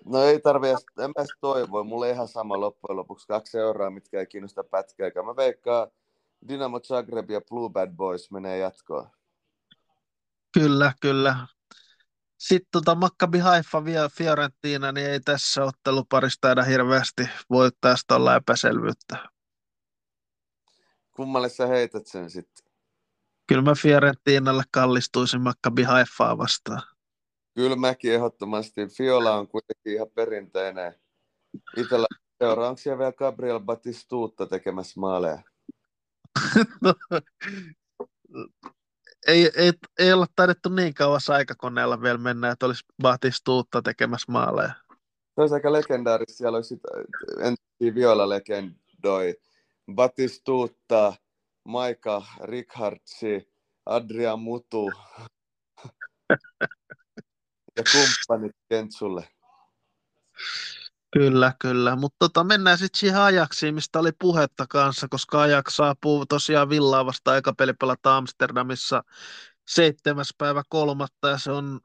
no 0.04 0.22
ei 0.22 0.40
tarvi 0.40 0.68
en 0.68 0.76
mä 0.98 1.24
toivoa, 1.40 1.84
mulla 1.84 2.06
ihan 2.06 2.28
sama 2.28 2.60
loppujen 2.60 2.96
lopuksi 2.96 3.26
kaksi 3.26 3.58
euroa, 3.58 3.90
mitkä 3.90 4.20
ei 4.20 4.26
kiinnosta 4.26 4.64
pätkääkään. 4.64 5.26
Mä 5.26 5.36
veikkaan 5.36 5.88
Dynamo 6.48 6.80
Zagreb 6.80 7.30
ja 7.30 7.40
Blue 7.40 7.70
Bad 7.70 7.90
Boys 7.96 8.30
menee 8.30 8.58
jatkoon. 8.58 9.10
Kyllä, 10.52 10.92
kyllä. 11.00 11.46
Sitten 12.38 12.68
tota 12.72 12.94
Maccabi 12.94 13.38
Haifa 13.38 13.82
ja 13.86 14.08
Fiorentina, 14.08 14.92
niin 14.92 15.10
ei 15.10 15.20
tässä 15.20 15.64
otteluparista 15.64 16.40
taida 16.40 16.62
hirveästi 16.62 17.28
voi 17.50 17.70
tästä 17.80 18.16
olla 18.16 18.36
epäselvyyttä. 18.36 19.28
Kummalle 21.16 21.48
sä 21.48 21.66
heität 21.66 22.06
sen 22.06 22.30
sitten? 22.30 22.64
Kyllä 23.46 23.62
mä 23.62 23.74
Fiorentinalle 23.74 24.62
kallistuisin 24.70 25.42
Maccabi 25.42 25.82
Haifaa 25.82 26.38
vastaan. 26.38 26.93
Kyllä 27.54 27.76
mäkin 27.76 28.12
ehdottomasti. 28.12 28.86
Fiola 28.86 29.34
on 29.34 29.48
kuitenkin 29.48 29.92
ihan 29.92 30.10
perinteinen. 30.14 30.94
Itellä 31.76 32.06
seuraa, 32.38 32.68
onko 32.68 32.78
siellä 32.78 32.98
vielä 32.98 33.12
Gabriel 33.12 33.60
Batistuutta 33.60 34.46
tekemässä 34.46 35.00
maaleja? 35.00 35.42
no, 36.82 36.94
ei, 39.26 39.50
ei, 39.56 39.72
ei 39.98 40.12
olla 40.12 40.26
taidettu 40.36 40.68
niin 40.68 40.94
kauas 40.94 41.30
aikakoneella 41.30 42.02
vielä 42.02 42.18
mennä, 42.18 42.50
että 42.50 42.66
olisi 42.66 42.84
Batistuutta 43.02 43.82
tekemässä 43.82 44.32
maaleja. 44.32 44.74
Se 45.34 45.40
olisi 45.40 45.54
aika 45.54 45.72
legendaarista. 45.72 46.36
Siellä 46.36 46.56
olisi 46.56 46.80
entisiä 47.38 47.94
viola-legendoi. 47.94 49.34
Batistuutta, 49.94 51.14
Maika 51.64 52.26
Rikhardsi, 52.44 53.52
Adrian 53.86 54.40
Mutu 54.40 54.92
ja 57.76 57.82
kumppanit 57.92 58.56
Kentsulle. 58.68 59.28
Kyllä, 61.14 61.52
kyllä. 61.58 61.96
Mutta 61.96 62.16
tota, 62.18 62.44
mennään 62.44 62.78
sitten 62.78 62.98
siihen 62.98 63.20
ajaksiin, 63.20 63.74
mistä 63.74 63.98
oli 63.98 64.12
puhetta 64.18 64.66
kanssa, 64.68 65.08
koska 65.08 65.42
ajak 65.42 65.70
saapuu 65.70 66.26
tosiaan 66.26 66.68
villaa 66.68 67.06
vasta 67.06 67.30
aika 67.30 67.52
peli 67.52 67.72
pelata 67.72 68.16
Amsterdamissa 68.16 69.02
7. 69.68 70.24
päivä 70.38 70.62
kolmatta 70.68 71.28
ja 71.28 71.38
se 71.38 71.50
on, 71.50 71.80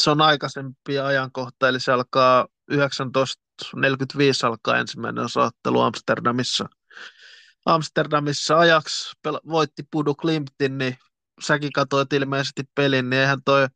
se 0.00 0.10
on 0.10 0.20
aikaisempi 0.20 0.98
ajankohta, 0.98 1.68
eli 1.68 1.80
se 1.80 1.92
alkaa 1.92 2.48
19.45 2.72 2.76
alkaa 4.42 4.78
ensimmäinen 4.78 5.24
osaottelu 5.24 5.80
Amsterdamissa. 5.80 6.68
Amsterdamissa 7.66 8.58
ajaksi 8.58 9.12
pel- 9.28 9.50
voitti 9.50 9.82
Pudu 9.90 10.14
Klimptin, 10.14 10.78
niin 10.78 10.96
säkin 11.42 11.72
katsoit 11.72 12.12
ilmeisesti 12.12 12.62
pelin, 12.74 13.10
niin 13.10 13.20
eihän 13.20 13.42
toi, 13.44 13.66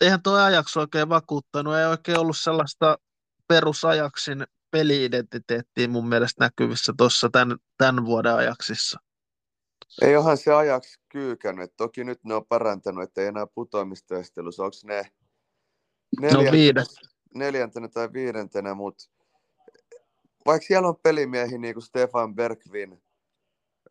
eihän 0.00 0.22
toi 0.22 0.42
ajaksi 0.42 0.78
oikein 0.78 1.08
vakuuttanut, 1.08 1.74
ei 1.74 1.86
oikein 1.86 2.18
ollut 2.18 2.36
sellaista 2.36 2.98
perusajaksin 3.48 4.46
peliidentiteettiä 4.70 5.88
mun 5.88 6.08
mielestä 6.08 6.44
näkyvissä 6.44 6.92
tuossa 6.96 7.28
tämän, 7.32 7.56
tämän 7.78 8.04
vuoden 8.04 8.34
ajaksissa. 8.34 9.00
Ei 10.02 10.16
onhan 10.16 10.36
se 10.36 10.52
ajaksi 10.52 11.00
kyykännyt. 11.08 11.76
Toki 11.76 12.04
nyt 12.04 12.24
ne 12.24 12.34
on 12.34 12.46
parantanut, 12.46 13.04
että 13.04 13.20
ei 13.20 13.26
enää 13.26 13.46
putoamistaistelussa. 13.46 14.64
Onko 14.64 14.76
ne 14.84 15.10
neljäntenä, 16.20 16.80
no 16.80 16.86
neljäntenä 17.34 17.88
tai 17.88 18.12
viidentenä, 18.12 18.74
mutta 18.74 19.04
vaikka 20.46 20.66
siellä 20.66 20.88
on 20.88 20.96
pelimiehiä 21.02 21.58
niin 21.58 21.74
kuin 21.74 21.84
Stefan 21.84 22.34
Bergvin, 22.34 23.02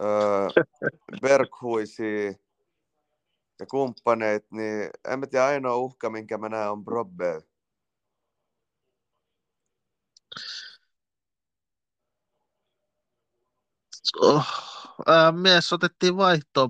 öö, 0.01 0.47
Berghuisi 1.21 2.39
ja 3.59 3.65
kumppaneit, 3.65 4.51
niin 4.51 4.89
en 5.07 5.19
mä 5.19 5.27
tiedä, 5.27 5.45
ainoa 5.45 5.75
uhka, 5.75 6.09
minkä 6.09 6.37
mä 6.37 6.49
näen, 6.49 6.71
on 6.71 6.85
Brobbe. 6.85 7.41
Oh, 14.21 14.45
ää, 15.07 15.31
mies 15.31 15.73
otettiin 15.73 16.17
vaihtoon 16.17 16.69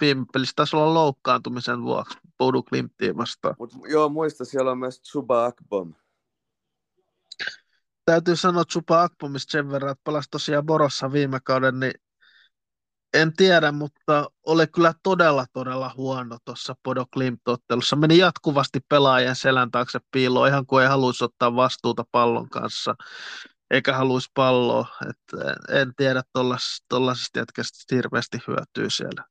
Pimpelissä, 0.00 0.52
taisi 0.56 0.76
olla 0.76 0.94
loukkaantumisen 0.94 1.82
vuoksi 1.82 2.18
Bodu 2.38 2.62
Klimttiin 2.62 3.16
vastaan. 3.16 3.54
Mut, 3.58 3.72
joo, 3.88 4.08
muista, 4.08 4.44
siellä 4.44 4.70
on 4.70 4.78
myös 4.78 5.02
Chuba 5.02 5.44
Akbom 5.44 5.94
täytyy 8.08 8.36
sanoa 8.36 8.64
Chupa 8.64 9.02
Akpomista 9.02 9.52
sen 9.52 9.70
verran, 9.70 9.92
että 9.92 10.04
palasi 10.04 10.28
tosiaan 10.30 10.66
Borossa 10.66 11.12
viime 11.12 11.40
kauden, 11.44 11.80
niin 11.80 11.92
en 13.14 13.32
tiedä, 13.32 13.72
mutta 13.72 14.30
oli 14.46 14.66
kyllä 14.66 14.94
todella, 15.02 15.46
todella 15.52 15.94
huono 15.96 16.38
tuossa 16.44 16.74
Podo 16.82 17.04
Klimt-ottelussa. 17.10 17.96
Meni 17.96 18.18
jatkuvasti 18.18 18.80
pelaajien 18.88 19.36
selän 19.36 19.70
taakse 19.70 19.98
piiloon, 20.10 20.48
ihan 20.48 20.66
kuin 20.66 20.82
ei 20.82 20.88
haluaisi 20.88 21.24
ottaa 21.24 21.56
vastuuta 21.56 22.04
pallon 22.12 22.48
kanssa, 22.48 22.94
eikä 23.70 23.96
haluaisi 23.96 24.30
palloa. 24.34 24.86
Et 25.10 25.40
en 25.80 25.92
tiedä, 25.96 26.22
tuollaisesta 26.88 27.38
jätkästä 27.38 27.96
hirveästi 27.96 28.38
hyötyy 28.48 28.90
siellä. 28.90 29.24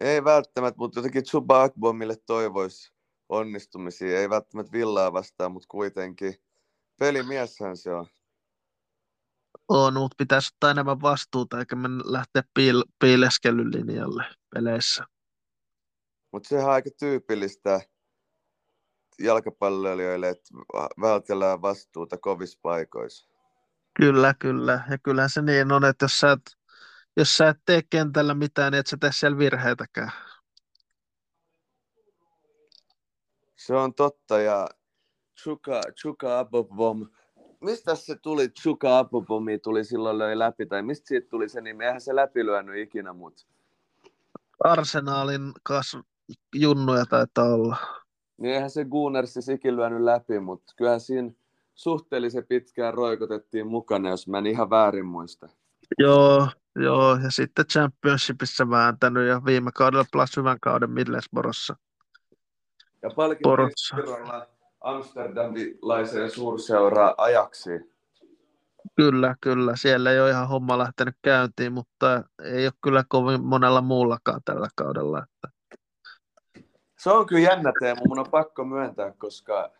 Ei 0.00 0.24
välttämättä, 0.24 0.78
mutta 0.78 0.98
jotenkin 0.98 1.24
Chuba 1.24 1.62
Akbomille 1.62 2.16
toivoisi 2.26 2.92
onnistumisia. 3.28 4.20
Ei 4.20 4.30
välttämättä 4.30 4.72
villaa 4.72 5.12
vastaan, 5.12 5.52
mutta 5.52 5.68
kuitenkin– 5.68 6.34
Pelimieshän 7.02 7.76
se 7.76 7.94
on. 7.94 8.06
On, 9.72 9.94
mutta 9.94 10.14
pitäisi 10.18 10.50
ottaa 10.54 10.70
enemmän 10.70 11.02
vastuuta 11.02 11.58
eikä 11.58 11.76
mennä 11.76 12.02
lähteä 12.06 12.42
piil- 12.58 12.92
piileskelylinjalle 12.98 14.24
peleissä. 14.54 15.04
Mutta 16.32 16.48
sehän 16.48 16.66
on 16.66 16.72
aika 16.72 16.90
tyypillistä 16.98 17.80
jalkapalloilijoille, 19.18 20.28
että 20.28 20.48
vältellään 21.00 21.62
vastuuta 21.62 22.18
kovissa 22.18 22.58
paikoissa. 22.62 23.32
Kyllä, 23.94 24.34
kyllä. 24.34 24.84
Ja 24.90 24.98
kyllähän 24.98 25.30
se 25.30 25.42
niin 25.42 25.72
on, 25.72 25.84
että 25.84 26.04
jos 26.04 26.18
sä 26.18 26.32
et, 26.32 26.58
jos 27.16 27.36
sä 27.36 27.48
et 27.48 27.58
tee 27.66 27.82
kentällä 27.90 28.34
mitään, 28.34 28.72
niin 28.72 28.80
et 28.80 28.86
sä 28.86 28.96
tee 29.00 29.10
siellä 29.12 29.38
virheitäkään. 29.38 30.12
Se 33.56 33.74
on 33.74 33.94
totta 33.94 34.40
ja 34.40 34.68
Chuka, 35.42 35.80
Chuka 36.00 36.38
Abobom. 36.38 37.08
Mistä 37.62 37.94
se 37.94 38.16
tuli, 38.16 38.48
Chuka 38.48 38.98
Abobomi 38.98 39.58
tuli 39.58 39.84
silloin 39.84 40.18
löi 40.18 40.38
läpi, 40.38 40.66
tai 40.66 40.82
mistä 40.82 41.08
siitä 41.08 41.28
tuli 41.28 41.48
se 41.48 41.60
nimi? 41.60 41.84
Eihän 41.84 42.00
se 42.00 42.16
läpi 42.16 42.46
lyönyt 42.46 42.76
ikinä, 42.76 43.12
mutta... 43.12 43.42
Arsenaalin 44.64 45.52
kas 45.62 45.98
junnuja 46.54 47.06
taitaa 47.06 47.54
olla. 47.54 47.76
Niin 48.36 48.54
eihän 48.54 48.70
se 48.70 48.84
Gunners 48.84 49.34
sikin 49.40 49.76
lyönyt 49.76 50.02
läpi, 50.02 50.40
mutta 50.40 50.72
kyllähän 50.76 51.00
siinä 51.00 51.30
suhteellisen 51.74 52.46
pitkään 52.46 52.94
roikotettiin 52.94 53.66
mukana, 53.66 54.10
jos 54.10 54.28
mä 54.28 54.38
en 54.38 54.46
ihan 54.46 54.70
väärin 54.70 55.06
muista. 55.06 55.48
Joo, 55.98 56.48
joo, 56.76 57.18
ja 57.22 57.30
sitten 57.30 57.66
Championshipissa 57.66 58.70
vääntänyt 58.70 59.28
ja 59.28 59.44
viime 59.44 59.70
kaudella 59.74 60.04
plus 60.12 60.36
hyvän 60.36 60.60
kauden 60.60 60.90
Middlesborossa. 60.90 61.76
Ja 63.02 63.10
palkittiin 63.16 63.56
amsterdamilaiseen 64.82 66.30
suurseuraa 66.30 67.14
ajaksi. 67.18 67.70
Kyllä, 68.96 69.36
kyllä. 69.40 69.76
Siellä 69.76 70.10
ei 70.10 70.20
ole 70.20 70.30
ihan 70.30 70.48
homma 70.48 70.78
lähtenyt 70.78 71.16
käyntiin, 71.22 71.72
mutta 71.72 72.24
ei 72.42 72.66
ole 72.66 72.72
kyllä 72.82 73.04
kovin 73.08 73.44
monella 73.44 73.80
muullakaan 73.80 74.40
tällä 74.44 74.68
kaudella. 74.76 75.22
Että... 75.22 75.48
Se 76.98 77.10
on 77.10 77.26
kyllä 77.26 77.42
jännä 77.42 77.72
teema, 77.80 78.00
mun 78.08 78.18
on 78.18 78.30
pakko 78.30 78.64
myöntää, 78.64 79.12
koska 79.18 79.70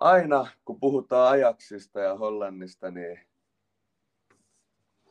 aina 0.00 0.46
kun 0.64 0.80
puhutaan 0.80 1.30
ajaksista 1.30 2.00
ja 2.00 2.14
Hollannista, 2.16 2.90
niin 2.90 3.20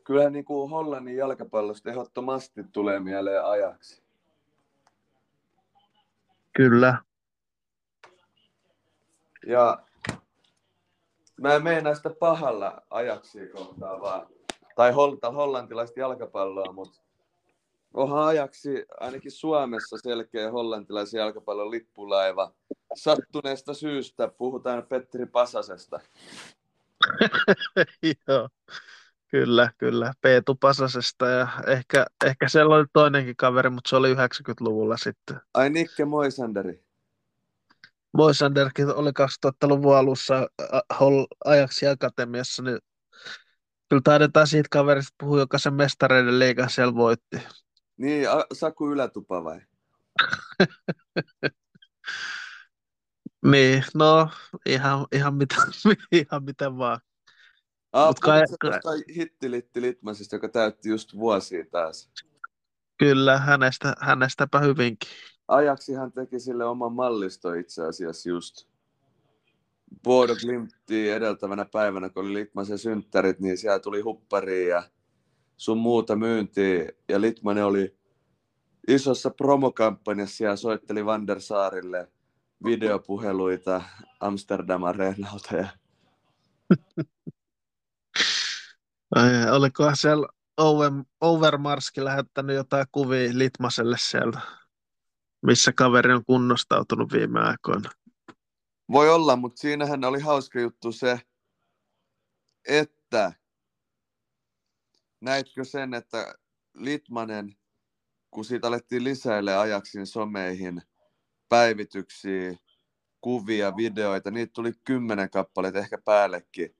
kyllä 0.03 0.29
niin 0.29 0.45
kuin 0.45 0.69
Hollannin 0.69 1.17
jalkapallosta 1.17 1.89
ehdottomasti 1.89 2.63
tulee 2.71 2.99
mieleen 2.99 3.45
ajaksi. 3.45 4.03
Kyllä, 6.53 6.97
ja 9.45 9.83
mä 11.41 11.53
en 11.53 11.63
mene 11.63 11.95
sitä 11.95 12.09
pahalla 12.19 12.81
ajaksi 12.89 13.47
kohtaa 13.47 14.01
vaan, 14.01 14.27
tai 14.75 14.91
hollantilaista 15.35 15.99
jalkapalloa, 15.99 16.73
mutta 16.73 17.01
onhan 17.93 18.23
ajaksi 18.23 18.85
ainakin 18.99 19.31
Suomessa 19.31 19.97
selkeä 20.03 20.51
hollantilaisen 20.51 21.19
jalkapallon 21.19 21.71
lippulaiva. 21.71 22.53
Sattuneesta 22.95 23.73
syystä 23.73 24.27
puhutaan 24.27 24.83
Petteri 24.83 25.25
Pasasesta. 25.25 25.99
Joo, 28.27 28.49
kyllä, 29.27 29.71
kyllä. 29.77 30.13
Peetu 30.21 30.55
Pasasesta 30.55 31.27
ja 31.27 31.47
ehkä, 31.67 32.05
ehkä 32.25 32.49
siellä 32.49 32.75
oli 32.75 32.85
toinenkin 32.93 33.35
kaveri, 33.35 33.69
mutta 33.69 33.89
se 33.89 33.95
oli 33.95 34.13
90-luvulla 34.13 34.97
sitten. 34.97 35.41
Ai 35.53 35.69
Nikke 35.69 36.05
Moisanderi. 36.05 36.84
Moisanderkin 38.15 38.95
oli 38.95 39.09
2000-luvun 39.09 39.97
alussa 39.97 40.47
ajaksi 41.45 41.87
akatemiassa, 41.87 42.63
niin 42.63 42.79
kyllä 43.89 44.01
taidetaan 44.03 44.47
siitä 44.47 44.67
kaverista 44.71 45.15
puhua, 45.17 45.39
joka 45.39 45.57
sen 45.57 45.73
mestareiden 45.73 46.39
liigan 46.39 46.69
siellä 46.69 46.95
voitti. 46.95 47.37
Niin, 47.97 48.27
Saku 48.53 48.91
Ylätupa 48.91 49.43
vai? 49.43 49.61
niin, 53.51 53.83
no 53.93 54.29
ihan, 54.65 55.05
ihan, 55.11 55.35
mitä, 55.35 55.55
ihan 56.11 56.43
miten 56.43 56.77
vaan. 56.77 56.99
Ah, 57.93 58.07
Mut 58.07 58.19
kai, 58.19 58.41
kai... 58.59 59.03
hittilitti 59.15 59.81
Litmasista, 59.81 60.35
joka 60.35 60.49
täytti 60.49 60.89
just 60.89 61.13
vuosia 61.15 61.65
taas. 61.71 62.09
Kyllä, 62.97 63.39
hänestä, 63.39 63.93
hänestäpä 63.99 64.59
hyvinkin. 64.59 65.09
Ajaksi 65.47 65.93
hän 65.93 66.11
teki 66.11 66.39
sille 66.39 66.65
oman 66.65 66.93
mallisto 66.93 67.53
itse 67.53 67.85
asiassa 67.85 68.29
just. 68.29 68.67
Bodo 70.03 70.33
edeltävänä 70.89 71.65
päivänä, 71.65 72.09
kun 72.09 72.25
oli 72.25 72.33
Litmasen 72.33 72.77
synttärit, 72.77 73.39
niin 73.39 73.57
siellä 73.57 73.79
tuli 73.79 74.01
huppari 74.01 74.67
ja 74.67 74.83
sun 75.57 75.77
muuta 75.77 76.15
myyntiä. 76.15 76.89
Ja 77.09 77.21
Litmanen 77.21 77.65
oli 77.65 77.97
isossa 78.87 79.29
promokampanjassa 79.29 80.43
ja 80.43 80.55
soitteli 80.55 81.05
Vandersaarille 81.05 82.11
videopuheluita 82.63 83.81
Amsterdam 84.19 84.83
Areenalta. 84.83 85.55
Ja... 85.55 85.67
Olikohan 89.51 89.97
siellä 89.97 90.27
Overmarski 91.21 92.03
lähettänyt 92.03 92.55
jotain 92.55 92.85
kuvia 92.91 93.29
Litmaselle 93.33 93.97
sieltä, 93.99 94.39
missä 95.45 95.71
kaveri 95.71 96.13
on 96.13 96.25
kunnostautunut 96.25 97.13
viime 97.13 97.39
aikoina? 97.39 97.89
Voi 98.91 99.09
olla, 99.09 99.35
mutta 99.35 99.61
siinähän 99.61 100.03
oli 100.03 100.19
hauska 100.19 100.59
juttu 100.59 100.91
se, 100.91 101.19
että 102.67 103.33
näitkö 105.21 105.63
sen, 105.63 105.93
että 105.93 106.35
Litmanen, 106.73 107.55
kun 108.31 108.45
siitä 108.45 108.67
alettiin 108.67 109.03
lisäille 109.03 109.57
ajaksin 109.57 110.07
someihin 110.07 110.81
päivityksiä, 111.49 112.55
kuvia, 113.21 113.77
videoita, 113.77 114.31
niitä 114.31 114.53
tuli 114.53 114.73
kymmenen 114.83 115.29
kappaleita, 115.29 115.79
ehkä 115.79 115.97
päällekin 116.05 116.75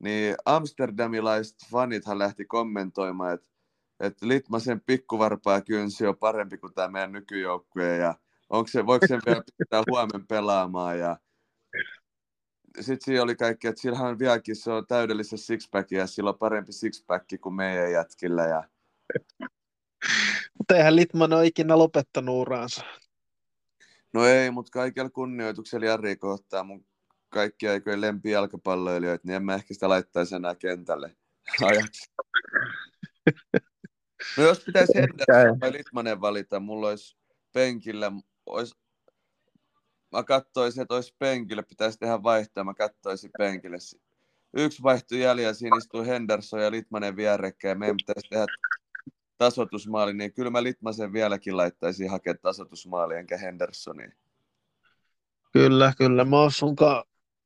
niin 0.00 0.34
amsterdamilaiset 0.44 1.56
fanithan 1.70 2.18
lähti 2.18 2.44
kommentoimaan, 2.44 3.34
että, 3.34 3.48
että 4.00 4.28
Litmasen 4.28 4.80
pikkuvarpaa 4.80 5.60
kynsi 5.60 6.06
on 6.06 6.16
parempi 6.16 6.58
kuin 6.58 6.74
tämä 6.74 6.88
meidän 6.88 7.12
nykyjoukkue 7.12 7.96
ja 7.96 8.14
onko 8.50 8.68
se, 8.68 8.86
voiko 8.86 9.06
sen 9.06 9.20
vielä 9.26 9.42
pitää 9.58 9.82
huomen 9.90 10.26
pelaamaan 10.26 10.98
ja 10.98 11.16
sitten 12.80 13.04
siinä 13.04 13.22
oli 13.22 13.36
kaikki, 13.36 13.68
että 13.68 13.80
sillähän 13.82 14.18
vieläkin 14.18 14.56
se 14.56 14.70
on 14.70 14.86
täydellistä 14.86 15.36
sixpackia 15.36 15.98
ja 15.98 16.06
sillä 16.06 16.30
on 16.30 16.38
parempi 16.38 16.72
sixpack 16.72 17.26
kuin 17.40 17.54
meidän 17.54 17.92
jätkillä. 17.92 18.42
Ja... 18.42 18.64
Mutta 20.58 20.76
eihän 20.76 20.96
Litman 20.96 21.32
ole 21.32 21.46
ikinä 21.46 21.78
lopettanut 21.78 22.36
uraansa. 22.36 22.84
No 24.12 24.24
ei, 24.24 24.50
mutta 24.50 24.70
kaikella 24.70 25.10
kunnioituksella 25.10 25.86
Jari 25.86 26.16
kohtaa 26.16 26.64
mun 26.64 26.86
kaikki 27.28 27.68
aikojen 27.68 28.00
lempi 28.00 28.30
jalkapalloilijoita, 28.30 29.26
niin 29.26 29.36
en 29.36 29.44
mä 29.44 29.54
ehkä 29.54 29.74
sitä 29.74 29.88
laittaisi 29.88 30.34
enää 30.34 30.54
kentälle 30.54 31.16
ajaksi. 31.62 32.10
No 34.36 34.44
jos 34.44 34.60
pitäisi 34.60 34.92
Henderson 34.94 35.60
vai 35.60 35.72
Litmanen 35.72 36.20
valita, 36.20 36.60
mulla 36.60 36.88
olisi 36.88 37.16
penkillä, 37.52 38.12
olisi, 38.46 38.74
mä 40.12 40.22
katsoisin, 40.22 40.82
että 40.82 40.94
olisi 40.94 41.14
penkillä, 41.18 41.62
pitäisi 41.62 41.98
tehdä 41.98 42.22
vaihtoa, 42.22 42.64
mä 42.64 42.74
katsoisin 42.74 43.30
penkille. 43.38 43.76
Yksi 44.54 44.82
vaihto 44.82 45.14
jäljellä, 45.14 45.54
siinä 45.54 45.76
istuu 45.76 46.04
Henderson 46.04 46.62
ja 46.62 46.70
Litmanen 46.70 47.16
vierekkäin, 47.16 47.78
meidän 47.78 47.96
pitäisi 47.96 48.28
tehdä 48.30 48.46
tasotusmaali, 49.38 50.12
niin 50.12 50.32
kyllä 50.32 50.50
mä 50.50 50.62
Litmasen 50.62 51.12
vieläkin 51.12 51.56
laittaisin 51.56 52.10
hakea 52.10 52.34
tasotusmaali, 52.42 53.14
enkä 53.14 53.36
Hendersonia. 53.36 54.12
Kyllä, 55.52 55.92
kyllä. 55.98 56.24
Mä 56.24 56.36
oon 56.36 56.52
sunkaan 56.52 57.04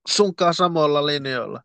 sunkaan 0.09 0.55
samoilla 0.55 1.07
linjoilla. 1.07 1.63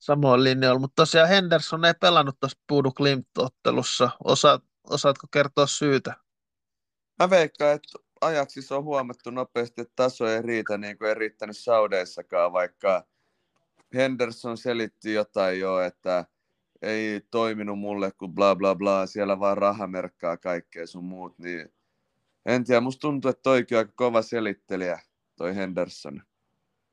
Samoilla 0.00 0.44
linjoilla, 0.44 0.80
mutta 0.80 1.02
tosiaan 1.02 1.28
Henderson 1.28 1.84
ei 1.84 1.94
pelannut 2.00 2.40
tuossa 2.40 2.58
Pudu 2.66 2.90
Klimt-ottelussa. 2.90 4.10
Osaat, 4.24 4.64
osaatko 4.90 5.26
kertoa 5.32 5.66
syytä? 5.66 6.14
Mä 7.18 7.30
veikkaan, 7.30 7.74
että 7.74 7.98
ajaksissa 8.20 8.76
on 8.76 8.84
huomattu 8.84 9.30
nopeasti, 9.30 9.80
että 9.80 9.92
taso 9.96 10.26
ei 10.26 10.42
riitä 10.42 10.78
niin 10.78 10.98
kuin 10.98 11.08
ei 11.08 11.14
riittänyt 11.14 11.58
Saudeissakaan, 11.58 12.52
vaikka 12.52 13.06
Henderson 13.94 14.58
selitti 14.58 15.12
jotain 15.12 15.60
jo, 15.60 15.80
että 15.80 16.24
ei 16.82 17.20
toiminut 17.30 17.78
mulle 17.78 18.12
kuin 18.12 18.34
bla 18.34 18.56
bla 18.56 18.74
bla, 18.74 19.06
siellä 19.06 19.40
vaan 19.40 19.58
rahamerkkaa 19.58 20.36
kaikkea 20.36 20.86
sun 20.86 21.04
muut, 21.04 21.38
niin 21.38 21.72
en 22.46 22.64
tiedä, 22.64 22.80
musta 22.80 23.00
tuntuu, 23.00 23.28
että 23.28 23.42
toikin 23.42 23.78
aika 23.78 23.92
kova 23.94 24.22
selittelijä, 24.22 25.00
toi 25.36 25.56
Henderson 25.56 26.22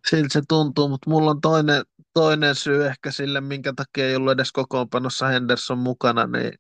siltä 0.10 0.28
se 0.32 0.41
tuntuu, 0.47 0.89
mutta 0.89 1.10
mulla 1.10 1.32
on 1.32 1.41
toinen, 1.41 1.84
toinen 2.14 2.55
syy 2.55 2.86
ehkä 2.86 3.12
sille, 3.12 3.41
minkä 3.41 3.74
takia 3.76 4.08
ei 4.08 4.16
ollut 4.16 4.32
edes 4.32 4.51
kokoonpanossa 4.51 5.28
Henderson 5.28 5.78
mukana, 5.78 6.28
niin 6.28 6.53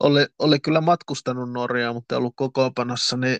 oli, 0.00 0.26
oli 0.38 0.60
kyllä 0.60 0.80
matkustanut 0.80 1.52
Norjaa, 1.52 1.92
mutta 1.92 2.14
ei 2.14 2.16
ollut 2.16 2.36
kokoonpanossa, 2.36 3.16
niin 3.16 3.38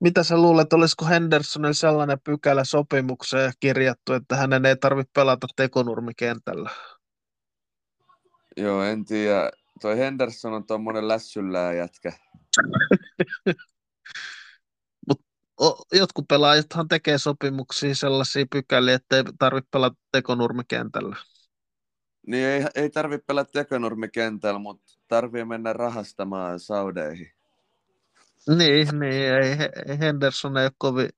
mitä 0.00 0.22
sä 0.22 0.36
luulet, 0.36 0.72
olisiko 0.72 1.06
Hendersonilla 1.06 1.72
sellainen 1.72 2.18
pykälä 2.24 2.64
sopimukseen 2.64 3.52
kirjattu, 3.60 4.12
että 4.12 4.36
hänen 4.36 4.66
ei 4.66 4.76
tarvitse 4.76 5.10
pelata 5.14 5.46
tekonurmikentällä? 5.56 6.70
Joo, 8.56 8.82
en 8.82 9.04
tiedä. 9.04 9.50
Toi 9.80 9.98
Henderson 9.98 10.52
on 10.52 10.66
tuommoinen 10.66 11.08
lässyllää 11.08 11.72
jätkä. 11.72 12.12
jotkut 15.92 16.28
pelaajathan 16.28 16.88
tekee 16.88 17.18
sopimuksia 17.18 17.94
sellaisia 17.94 18.46
pykäliä, 18.50 18.94
että 18.94 19.16
ei 19.16 19.22
tarvitse 19.38 19.68
pelata 19.70 19.96
tekonurmikentällä. 20.12 21.16
Niin 22.26 22.46
ei, 22.46 22.64
ei 22.74 22.90
tarvitse 22.90 23.24
pelata 23.26 23.50
tekonurmikentällä, 23.52 24.58
mutta 24.58 24.92
tarvii 25.08 25.44
mennä 25.44 25.72
rahastamaan 25.72 26.60
saudeihin. 26.60 27.32
Niin, 28.56 28.88
niin 28.98 29.34
ei, 29.34 29.56
Henderson 29.98 30.56
ei 30.56 30.64
ole 30.64 30.72
kovin, 30.78 31.08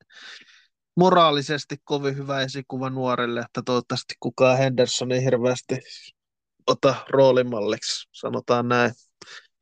moraalisesti 0.96 1.76
kovin 1.84 2.16
hyvä 2.16 2.40
esikuva 2.40 2.90
nuorille, 2.90 3.40
että 3.40 3.62
toivottavasti 3.64 4.14
kukaan 4.20 4.58
Henderson 4.58 5.12
ei 5.12 5.24
hirveästi 5.24 5.78
ota 6.66 6.94
roolimalliksi, 7.10 8.08
sanotaan 8.12 8.68
näin. 8.68 8.92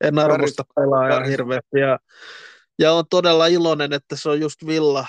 En 0.01 0.19
arvosta 0.19 0.63
pelaajaa 0.75 1.23
hirveästi 1.23 1.79
ja 1.79 1.99
ja 2.79 2.93
on 2.93 3.05
todella 3.09 3.47
iloinen, 3.47 3.93
että 3.93 4.15
se 4.15 4.29
on 4.29 4.39
just 4.39 4.65
Villa, 4.65 5.07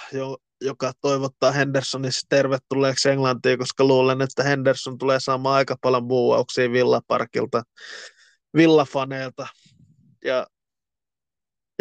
joka 0.61 0.93
toivottaa 1.01 1.53
Hendersonissa 1.53 2.27
tervetulleeksi 2.29 3.09
Englantiin, 3.09 3.59
koska 3.59 3.85
luulen, 3.85 4.23
että 4.23 4.43
Henderson 4.43 4.99
tulee 4.99 5.21
saamaan 5.21 5.57
aika 5.57 5.77
paljon 5.81 6.09
buuauksia 6.09 6.73
Villaparkilta, 6.73 7.63
Villafaneilta. 8.57 9.47
Ja, 10.25 10.47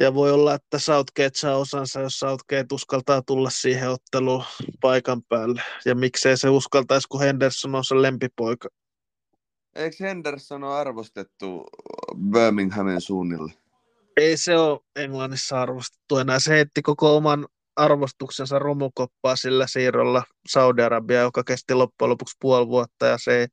ja 0.02 0.14
voi 0.14 0.32
olla, 0.32 0.54
että 0.54 0.80
Southgate 0.80 1.32
saa 1.36 1.58
osansa, 1.58 2.02
jos 2.02 2.20
Southgate 2.20 2.68
uskaltaa 2.72 3.22
tulla 3.22 3.50
siihen 3.50 3.90
otteluun 3.90 4.44
paikan 4.82 5.24
päälle. 5.24 5.62
Ja 5.86 5.96
miksei 5.96 6.38
se 6.38 6.50
uskaltaisi, 6.50 7.08
kun 7.08 7.22
Henderson 7.22 7.76
on 7.76 7.86
se 7.86 8.02
lempipoika. 8.02 8.70
Eikö 9.76 9.96
Henderson 10.00 10.64
ole 10.64 10.76
arvostettu 10.76 11.66
Birminghamin 12.32 13.02
suunnille? 13.02 13.54
Ei 14.20 14.38
se 14.38 14.58
ole 14.58 14.80
Englannissa 14.96 15.62
arvostettu 15.62 16.18
enää. 16.18 16.40
Se 16.40 16.52
heitti 16.52 16.82
koko 16.82 17.18
oman 17.18 17.48
arvostuksensa 17.76 18.60
romukoppaa 18.60 19.36
sillä 19.36 19.68
siirrolla 19.68 20.24
Saudi-Arabia, 20.48 21.22
joka 21.22 21.44
kesti 21.44 21.74
loppujen 21.74 22.10
lopuksi 22.10 22.36
puoli 22.40 22.68
vuotta 22.68 23.06
ja 23.06 23.18
se 23.18 23.40
ei, 23.40 23.48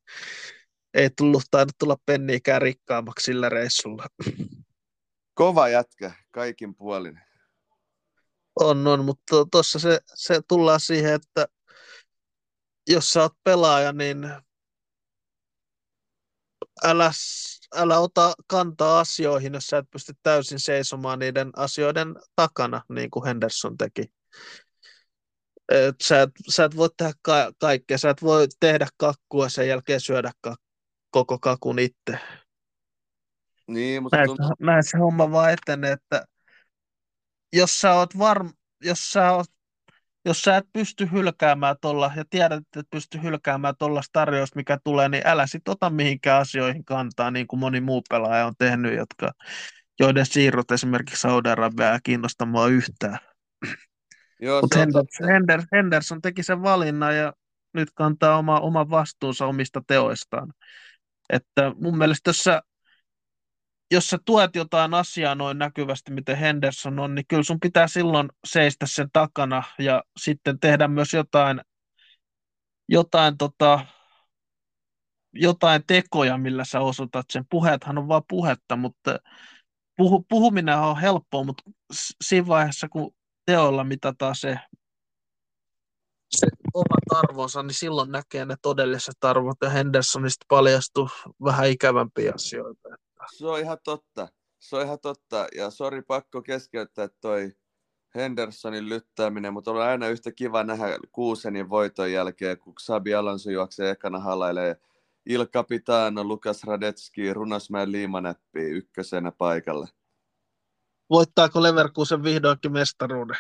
ei 0.95 1.11
tullut 1.17 1.43
tainnut 1.51 1.79
tulla 1.79 1.97
penniikään 2.07 2.63
rikkaammaksi 2.63 3.25
sillä 3.25 3.49
reissulla. 3.49 4.07
Kova 5.35 5.69
jätkä, 5.69 6.13
kaikin 6.31 6.75
puolin. 6.75 7.21
On, 8.61 8.87
on, 8.87 9.05
mutta 9.05 9.47
tuossa 9.53 9.79
se, 9.79 10.01
se 10.15 10.41
tullaan 10.49 10.81
siihen, 10.81 11.15
että 11.15 11.47
jos 12.89 13.13
sä 13.13 13.23
oot 13.23 13.33
pelaaja, 13.45 13.93
niin 13.93 14.19
älä, 16.85 17.11
älä 17.77 17.99
ota 17.99 18.35
kantaa 18.47 19.01
asioihin, 19.01 19.55
jos 19.55 19.67
sä 19.67 19.79
et 19.79 19.91
pysty 19.91 20.13
täysin 20.23 20.61
seisomaan 20.61 21.19
niiden 21.19 21.51
asioiden 21.57 22.15
takana, 22.37 22.83
niin 22.89 23.11
kuin 23.11 23.25
Henderson 23.25 23.77
teki. 23.77 24.13
Et 25.69 25.97
sä, 26.03 26.23
et, 26.23 26.31
sä 26.49 26.65
et 26.65 26.77
voi 26.77 26.89
tehdä 26.97 27.13
ka- 27.23 27.53
kaikkea, 27.59 27.99
sä 27.99 28.11
et 28.11 28.23
voi 28.23 28.47
tehdä 28.61 28.87
kakkua 28.97 29.49
sen 29.49 29.69
jälkeen 29.69 30.01
syödä 30.01 30.33
ka- 30.41 30.57
koko 31.11 31.39
kakun 31.39 31.79
itse. 31.79 32.19
Niin, 33.67 34.03
mutta 34.03 34.17
näin, 34.17 34.27
tuntuu... 34.27 34.51
näin 34.59 34.83
se 34.85 34.99
homma 34.99 35.31
vaan 35.31 35.53
etenee, 35.53 35.93
että 35.93 36.27
jos 37.53 37.81
sä 37.81 37.95
oot 37.95 38.19
varm, 38.19 38.53
jos 38.85 39.11
sä 39.11 39.33
oot 39.33 39.56
jos 40.27 40.43
sä 40.43 40.57
et 40.57 40.67
pysty 40.73 41.09
hylkäämään 41.13 41.77
tuolla 41.81 42.13
ja 42.17 42.25
tiedät, 42.31 42.59
että 42.59 42.81
et 42.81 42.87
pysty 42.91 43.23
hylkäämään 43.23 43.75
tuolla 43.79 44.01
tarjous, 44.13 44.55
mikä 44.55 44.79
tulee, 44.85 45.09
niin 45.09 45.23
älä 45.27 45.47
sit 45.47 45.69
ota 45.69 45.91
mihinkään 45.91 46.41
asioihin 46.41 46.85
kantaa, 46.85 47.31
niin 47.31 47.47
kuin 47.47 47.61
moni 47.61 47.81
muu 47.81 48.03
pelaaja 48.11 48.47
on 48.47 48.55
tehnyt, 48.59 48.97
jotka, 48.97 49.33
joiden 50.01 50.27
siirrot 50.27 50.71
esimerkiksi 50.71 51.21
Saudi-Arabiaa 51.21 51.93
ei 51.93 51.99
kiinnosta 52.05 52.47
mua 52.47 52.69
yhtään. 52.69 53.19
Mutta 54.61 54.79
Henderson, 54.79 55.29
Henderson, 55.29 55.69
Henderson 55.73 56.23
teki 56.23 56.43
sen 56.43 56.63
valinnan 56.63 57.17
ja 57.17 57.33
nyt 57.75 57.89
kantaa 57.95 58.39
oma, 58.39 58.61
oma 58.61 58.91
vastuunsa 58.91 59.47
omista 59.47 59.83
teoistaan. 59.87 60.53
Että 61.31 61.73
mun 61.81 61.99
mielestä 61.99 62.29
jos 62.29 62.45
sä, 62.45 62.63
jos 63.91 64.11
sä 64.11 64.19
tuet 64.25 64.57
jotain 64.57 64.95
asiaa 64.95 65.35
noin 65.35 65.59
näkyvästi, 65.59 66.13
miten 66.13 66.37
Henderson 66.37 66.99
on, 66.99 67.15
niin 67.15 67.27
kyllä 67.29 67.43
sun 67.43 67.61
pitää 67.61 67.89
silloin 67.89 68.29
seistä 68.47 68.87
sen 68.89 69.09
takana 69.13 69.63
ja 69.79 70.03
sitten 70.21 70.61
tehdä 70.61 70.89
myös 70.89 71.13
jotain, 71.13 71.61
jotain, 72.89 73.39
tota, 73.39 73.87
jotain 75.33 75.83
tekoja, 75.87 76.39
millä 76.39 76.65
sä 76.65 76.81
osoitat 76.81 77.27
sen. 77.33 77.45
Puheethan 77.51 77.99
on 77.99 78.09
vaan 78.09 78.23
puhetta, 78.29 78.77
mutta 78.77 79.19
puhu, 79.97 80.27
puhuminen 80.29 80.79
on 80.79 81.01
helppoa, 81.01 81.45
mutta 81.45 81.63
siinä 82.25 82.47
vaiheessa, 82.47 82.89
kun 82.89 83.15
teoilla 83.47 83.85
mitataan 83.85 84.37
se, 84.37 84.59
se 86.31 86.47
omat 86.75 87.25
arvonsa, 87.25 87.63
niin 87.63 87.75
silloin 87.75 88.13
näkee 88.13 88.45
ne 88.45 88.55
todelliset 88.63 89.25
arvot, 89.25 89.57
ja 89.63 89.71
Hendersonista 89.71 90.47
paljastuu 90.49 91.09
vähän 91.45 91.69
ikävämpiä 91.69 92.33
asioita. 92.35 93.06
Se 93.33 93.47
on 93.47 93.61
ihan 93.61 93.79
totta. 93.85 94.29
Se 94.59 94.77
on 94.77 94.83
ihan 94.83 95.01
totta. 95.01 95.47
Ja 95.57 95.71
sori, 95.71 96.03
pakko 96.03 96.43
keskeyttää 96.43 97.09
toi 97.21 97.53
Hendersonin 98.15 98.89
lyttääminen, 98.89 99.53
mutta 99.53 99.71
on 99.71 99.83
aina 99.83 100.09
yhtä 100.09 100.33
kiva 100.33 100.65
nähdä 100.65 100.99
Kuusenin 101.13 101.71
voiton 101.71 102.13
jälkeen, 102.13 102.59
kun 102.59 102.75
Sabi 102.81 103.15
Alonso 103.15 103.51
juoksee 103.51 103.91
ekana 103.91 104.19
halailee 104.19 104.77
Il 105.27 105.47
Capitano, 105.47 106.25
Lukas 106.25 106.65
Radetski, 106.65 107.35
Runasmäen 107.35 107.93
liimanäppi 107.93 108.61
ykkösenä 108.61 109.33
paikalle. 109.33 109.89
Voittaako 111.11 111.63
Leverkusen 111.63 112.23
vihdoinkin 112.23 112.73
mestaruuden? 112.73 113.37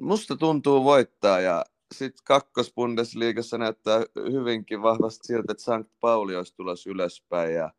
Musta 0.00 0.36
tuntuu 0.36 0.84
voittaa 0.84 1.40
ja 1.40 1.64
sitten 1.94 2.24
kakkosbundesliigassa 2.24 3.58
näyttää 3.58 4.00
hyvinkin 4.16 4.82
vahvasti 4.82 5.26
siltä, 5.26 5.52
että 5.52 5.62
St. 5.62 6.00
Pauli 6.00 6.36
olisi 6.36 6.54
tulossa 6.54 6.90
ylöspäin 6.90 7.54
ja 7.54 7.72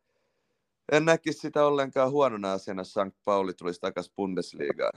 en 0.92 1.04
näkisi 1.04 1.38
sitä 1.38 1.66
ollenkaan 1.66 2.10
huonona 2.10 2.52
asiana, 2.52 2.84
St. 2.84 3.24
Pauli 3.24 3.54
tulisi 3.54 3.80
takaisin 3.80 4.12
Bundesliigaan. 4.16 4.92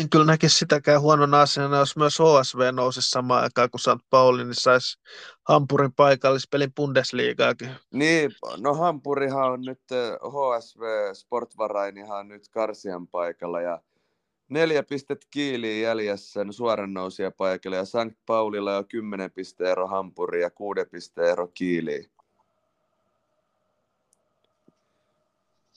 En 0.00 0.10
kyllä 0.10 0.24
näkisi 0.24 0.58
sitäkään 0.58 1.00
huonona 1.00 1.40
asiana, 1.40 1.78
jos 1.78 1.96
myös 1.96 2.18
HSV 2.18 2.58
nousisi 2.72 3.10
samaan 3.10 3.42
aikaan 3.42 3.70
kuin 3.70 3.80
St. 3.80 4.06
Pauli, 4.10 4.44
niin 4.44 4.54
saisi 4.54 4.98
Hampurin 5.48 5.92
paikallispelin 5.92 6.74
Bundesliigaakin. 6.74 7.70
Niin, 7.92 8.30
no 8.56 8.74
Hampurihan 8.74 9.52
on 9.52 9.60
nyt, 9.60 9.80
HSV 10.22 10.82
Sportvarainihan 11.12 12.18
on 12.18 12.28
nyt 12.28 12.48
Karsian 12.48 13.08
paikalla 13.08 13.60
ja 13.60 13.80
neljä 14.48 14.82
pistet 14.82 15.26
kiiliin 15.30 15.82
jäljessä 15.82 16.40
suoran 16.50 16.94
nousia 16.94 17.30
paikalle 17.30 17.76
ja 17.76 17.84
St. 17.84 18.18
Paulilla 18.26 18.76
on 18.76 18.88
kymmenen 18.88 19.30
pisteen 19.30 19.70
ero 19.70 19.86
Hampuri 19.86 20.42
ja 20.42 20.50
kuuden 20.50 20.86
pisteen 20.90 21.30
ero 21.30 21.46
kiiliin. 21.46 22.10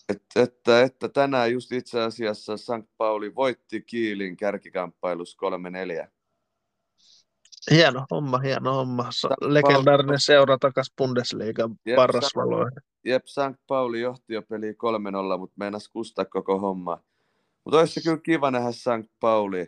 Että, 0.10 0.42
että, 0.42 0.82
että 0.82 1.10
tänään 1.10 1.52
just 1.52 1.72
itse 1.72 2.02
asiassa 2.02 2.58
St. 2.58 2.90
Pauli 2.98 3.36
voitti 3.36 3.82
Kiilin 3.82 4.38
kärkikamppailussa 4.38 5.38
3-4. 6.06 6.08
Hieno 7.72 8.06
homma, 8.12 8.38
hieno 8.38 8.74
homma. 8.74 9.10
Legendaarinen 9.42 10.20
seura 10.20 10.58
takas 10.58 10.94
Bundesliigan 10.98 11.76
paras 11.96 12.32
valoihin. 12.36 12.78
Jep, 13.06 13.26
St. 13.26 13.62
Pauli 13.68 14.02
johti 14.02 14.34
jo 14.34 14.42
peli 14.42 14.72
3-0, 14.72 15.38
mutta 15.38 15.56
meinas 15.58 15.90
kustaa 15.90 16.26
koko 16.26 16.60
homma. 16.60 17.04
Mutta 17.66 17.80
olisi 17.80 17.94
se 17.94 18.02
kyllä 18.02 18.18
kiva 18.18 18.52
nähdä 18.52 18.72
St. 18.72 19.12
Pauli. 19.20 19.68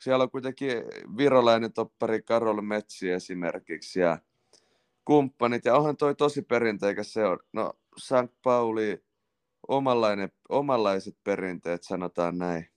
Siellä 0.00 0.22
on 0.22 0.30
kuitenkin 0.30 0.72
virolainen 1.16 1.72
toppari 1.72 2.22
Karol 2.22 2.60
Metsi 2.60 3.10
esimerkiksi 3.10 4.00
ja 4.00 4.18
kumppanit. 5.04 5.64
Ja 5.64 5.74
onhan 5.74 5.96
toi 5.96 6.14
tosi 6.14 6.42
perinteikäs 6.42 7.12
se 7.12 7.24
on. 7.24 7.38
No, 7.52 7.72
St. 7.98 8.42
Pauli 8.42 9.04
omanlainen, 9.68 10.32
omanlaiset 10.48 11.16
perinteet, 11.24 11.82
sanotaan 11.82 12.38
näin. 12.38 12.72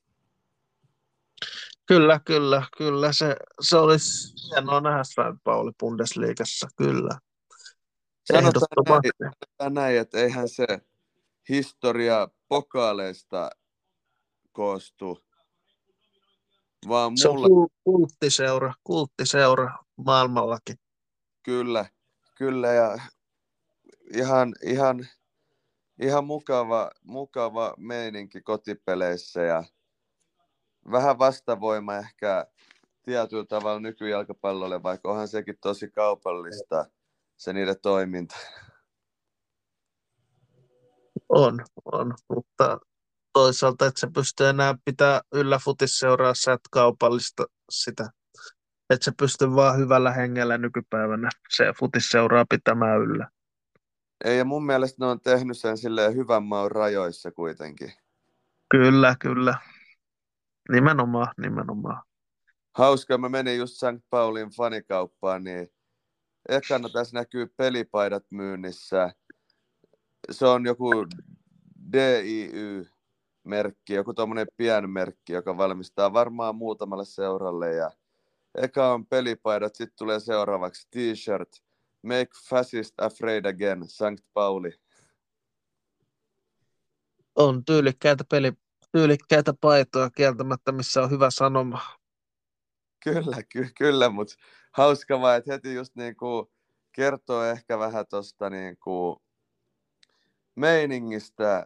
Kyllä, 1.86 2.20
kyllä, 2.26 2.64
kyllä. 2.78 3.14
Se, 3.14 3.36
se 3.62 3.78
olisi 3.78 4.34
hienoa 4.50 4.82
nähdä 4.82 5.04
St. 5.04 5.44
Pauli 5.44 5.72
Bundesliigassa, 5.80 6.68
kyllä. 6.76 7.20
Sanotaan 8.34 8.68
näin, 8.88 9.32
sanotaan 9.40 9.74
näin, 9.74 10.00
että 10.00 10.18
eihän 10.18 10.50
se 10.50 10.68
historia 11.50 12.28
pokaaleista 12.48 13.50
koostu, 14.52 15.26
vaan 16.88 17.18
se 17.18 17.28
mulla... 17.28 17.48
on 17.62 17.68
kulttiseura, 17.84 18.74
kulttiseura 18.84 19.78
maailmallakin. 19.96 20.76
Kyllä, 21.44 21.86
kyllä 22.36 22.68
ja 22.68 22.98
ihan, 24.14 24.54
ihan 24.64 25.08
ihan 26.02 26.26
mukava, 26.26 26.92
mukava 27.04 27.74
meininki 27.78 28.42
kotipeleissä 28.42 29.42
ja 29.42 29.64
vähän 30.92 31.20
vastavoima 31.20 31.96
ehkä 31.96 32.48
tietyllä 33.04 33.46
tavalla 33.46 33.80
nykyjalkapallolle, 33.80 34.84
vaikka 34.84 35.12
onhan 35.12 35.28
sekin 35.28 35.58
tosi 35.62 35.92
kaupallista 35.92 36.86
se 37.38 37.54
niiden 37.54 37.76
toiminta. 37.82 38.36
On, 41.30 41.66
on, 41.86 42.14
mutta 42.30 42.80
toisaalta, 43.34 43.86
että 43.86 44.00
se 44.00 44.08
pystyy 44.16 44.48
enää 44.48 44.76
pitää 44.86 45.22
yllä 45.34 45.60
futisseuraa, 45.66 46.34
sä 46.34 46.54
et 46.54 46.62
kaupallista 46.72 47.46
sitä. 47.70 48.10
Että 48.90 49.06
se 49.06 49.12
pystyy 49.18 49.56
vaan 49.56 49.78
hyvällä 49.78 50.12
hengellä 50.12 50.58
nykypäivänä 50.58 51.30
se 51.50 51.66
futisseuraa 51.80 52.46
pitämään 52.50 53.02
yllä. 53.02 53.30
Ei, 54.26 54.38
ja 54.38 54.46
mun 54.46 54.66
mielestä 54.66 54.96
ne 55.00 55.06
on 55.06 55.22
tehnyt 55.22 55.58
sen 55.58 55.78
silleen 55.78 56.16
hyvän 56.16 56.44
maun 56.44 56.72
rajoissa 56.72 57.32
kuitenkin. 57.32 57.94
Kyllä, 58.70 59.16
kyllä. 59.20 59.58
Nimenomaan, 60.72 61.34
nimenomaan. 61.38 62.04
Hauska, 62.76 63.18
mä 63.18 63.30
menin 63.30 63.58
just 63.58 63.74
St. 63.74 64.10
Paulin 64.10 64.50
fanikauppaan, 64.50 65.44
niin 65.44 65.68
ekana 66.50 66.90
tässä 66.90 67.18
näkyy 67.18 67.54
pelipaidat 67.58 68.24
myynnissä. 68.30 69.14
Se 70.32 70.46
on 70.46 70.66
joku 70.66 70.92
DIY-merkki, 71.94 73.94
joku 73.94 74.14
tuommoinen 74.14 74.48
merkki, 74.88 75.34
joka 75.34 75.58
valmistaa 75.58 76.14
varmaan 76.14 76.56
muutamalle 76.56 77.06
seuralle. 77.06 77.74
Ja 77.74 77.92
eka 78.56 78.94
on 78.94 79.06
pelipaidat, 79.06 79.76
sitten 79.76 79.98
tulee 79.98 80.20
seuraavaksi 80.20 80.88
t-shirt, 80.92 81.65
Make 82.06 82.30
fascist 82.50 82.94
afraid 82.98 83.46
again, 83.46 83.88
St. 83.88 84.26
Pauli. 84.34 84.72
On 87.36 87.66
tyylikkäitä 87.66 88.24
peli, 88.30 88.54
tyylikkäitä 88.92 89.54
paitoja 89.62 90.10
kieltämättä, 90.10 90.72
missä 90.72 91.02
on 91.04 91.10
hyvä 91.10 91.32
sanoma. 91.32 91.82
Kyllä, 93.04 93.44
ky- 93.50 93.70
kyllä, 93.78 94.10
mutta 94.10 94.36
hauska 94.72 95.22
vaan, 95.22 95.38
että 95.38 95.52
heti 95.52 95.74
just 95.74 95.96
niin 95.96 96.16
kuin 96.16 96.48
kertoo 96.92 97.44
ehkä 97.44 97.80
vähän 97.80 98.06
tuosta 98.10 98.50
niin 98.50 98.78
kuin 98.78 99.18
meiningistä 100.56 101.66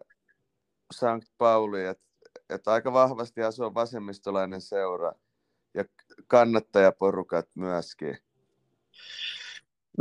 St. 0.94 1.32
Pauli, 1.38 1.86
että 1.86 2.04
et 2.50 2.68
aika 2.68 2.94
vahvasti 2.94 3.44
asuu 3.44 3.74
vasemmistolainen 3.74 4.62
seura 4.62 5.14
ja 5.74 5.86
kannattajaporukat 6.28 7.50
myöskin. 7.56 8.18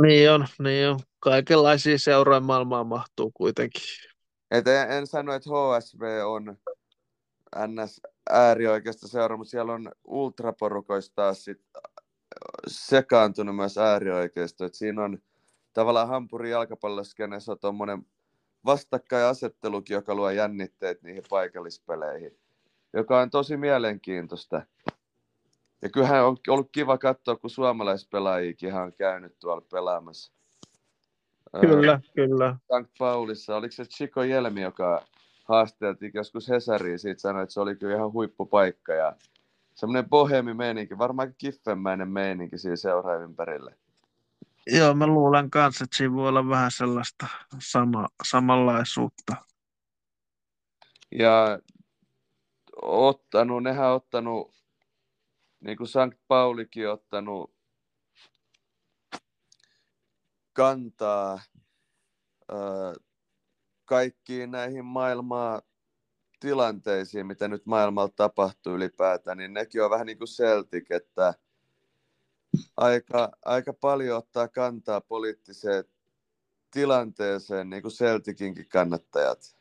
Niin 0.01 0.31
on, 0.31 0.47
niin 0.63 0.89
on. 0.89 0.99
Kaikenlaisia 1.19 1.99
seuroja 1.99 2.39
maailmaa 2.39 2.83
mahtuu 2.83 3.31
kuitenkin. 3.31 3.81
Et 4.51 4.67
en, 4.67 4.91
en 4.91 5.07
sano, 5.07 5.33
että 5.33 5.49
HSV 5.49 6.01
on 6.25 6.57
NS 7.67 8.01
äärioikeista 8.29 9.07
seura, 9.07 9.37
mutta 9.37 9.51
siellä 9.51 9.73
on 9.73 9.91
ultraporukoista 10.05 11.33
sit 11.33 11.61
sekaantunut 12.67 13.55
myös 13.55 13.77
äärioikeisto. 13.77 14.65
Et 14.65 14.75
siinä 14.75 15.03
on 15.03 15.19
tavallaan 15.73 16.07
Hampurin 16.07 16.51
jalkapalloskenessä 16.51 17.55
tuommoinen 17.55 18.05
vastakkainasettelukin, 18.65 19.95
joka 19.95 20.15
luo 20.15 20.29
jännitteet 20.29 21.01
niihin 21.03 21.23
paikallispeleihin, 21.29 22.37
joka 22.93 23.19
on 23.19 23.29
tosi 23.29 23.57
mielenkiintoista. 23.57 24.61
Ja 25.81 25.89
kyllähän 25.89 26.25
on 26.25 26.37
ollut 26.47 26.69
kiva 26.71 26.97
katsoa, 26.97 27.35
kun 27.35 27.49
suomalaispelaajikin 27.49 28.73
on 28.73 28.93
käynyt 28.93 29.39
tuolla 29.39 29.65
pelaamassa. 29.71 30.33
Kyllä, 31.61 31.93
äh, 31.93 32.01
kyllä. 32.15 32.55
St. 32.55 32.91
Paulissa, 32.97 33.55
oliko 33.55 33.71
se 33.71 33.85
Chico 33.85 34.23
Jelmi, 34.23 34.61
joka 34.61 35.05
haasteltiin 35.43 36.11
joskus 36.13 36.49
Hesariin, 36.49 36.99
siitä 36.99 37.21
sanoi, 37.21 37.43
että 37.43 37.53
se 37.53 37.59
oli 37.59 37.75
kyllä 37.75 37.95
ihan 37.95 38.13
huippupaikka 38.13 38.93
ja 38.93 39.15
semmoinen 39.75 40.09
bohemi 40.09 40.53
meininki, 40.53 40.97
varmaan 40.97 41.33
kiffemmäinen 41.37 42.07
meininki 42.07 42.57
siinä 42.57 42.75
seuraa 42.75 43.15
ympärille. 43.15 43.75
Joo, 44.67 44.93
mä 44.93 45.07
luulen 45.07 45.49
kanssa, 45.49 45.83
että 45.83 45.97
siinä 45.97 46.13
voi 46.13 46.27
olla 46.27 46.49
vähän 46.49 46.71
sellaista 46.71 47.27
sama, 47.59 48.07
samanlaisuutta. 48.23 49.35
Ja 51.11 51.59
ottanut, 52.81 53.63
nehän 53.63 53.91
ottanut, 53.91 54.58
niin 55.59 55.77
kuin 55.77 55.87
Sankt 55.87 56.19
Paulikin 56.27 56.89
ottanut 56.89 57.53
kantaa 60.53 61.41
kaikkiin 63.85 64.51
näihin 64.51 64.85
maailmaa 64.85 65.61
tilanteisiin, 66.39 67.27
mitä 67.27 67.47
nyt 67.47 67.65
maailmalla 67.65 68.13
tapahtuu 68.15 68.73
ylipäätään, 68.75 69.37
niin 69.37 69.53
nekin 69.53 69.83
on 69.83 69.89
vähän 69.89 70.05
niin 70.05 70.17
kuin 70.17 70.27
Celtic, 70.27 70.91
että 70.91 71.33
aika, 72.77 73.31
aika 73.45 73.73
paljon 73.73 74.17
ottaa 74.17 74.47
kantaa 74.47 75.01
poliittiseen 75.01 75.83
tilanteeseen, 76.71 77.69
niin 77.69 77.81
kuin 77.81 77.91
Celticinkin 77.91 78.69
kannattajat. 78.69 79.57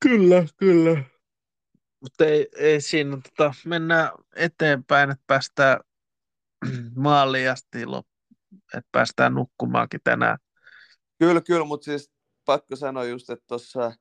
Kyllä, 0.00 0.46
kyllä. 0.56 1.17
Mutta 2.00 2.24
ei, 2.24 2.48
ei 2.56 2.80
siinä, 2.80 3.18
tota, 3.36 3.54
mennään 3.66 4.10
eteenpäin, 4.36 5.10
että 5.10 5.24
päästään 5.26 5.80
maaliin 6.96 7.50
asti, 7.50 7.78
että 8.74 8.88
päästään 8.92 9.34
nukkumaankin 9.34 10.00
tänään. 10.04 10.38
Kyllä, 11.18 11.40
kyllä, 11.40 11.64
mutta 11.64 11.84
siis 11.84 12.12
pakko 12.44 12.76
sanoa 12.76 13.04
just, 13.04 13.30
että 13.30 13.44
tuossa 13.46 13.92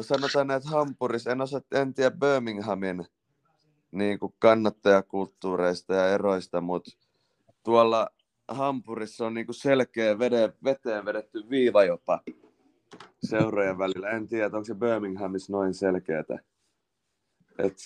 sanotaan 0.00 0.46
näitä 0.46 0.68
Hampurissa, 0.68 1.30
en, 1.30 1.40
osaa, 1.40 1.60
en 1.72 1.94
tiedä 1.94 2.16
Birminghamin 2.16 3.04
niin 3.90 4.18
kuin 4.18 4.34
kannattajakulttuureista 4.38 5.94
ja 5.94 6.08
eroista, 6.08 6.60
mutta 6.60 6.90
tuolla 7.62 8.08
Hampurissa 8.48 9.26
on 9.26 9.34
niin 9.34 9.46
kuin 9.46 9.54
selkeä 9.54 10.18
vede, 10.18 10.52
veteen 10.64 11.04
vedetty 11.04 11.50
viiva 11.50 11.84
jopa 11.84 12.20
seurojen 13.24 13.78
välillä. 13.78 14.10
En 14.10 14.28
tiedä, 14.28 14.46
onko 14.46 14.64
se 14.64 14.74
Birminghamissa 14.74 15.52
noin 15.52 15.74
selkeätä. 15.74 16.38
Et... 17.58 17.76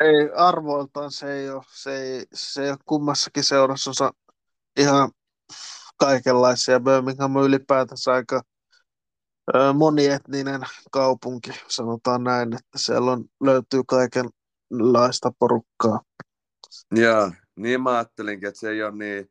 Ei, 0.00 0.30
arvoiltaan 0.36 1.10
se 1.10 1.32
ei 1.32 1.50
ole. 1.50 1.62
Se 1.68 1.96
ei, 1.96 2.24
se 2.34 2.62
ei 2.64 2.70
ole 2.70 2.78
kummassakin 2.86 3.44
seurassa 3.44 3.90
osa 3.90 4.12
ihan 4.76 5.10
kaikenlaisia. 5.96 6.80
Birmingham 6.80 7.36
on 7.36 7.44
ylipäätänsä 7.44 8.12
aika 8.12 8.42
monietninen 9.74 10.60
kaupunki, 10.90 11.50
sanotaan 11.68 12.24
näin, 12.24 12.54
että 12.54 12.78
siellä 12.78 13.12
on, 13.12 13.24
löytyy 13.40 13.82
kaikenlaista 13.86 15.32
porukkaa. 15.38 16.00
Joo, 16.90 17.32
niin 17.56 17.82
mä 17.82 17.90
ajattelinkin, 17.90 18.48
että 18.48 18.60
se 18.60 18.70
ei 18.70 18.82
ole 18.82 18.96
niin 18.96 19.30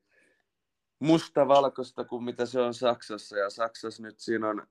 mustavalkoista 1.00 2.06
kuin 2.06 2.24
mitä 2.24 2.46
se 2.46 2.60
on 2.60 2.74
Saksassa. 2.74 3.38
Ja 3.38 3.50
Saksassa 3.50 4.04
nyt 4.04 4.20
siinä 4.20 4.50
on 4.50 4.68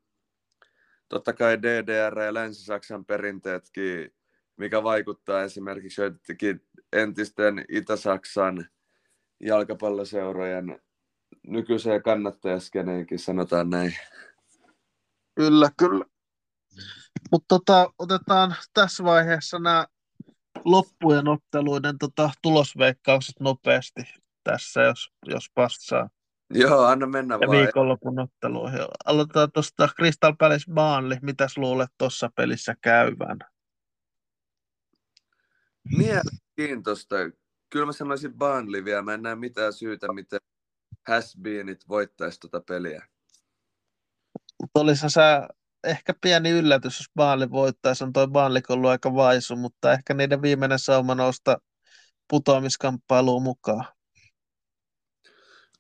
totta 1.09 1.33
kai 1.33 1.63
DDR 1.63 2.21
ja 2.21 2.35
Länsi-Saksan 2.35 3.05
perinteetkin, 3.05 4.15
mikä 4.57 4.83
vaikuttaa 4.83 5.43
esimerkiksi 5.43 6.01
joitakin 6.01 6.67
entisten 6.93 7.65
Itä-Saksan 7.69 8.69
jalkapalloseurojen 9.41 10.81
nykyiseen 11.47 12.03
kannattajaskeneenkin, 12.03 13.19
sanotaan 13.19 13.71
näin. 13.71 13.97
Kyllä, 15.35 15.71
kyllä. 15.79 16.05
Mutta 17.31 17.47
tota, 17.49 17.93
otetaan 17.99 18.55
tässä 18.75 19.05
vaiheessa 19.05 19.59
nämä 19.59 19.87
loppujen 20.65 21.29
otteluiden 21.29 21.99
tota, 21.99 22.31
tulosveikkaukset 22.43 23.41
nopeasti 23.41 24.03
tässä, 24.45 24.83
jos, 24.83 25.13
jos 25.27 25.51
passaa. 25.55 26.11
Joo, 26.51 26.85
anna 26.85 27.07
mennä 27.07 27.35
ja 27.35 27.49
vaan. 27.49 27.59
viikonlopun 27.59 28.19
otteluihin. 28.21 28.81
Aloitetaan 29.05 29.53
tuosta 29.53 29.89
Crystal 29.97 30.35
Palace 30.39 30.73
Baanli. 30.75 31.17
Mitäs 31.23 31.59
luulet 31.59 31.91
tuossa 31.99 32.31
pelissä 32.37 32.75
käyvän? 32.81 33.39
Mielenkiintoista. 35.97 37.17
Kyllä 37.71 37.87
mä 37.87 37.93
sanoisin 37.93 38.35
Burnley 38.39 38.85
vielä. 38.85 39.03
Mä 39.03 39.15
en 39.15 39.23
näe 39.23 39.35
mitään 39.35 39.73
syytä, 39.73 40.13
miten 40.13 40.41
Hasbeenit 41.09 41.89
voittaisi 41.89 42.41
tuota 42.41 42.61
peliä. 42.61 43.07
Olisi 44.75 45.11
se 45.11 45.21
ehkä 45.85 46.15
pieni 46.21 46.51
yllätys, 46.51 46.99
jos 46.99 47.11
Baali 47.15 47.51
voittaisi. 47.51 48.05
On 48.05 48.13
toi 48.13 48.29
Baali 48.29 48.61
ollut 48.69 48.91
aika 48.91 49.15
vaisu, 49.15 49.57
mutta 49.57 49.93
ehkä 49.93 50.15
niiden 50.15 50.43
viimeinen 50.43 50.79
sauma 50.79 51.15
nousta 51.15 51.59
putoamiskamppailuun 52.31 53.43
mukaan. 53.43 53.85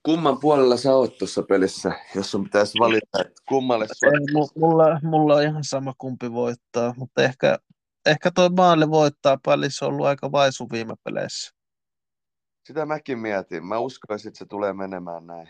Kumman 0.02 0.40
puolella 0.40 0.76
sä 0.76 0.94
oot 0.94 1.18
tuossa 1.18 1.42
pelissä, 1.42 1.92
jos 2.14 2.30
sun 2.30 2.44
pitäisi 2.44 2.78
valita, 2.78 3.20
että 3.20 3.42
kummalle 3.48 3.86
Ei, 4.02 4.42
mulla, 4.57 5.00
mulla 5.02 5.34
on 5.34 5.42
ihan 5.42 5.64
sama 5.64 5.94
kumpi 5.98 6.32
voittaa, 6.32 6.94
mutta 6.96 7.22
ehkä, 7.22 7.59
ehkä 8.07 8.30
toi 8.30 8.50
Baali 8.50 8.90
voittaa. 8.90 9.38
Pelissä 9.46 9.86
on 9.86 9.92
ollut 9.92 10.07
aika 10.07 10.32
vaisu 10.32 10.68
viime 10.72 10.94
peleissä. 11.05 11.55
Sitä 12.66 12.86
mäkin 12.86 13.18
mietin. 13.18 13.66
Mä 13.66 13.78
uskoisin, 13.78 14.28
että 14.28 14.38
se 14.38 14.46
tulee 14.46 14.72
menemään 14.72 15.26
näin. 15.26 15.48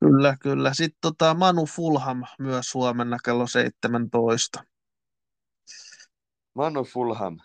Kyllä, 0.00 0.36
kyllä. 0.40 0.74
Sitten 0.74 0.98
tota 1.00 1.34
Manu 1.34 1.66
Fulham 1.66 2.24
myös 2.38 2.74
huomenna 2.74 3.16
kello 3.24 3.46
17. 3.46 4.64
Manu 6.54 6.84
Fulham. 6.84 7.38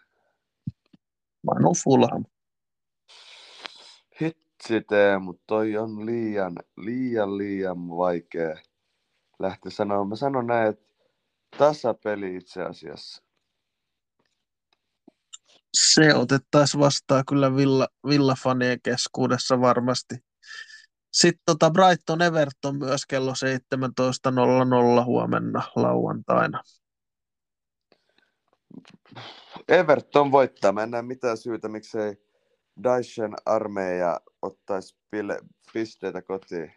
Manu 1.43 1.73
Fulham. 1.83 2.25
Hitsi 4.21 4.85
mutta 5.19 5.43
toi 5.47 5.77
on 5.77 6.05
liian, 6.05 6.55
liian, 6.77 7.37
liian 7.37 7.89
vaikea 7.89 8.55
lähteä 9.39 9.71
sanomaan. 9.71 10.09
Mä 10.09 10.15
sanon 10.15 10.47
näin, 10.47 10.69
että 10.69 10.85
tasapeli 11.57 12.35
itse 12.35 12.63
asiassa 12.63 13.23
se 15.73 16.15
otettaisiin 16.15 16.81
vastaan 16.81 17.23
kyllä 17.29 17.55
villa, 17.55 17.87
villafanien 18.07 18.79
keskuudessa 18.83 19.61
varmasti. 19.61 20.15
Sitten 21.13 21.43
tota 21.45 21.71
Brighton 21.71 22.21
Everton 22.21 22.77
myös 22.77 23.05
kello 23.05 23.33
17.00 24.99 25.05
huomenna 25.05 25.61
lauantaina. 25.75 26.61
Everton 29.67 30.31
voittaa. 30.31 30.71
Mä 30.71 30.83
en 30.83 30.91
näe 30.91 31.01
mitään 31.01 31.37
syytä, 31.37 31.67
miksei 31.67 32.15
Daishen 32.83 33.33
armeija 33.45 34.19
ottaisi 34.41 34.95
pile, 35.11 35.39
pisteitä 35.73 36.21
kotiin. 36.21 36.73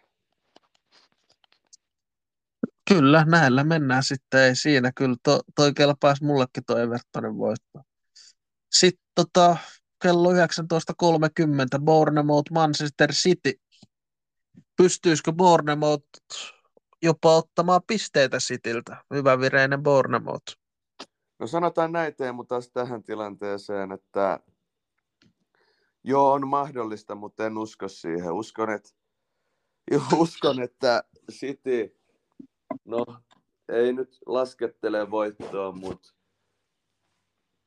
Kyllä, 2.89 3.25
näillä 3.25 3.63
mennään 3.63 4.03
sitten. 4.03 4.41
Ei 4.41 4.55
siinä 4.55 4.91
kyllä. 4.95 5.15
To, 5.23 5.39
toi 5.55 5.73
kelpaisi 5.73 6.23
mullekin 6.23 6.63
tuo 6.67 6.77
Evertonin 6.77 7.37
voitto. 7.37 7.79
Sitten 8.71 9.07
tota, 9.15 9.57
kello 10.01 10.31
19.30 10.31 10.37
Bournemouth 11.83 12.51
Manchester 12.51 13.11
City. 13.11 13.53
Pystyisikö 14.77 15.31
Bournemouth 15.31 16.07
jopa 17.03 17.35
ottamaan 17.35 17.81
pisteitä 17.87 18.37
Cityltä? 18.37 19.03
Hyvä 19.13 19.39
vireinen 19.39 19.83
Bournemouth. 19.83 20.57
No 21.39 21.47
sanotaan 21.47 21.91
näin 21.91 22.15
Teemu 22.15 22.43
taas 22.43 22.69
tähän 22.69 23.03
tilanteeseen, 23.03 23.91
että 23.91 24.39
joo 26.03 26.31
on 26.31 26.47
mahdollista, 26.47 27.15
mutta 27.15 27.45
en 27.45 27.57
usko 27.57 27.87
siihen. 27.87 28.33
Uskon, 28.33 28.69
että, 28.69 28.89
uskon, 30.15 30.61
että 30.61 31.03
City, 31.31 31.99
no 32.85 33.05
ei 33.69 33.93
nyt 33.93 34.17
laskettele 34.25 35.11
voittoa, 35.11 35.71
mutta 35.71 36.13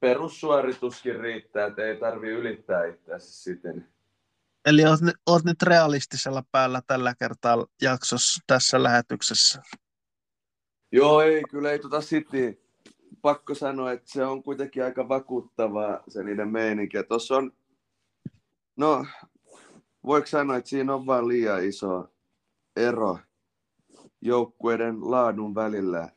perussuorituskin 0.00 1.20
riittää, 1.20 1.66
että 1.66 1.82
ei 1.82 1.96
tarvi 1.96 2.28
ylittää 2.28 2.84
itseäsi 2.84 3.42
sitten. 3.42 3.88
Eli 4.66 4.84
oot, 4.84 5.00
oot 5.26 5.44
nyt 5.44 5.62
realistisella 5.62 6.44
päällä 6.52 6.82
tällä 6.86 7.14
kertaa 7.18 7.66
jaksossa 7.82 8.42
tässä 8.46 8.82
lähetyksessä. 8.82 9.62
Joo, 10.92 11.20
ei, 11.20 11.42
kyllä 11.50 11.72
ei 11.72 11.78
tota 11.78 12.00
City. 12.00 12.62
Pakko 13.22 13.54
sanoa, 13.54 13.92
että 13.92 14.10
se 14.10 14.24
on 14.24 14.42
kuitenkin 14.42 14.84
aika 14.84 15.08
vakuuttavaa 15.08 16.02
se 16.08 16.22
niiden 16.22 16.48
meininki. 16.48 17.02
Tuossa 17.08 17.36
on, 17.36 17.52
no, 18.76 19.06
voiko 20.06 20.26
sanoa, 20.26 20.56
että 20.56 20.70
siinä 20.70 20.94
on 20.94 21.06
vaan 21.06 21.28
liian 21.28 21.64
iso 21.64 22.08
ero 22.76 23.18
joukkueiden 24.20 25.10
laadun 25.10 25.54
välillä 25.54 26.08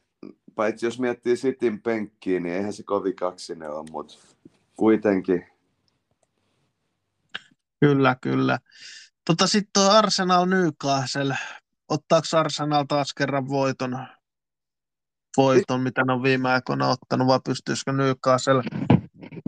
paitsi 0.56 0.86
jos 0.86 0.99
miettii 0.99 1.38
Sitin 1.38 1.82
penkkiin, 1.82 2.43
niin 2.43 2.56
eihän 2.56 2.74
se 2.74 2.84
kovin 2.84 3.16
kaksinen 3.16 3.72
ole, 3.72 3.86
mutta 3.91 4.14
kuitenkin. 4.76 5.45
Kyllä, 7.80 8.16
kyllä. 8.22 8.60
Tota, 9.26 9.47
Sitten 9.47 9.84
on 9.84 9.91
Arsenal 9.91 10.45
Newcastle. 10.45 11.38
Ottaako 11.89 12.28
Arsenal 12.38 12.84
taas 12.88 13.14
kerran 13.14 13.47
voiton? 13.47 14.08
voiton, 15.38 15.82
mitä 15.82 16.04
ne 16.04 16.14
on 16.14 16.24
viime 16.24 16.49
aikoina 16.49 16.89
ottanut, 16.89 17.28
vai 17.28 17.39
pystyisikö 17.45 17.91
Newcastle 17.91 18.64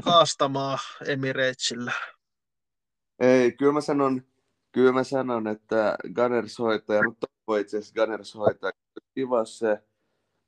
haastamaan 0.06 0.80
Emiratesillä? 1.08 1.92
Ei, 3.20 3.52
kyllä 3.52 3.72
mä 3.72 3.82
sanon, 3.82 4.22
kyllä 4.72 4.92
mä 4.92 5.04
sanon 5.04 5.48
että 5.48 5.96
Gunners 6.16 6.60
hoitaa, 6.60 7.04
mutta 7.04 7.28
toivon 7.46 7.62
itse 7.62 7.78
asiassa 7.78 7.94
Gunners 7.94 8.36
hoitaa. 8.36 8.72
Kiva 9.16 9.46
se 9.46 9.84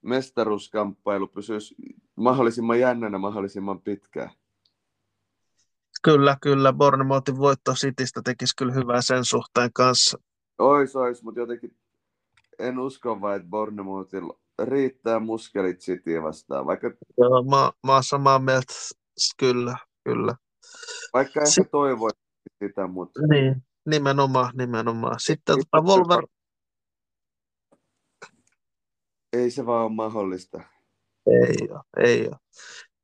mestaruuskamppailu 0.01 1.27
pysyisi 1.27 1.75
mahdollisimman 2.15 2.79
jännänä 2.79 3.17
mahdollisimman 3.17 3.81
pitkään. 3.81 4.29
Kyllä, 6.03 6.37
kyllä. 6.41 6.73
Bournemouthin 6.73 7.37
voitto 7.37 7.73
Citystä 7.73 8.21
tekisi 8.21 8.55
kyllä 8.55 8.73
hyvää 8.73 9.01
sen 9.01 9.25
suhteen 9.25 9.73
kanssa. 9.73 10.17
Ois, 10.59 10.95
ois, 10.95 11.23
mutta 11.23 11.39
jotenkin 11.39 11.77
en 12.59 12.79
usko 12.79 13.21
vaan, 13.21 13.35
että 13.35 13.47
Bournemouthilla 13.49 14.39
riittää 14.63 15.19
muskelit 15.19 15.79
Cityä 15.79 16.23
vastaan. 16.23 16.65
Vaikka, 16.65 16.91
Joo, 17.17 17.43
mä, 17.43 17.71
mä 17.87 17.93
oon 17.93 18.03
samaa 18.03 18.39
mieltä. 18.39 18.73
Kyllä, 19.37 19.77
kyllä. 20.03 20.35
vaikka 21.13 21.39
ehkä 21.39 21.51
si- 21.51 21.69
toivoisi 21.71 22.19
sitä, 22.63 22.87
mutta 22.87 23.19
Niin, 23.29 23.63
nimenomaan, 23.85 24.53
nimenomaan. 24.57 25.15
Sitten 25.19 25.55
tota 25.55 25.83
Wolver... 25.87 26.23
ei 29.37 29.51
se 29.51 29.65
vaan 29.65 29.85
ole 29.85 29.93
mahdollista. 29.93 30.61
Ei 31.27 31.69
ole, 31.69 31.81
ei 31.97 32.27
ole. 32.27 32.35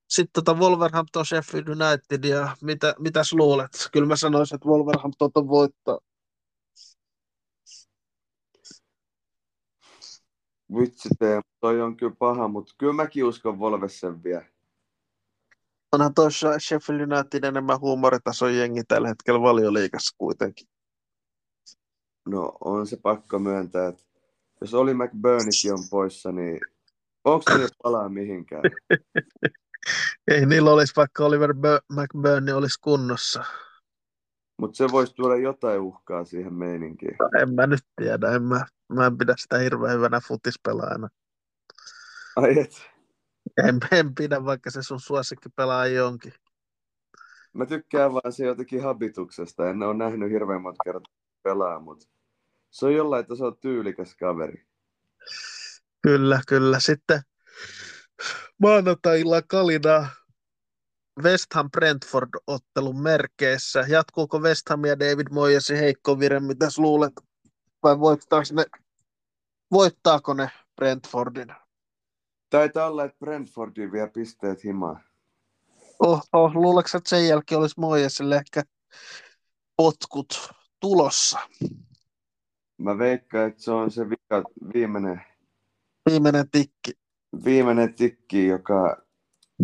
Sitten 0.09 0.33
tota 0.33 0.53
Wolverhampton, 0.53 1.25
Sheffield 1.25 1.67
United 1.67 2.29
ja 2.29 2.57
mitä, 2.61 2.95
mitäs 2.99 3.33
luulet? 3.33 3.71
Kyllä 3.91 4.07
mä 4.07 4.15
sanoisin, 4.15 4.55
että 4.55 4.69
Wolverhampton 4.69 5.31
on 5.35 5.47
voittaa. 5.47 5.99
Vitsi 10.79 11.09
tee, 11.19 11.41
toi 11.59 11.81
on 11.81 11.97
kyllä 11.97 12.15
paha, 12.19 12.47
mutta 12.47 12.73
kyllä 12.77 12.93
mäkin 12.93 13.25
uskon 13.25 13.59
Wolves 13.59 13.99
sen 13.99 14.23
vielä. 14.23 14.45
Onhan 15.91 16.13
tuossa 16.13 16.59
Sheffield 16.59 17.01
United 17.01 17.43
enemmän 17.43 17.79
huumoritason 17.79 18.55
jengi 18.55 18.83
tällä 18.83 19.07
hetkellä 19.07 19.41
valioliikassa 19.41 20.15
kuitenkin. 20.17 20.67
No 22.25 22.57
on 22.61 22.87
se 22.87 22.97
pakko 22.97 23.39
myöntää, 23.39 23.87
että 23.87 24.03
jos 24.61 24.73
oli 24.73 24.93
McBurneykin 24.93 25.73
on 25.73 25.83
poissa, 25.89 26.31
niin 26.31 26.59
onko 27.23 27.43
se 27.57 27.67
palaa 27.83 28.09
mihinkään? 28.09 28.63
Ei 30.31 30.45
niillä 30.45 30.71
olisi, 30.71 30.93
vaikka 30.95 31.25
Oliver 31.25 31.53
McBurney 31.89 32.53
olisi 32.53 32.79
kunnossa. 32.81 33.43
Mutta 34.61 34.77
se 34.77 34.87
voisi 34.91 35.15
tuoda 35.15 35.35
jotain 35.35 35.81
uhkaa 35.81 36.25
siihen 36.25 36.53
meininkiin. 36.53 37.15
No, 37.19 37.41
en 37.41 37.53
mä 37.53 37.67
nyt 37.67 37.83
tiedä, 37.95 38.31
en 38.31 38.43
mä, 38.43 38.65
mä 38.93 39.05
en 39.05 39.17
pidä 39.17 39.33
sitä 39.37 39.57
hirveän 39.57 39.95
hyvänä 39.95 40.19
futispelaajana. 40.27 41.09
Ai 42.35 42.59
et. 42.59 42.81
En, 43.67 43.79
en 43.91 44.15
pidä, 44.15 44.45
vaikka 44.45 44.71
se 44.71 44.83
sun 44.83 44.99
suosikki 44.99 45.49
pelaa 45.55 45.87
jonkin. 45.87 46.33
Mä 47.53 47.65
tykkään 47.65 48.13
vaan 48.13 48.33
se 48.33 48.45
jotenkin 48.45 48.83
habituksesta. 48.83 49.69
En 49.69 49.83
ole 49.83 49.93
nähnyt 49.93 50.31
hirveän 50.31 50.61
monta 50.61 50.83
kertaa 50.83 51.13
pelaa, 51.43 51.79
mutta 51.79 52.07
se 52.73 52.85
on 52.85 52.93
jollain, 52.93 53.21
että 53.21 53.35
se 53.35 53.45
on 53.45 53.57
tyylikäs 53.57 54.15
kaveri. 54.15 54.65
Kyllä, 56.01 56.41
kyllä. 56.47 56.79
Sitten 56.79 57.21
maanantailla 58.61 59.41
Kalina 59.41 60.09
West 61.23 61.53
Ham 61.53 61.69
Brentford-ottelun 61.71 63.01
merkeissä. 63.01 63.85
Jatkuuko 63.87 64.39
West 64.39 64.69
Ham 64.69 64.85
ja 64.85 64.99
David 64.99 65.27
Moyesin 65.31 65.77
heikko 65.77 66.19
vire, 66.19 66.39
mitä 66.39 66.67
luulet? 66.77 67.13
Vai 67.83 67.99
voittaako 67.99 68.47
ne, 68.53 68.65
voittaako 69.71 70.33
ne 70.33 70.49
Brentfordin? 70.75 71.53
Taitaa 72.49 72.87
olla, 72.87 73.03
että 73.03 73.17
Brentfordin 73.19 73.91
vie 73.91 74.09
pisteet 74.09 74.63
himaan. 74.63 75.03
Oh, 75.99 76.21
oh, 76.33 76.55
luuletko, 76.55 76.97
että 76.97 77.09
sen 77.09 77.27
jälkeen 77.27 77.61
olisi 77.61 77.79
Moyesille 77.79 78.35
ehkä 78.35 78.63
potkut 79.77 80.51
tulossa? 80.79 81.39
Mä 82.83 82.97
veikkaan, 82.97 83.47
että 83.47 83.61
se 83.63 83.71
on 83.71 83.91
se 83.91 84.09
vika, 84.09 84.43
viimeinen, 84.73 85.21
Viimeinen 86.09 86.49
tikki. 86.51 86.91
viimeinen 87.45 87.93
tikki, 87.93 88.47
joka, 88.47 89.05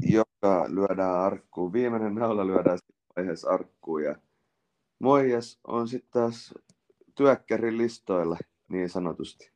joka 0.02 0.66
lyödään 0.70 1.16
arkkuun. 1.16 1.74
Viimeinen 1.74 2.16
naula 2.16 2.48
lyödään 2.48 2.78
siinä 2.78 3.00
vaiheessa 3.16 3.50
arkkuun. 3.50 4.04
Ja 4.04 4.16
Moijes 5.00 5.60
on 5.68 5.88
sitten 5.88 6.12
taas 6.12 6.54
työkkärin 7.16 7.78
listoilla, 7.78 8.38
niin 8.68 8.90
sanotusti. 8.90 9.52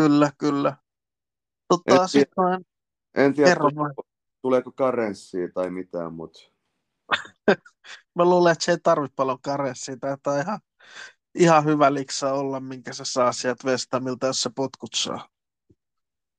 Kyllä, 0.00 0.30
kyllä. 0.38 0.76
Tota, 1.68 1.82
En 1.86 1.94
tiedä. 1.94 2.06
sitten 2.06 2.64
En 3.14 3.34
tiedä, 3.34 3.50
Kerro 3.50 3.70
vaan. 3.76 3.94
tuleeko 4.42 4.72
karenssia 4.72 5.48
tai 5.54 5.70
mitään, 5.70 6.14
mutta 6.14 6.38
mä 8.16 8.24
luulen, 8.24 8.52
että 8.52 8.64
se 8.64 8.72
ei 8.72 8.78
tarvitse 8.82 9.14
paljon 9.16 9.38
karessia. 9.42 9.96
Taitaa 10.00 10.40
ihan, 10.40 10.58
ihan 11.34 11.64
hyvä 11.64 11.94
liksa 11.94 12.32
olla, 12.32 12.60
minkä 12.60 12.92
se 12.92 13.04
saa 13.04 13.32
sieltä 13.32 13.64
Vestamilta, 13.64 14.26
jos 14.26 14.42
se 14.42 14.50
potkut 14.56 14.90
saa. 14.94 15.28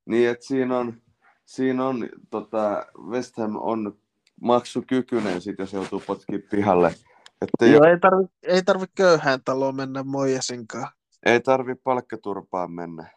niin, 0.05 0.29
että 0.29 0.45
siinä 0.45 0.77
on, 0.77 1.01
siinä 1.45 1.87
on 1.87 2.09
tota, 2.29 2.85
West 3.09 3.37
Ham 3.37 3.55
on 3.55 3.99
maksukykyinen, 4.41 5.41
sit, 5.41 5.59
jos 5.59 5.73
joutuu 5.73 6.03
potkimaan 6.07 6.49
pihalle. 6.51 6.95
Että 7.41 7.65
Joo, 7.65 7.83
ei 7.83 7.99
tarvi, 7.99 8.25
ei 8.43 8.63
tarvi 8.63 8.85
köyhään 8.95 9.39
taloon 9.45 9.75
mennä 9.75 10.03
Moijasinkaan. 10.03 10.87
ei 11.25 11.39
tarvi 11.41 11.75
palkkaturpaan 11.75 12.71
mennä. 12.71 13.11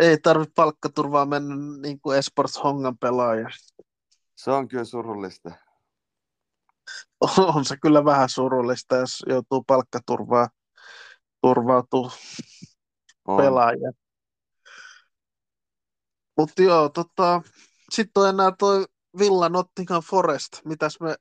Ei 0.00 0.18
tarvi 0.18 0.44
palkkaturvaa 0.54 1.26
mennä 1.26 1.54
niin 1.82 2.00
kuin 2.00 2.18
Esports 2.18 2.64
Hongan 2.64 2.98
pelaaja. 2.98 3.48
Se 4.36 4.50
on 4.50 4.68
kyllä 4.68 4.84
surullista. 4.84 5.50
On 7.56 7.64
se 7.64 7.76
kyllä 7.82 8.04
vähän 8.04 8.28
surullista, 8.28 8.96
jos 8.96 9.24
joutuu 9.28 9.64
palkkaturvaa 9.66 10.48
turvautuu 11.40 12.10
On. 13.24 13.36
pelaaja. 13.36 13.92
Mutta 16.38 16.62
joo, 16.62 16.88
tota, 16.88 17.42
sitten 17.90 18.22
on 18.22 18.28
enää 18.28 18.52
toi 18.58 18.84
Villa 19.18 19.48
Nottingham 19.48 20.02
Forest. 20.02 20.48
Mitäs 20.64 21.00
me 21.00 21.14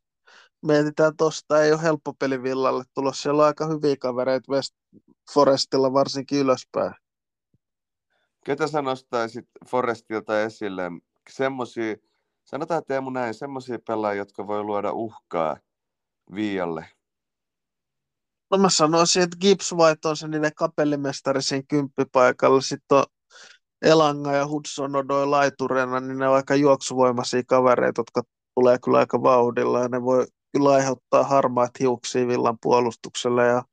mietitään 0.62 1.18
tosta? 1.18 1.64
Ei 1.64 1.72
ole 1.72 1.82
helppo 1.82 2.14
peli 2.14 2.44
Villalle 2.44 2.84
tulossa. 2.94 3.22
Siellä 3.22 3.42
on 3.42 3.48
aika 3.48 3.66
hyviä 3.66 3.96
kavereita 4.00 4.52
West 4.52 4.76
Forestilla 5.34 5.94
varsinkin 5.94 6.40
ylöspäin. 6.40 6.94
Ketä 8.46 8.68
sä 8.68 8.82
nostaisit 8.82 9.46
Forestilta 9.68 10.42
esille? 10.42 10.84
Semmosia, 11.30 11.96
sanotaan 12.46 12.84
Teemu 12.88 13.10
näin, 13.10 13.34
semmosia 13.34 13.80
pelaajia, 13.88 14.22
jotka 14.22 14.48
voi 14.48 14.64
luoda 14.64 14.92
uhkaa 14.92 15.58
Viialle. 16.36 16.88
No 18.52 18.58
mä 18.58 18.70
sanoisin, 18.70 19.24
että 19.24 19.38
Gibbs 19.42 19.74
White 19.74 20.08
on 20.08 20.18
se 20.18 20.28
niiden 20.28 20.52
kapellimestari 20.56 21.42
siinä 21.42 21.64
kymppipaikalla. 21.68 22.62
Sitten 22.62 22.98
on 22.98 23.04
Elanga 23.82 24.32
ja 24.32 24.48
Hudson 24.48 24.96
Odoi 24.96 25.28
laiturena, 25.28 26.00
niin 26.00 26.20
ne 26.20 26.28
on 26.28 26.36
aika 26.36 26.56
juoksuvoimaisia 26.56 27.44
kavereita, 27.48 28.00
jotka 28.00 28.24
tulee 28.56 28.78
kyllä 28.84 28.98
aika 28.98 29.24
vauhdilla 29.24 29.80
ja 29.80 29.88
ne 29.88 30.02
voi 30.02 30.28
kyllä 30.52 30.70
aiheuttaa 30.70 31.24
harmaat 31.24 31.80
hiuksia 31.80 32.28
Villan 32.28 32.58
puolustukselle. 32.62 33.48
Ja 33.48 33.64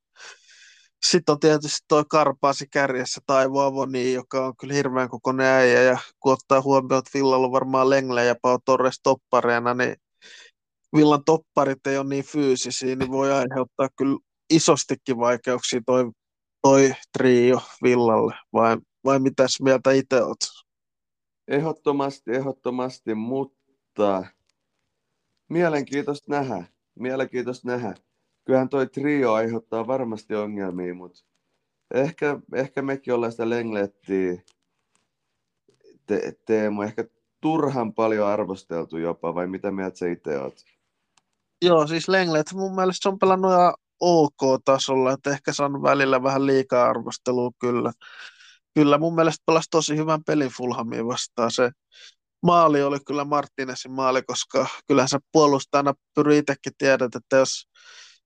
sitten 1.06 1.32
on 1.32 1.40
tietysti 1.40 1.84
toi 1.88 2.04
Karpaasi 2.08 2.66
kärjessä 2.68 3.20
Taivo 3.26 3.60
Avoni, 3.60 4.12
joka 4.12 4.46
on 4.46 4.56
kyllä 4.56 4.74
hirveän 4.74 5.08
kokoinen 5.08 5.46
äijä 5.46 5.82
ja 5.82 5.98
kun 6.20 6.32
ottaa 6.32 6.60
huomioon, 6.60 6.98
että 6.98 7.10
Villalla 7.14 7.46
on 7.46 7.52
varmaan 7.52 7.90
Lengle 7.90 8.24
ja 8.24 8.34
Pau 8.42 8.58
Torres 8.64 9.00
toppareina, 9.02 9.74
niin 9.74 9.96
Villan 10.96 11.24
topparit 11.24 11.86
ei 11.86 11.98
ole 11.98 12.08
niin 12.08 12.24
fyysisiä, 12.24 12.96
niin 12.96 13.10
voi 13.10 13.32
aiheuttaa 13.32 13.88
kyllä 13.96 14.18
isostikin 14.50 15.18
vaikeuksia 15.18 15.80
toi, 15.86 16.10
toi 16.62 16.94
trio 17.12 17.60
Villalle, 17.82 18.34
vai, 18.52 18.76
vai 19.04 19.18
mitäs 19.18 19.60
mieltä 19.60 19.92
itse 19.92 20.22
oot? 20.22 20.38
Ehdottomasti, 21.48 22.30
ehdottomasti, 22.30 23.14
mutta 23.14 24.26
mielenkiintoista 25.48 26.32
nähdä. 26.32 26.64
Mielenkiintoista 26.94 27.68
nähdä. 27.68 27.94
Kyllähän 28.44 28.68
toi 28.68 28.86
trio 28.86 29.32
aiheuttaa 29.32 29.86
varmasti 29.86 30.34
ongelmia, 30.34 30.94
mutta 30.94 31.20
ehkä, 31.94 32.38
ehkä 32.54 32.82
mekin 32.82 33.14
ollaan 33.14 33.32
sitä 33.32 33.48
lenglettiä 33.48 34.42
te, 36.06 36.32
Teemu, 36.46 36.82
ehkä 36.82 37.04
turhan 37.40 37.94
paljon 37.94 38.28
arvosteltu 38.28 38.98
jopa, 38.98 39.34
vai 39.34 39.46
mitä 39.46 39.70
mieltä 39.70 39.98
sä 39.98 40.08
itse 40.08 40.38
oot? 40.38 40.54
Joo, 41.62 41.86
siis 41.86 42.08
Lenglet 42.08 42.52
mun 42.52 42.74
mielestä 42.74 43.02
se 43.02 43.08
on 43.08 43.18
pelannut 43.18 43.52
ihan 43.52 43.74
OK-tasolla, 44.00 45.12
että 45.12 45.30
ehkä 45.30 45.52
saanut 45.52 45.82
välillä 45.82 46.22
vähän 46.22 46.46
liikaa 46.46 46.90
arvostelua 46.90 47.50
kyllä. 47.58 47.92
Kyllä 48.74 48.98
mun 48.98 49.14
mielestä 49.14 49.42
pelasi 49.46 49.68
tosi 49.70 49.96
hyvän 49.96 50.24
pelin 50.24 50.50
Fulhamia 50.56 51.06
vastaan. 51.06 51.50
Se 51.50 51.70
maali 52.42 52.82
oli 52.82 52.98
kyllä 53.06 53.24
Martinesin 53.24 53.92
maali, 53.92 54.22
koska 54.22 54.66
kyllähän 54.86 55.08
se 55.08 55.18
puolustajana 55.32 55.94
pyri 56.14 56.38
itsekin 56.38 56.72
tiedät, 56.78 57.14
että 57.14 57.36
jos, 57.36 57.68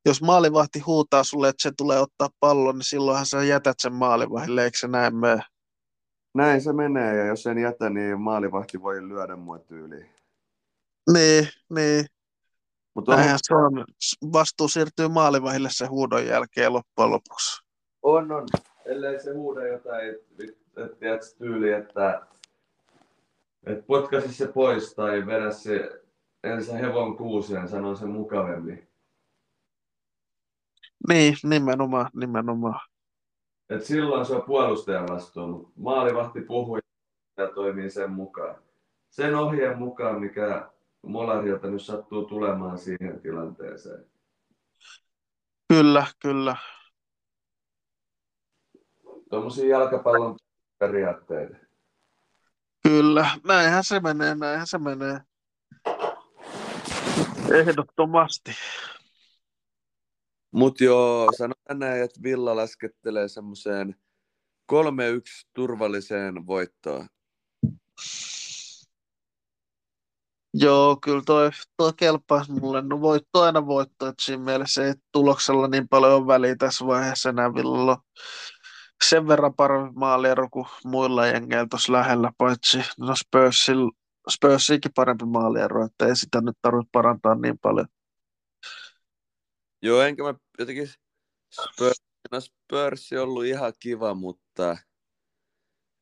jos 0.07 0.23
maalivahti 0.23 0.81
huutaa 0.81 1.25
sulle, 1.25 1.49
että 1.49 1.63
se 1.63 1.73
tulee 1.77 2.01
ottaa 2.01 2.29
pallon, 2.41 2.75
niin 2.75 2.85
silloinhan 2.85 3.27
sä 3.27 3.45
jätät 3.45 3.77
sen 3.79 3.93
maalivahille, 3.93 4.65
eikö 4.65 4.79
se 4.79 4.89
näin 4.89 5.17
mene? 5.17 5.43
näin 6.37 6.61
se 6.61 6.73
menee, 6.73 7.17
ja 7.17 7.27
jos 7.27 7.47
en 7.47 7.59
jätä, 7.59 7.91
niin 7.91 8.21
maalivahti 8.21 8.83
voi 8.83 9.09
lyödä 9.09 9.37
mua 9.37 9.59
tyyliin. 9.59 10.11
Niin, 11.13 11.49
niin. 11.71 12.07
Mutta 12.95 13.15
on, 13.15 13.23
se 13.43 13.55
on. 13.55 13.85
Vastuu 14.33 14.69
siirtyy 14.69 15.09
maalivahille 15.09 15.69
sen 15.73 15.91
huudon 15.91 16.27
jälkeen 16.27 16.73
loppujen 16.73 17.11
lopuksi. 17.11 17.63
on, 18.03 18.33
on. 18.33 18.47
Ellei 18.85 19.21
se 19.21 19.35
huuda 19.35 19.67
jotain, 19.67 20.11
että 20.11 21.15
et, 21.15 21.37
tyyli, 21.39 21.73
että 21.73 22.27
et 23.67 23.87
potkaisi 23.87 24.35
se 24.35 24.47
pois 24.47 24.95
tai 24.95 25.27
vedä 25.27 25.51
se 25.51 26.03
ensin 26.45 26.77
hevon 26.77 27.17
kuuseen, 27.17 27.69
sanon 27.69 27.97
sen 27.97 28.09
mukavemmin. 28.09 28.86
Niin, 31.09 31.37
nimenomaan, 31.43 32.11
nimenomaan. 32.15 32.81
Et 33.69 33.85
silloin 33.85 34.27
se 34.27 34.35
on 34.35 34.43
puolustajan 34.43 35.09
vastuu, 35.09 35.47
mutta 35.47 35.73
maalivahti 35.77 36.41
puhuu 36.41 36.79
ja 37.37 37.49
toimii 37.55 37.91
sen 37.91 38.11
mukaan. 38.11 38.57
Sen 39.11 39.35
ohjeen 39.35 39.79
mukaan, 39.79 40.21
mikä 40.21 40.71
Molarilta 41.03 41.67
nyt 41.67 41.83
sattuu 41.83 42.25
tulemaan 42.25 42.79
siihen 42.79 43.21
tilanteeseen. 43.21 44.07
Kyllä, 45.69 46.07
kyllä. 46.23 46.57
Tuommoisia 49.31 49.69
jalkapallon 49.69 50.37
periaatteita. 50.79 51.57
Kyllä, 52.83 53.31
näinhän 53.47 53.85
se 53.85 54.01
menee, 54.01 54.35
näinhän 54.35 54.67
se 54.67 54.79
menee. 54.79 55.21
Ehdottomasti. 57.53 58.51
Mut 60.57 60.81
joo, 60.81 61.29
sanotaan 61.37 61.79
näin, 61.79 62.03
että 62.03 62.23
Villa 62.23 62.57
laskettelee 62.57 63.29
semmoiseen 63.29 63.97
3-1 64.73 64.77
turvalliseen 65.55 66.47
voittoon. 66.47 67.09
Joo, 70.55 70.99
kyllä 71.05 71.23
toi, 71.27 71.51
toi 71.77 71.93
kelpaa 71.97 72.45
mulle. 72.49 72.83
No 72.83 73.01
voitto 73.01 73.43
aina 73.43 73.67
voitto, 73.67 74.07
että 74.07 74.25
siinä 74.25 74.43
mielessä 74.43 74.85
ei 74.85 74.95
tuloksella 75.13 75.69
niin 75.69 75.89
paljon 75.89 76.13
ole 76.13 76.27
väliä 76.27 76.57
tässä 76.59 76.87
vaiheessa 76.87 77.29
enää 77.29 77.55
Villalla 77.55 77.93
on 77.93 78.03
sen 79.05 79.29
verran 79.29 79.55
parempi 79.55 79.93
maaliero 79.95 80.49
kuin 80.51 80.67
muilla 80.85 81.27
jengeillä 81.27 81.67
tuossa 81.71 81.93
lähellä, 81.93 82.33
paitsi 82.39 82.79
no 82.99 83.15
Spursil, 83.17 83.91
Spursiinkin 84.31 84.93
parempi 84.95 85.25
maaliero, 85.25 85.85
että 85.85 86.07
ei 86.07 86.17
sitä 86.17 86.41
nyt 86.41 86.57
tarvitse 86.63 86.89
parantaa 86.93 87.35
niin 87.35 87.59
paljon. 87.59 87.87
Joo, 89.83 90.03
enkä 90.03 90.23
mä 90.23 90.35
jotenkin 90.59 90.89
Spurs, 91.51 92.03
no 92.33 92.41
Spurs 92.41 93.13
on 93.13 93.19
ollut 93.19 93.45
ihan 93.45 93.73
kiva, 93.81 94.15
mutta 94.15 94.77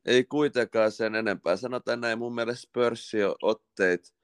ei 0.05 0.25
kuitenkaan 0.25 0.93
sen 0.93 1.15
enempää. 1.15 1.57
Sanotaan 1.57 2.01
näin, 2.01 2.19
mun 2.19 2.35
mielestä 2.35 2.63
Spursin 2.63 3.21
otteet 3.43 4.15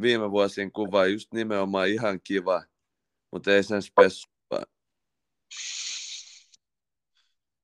viime 0.00 0.30
vuosien 0.30 0.72
kuva 0.72 1.06
just 1.06 1.32
nimenomaan 1.32 1.88
ihan 1.88 2.20
kiva, 2.24 2.62
mutta 3.32 3.50
ei 3.52 3.62
sen 3.62 3.82
spessua. 3.82 4.32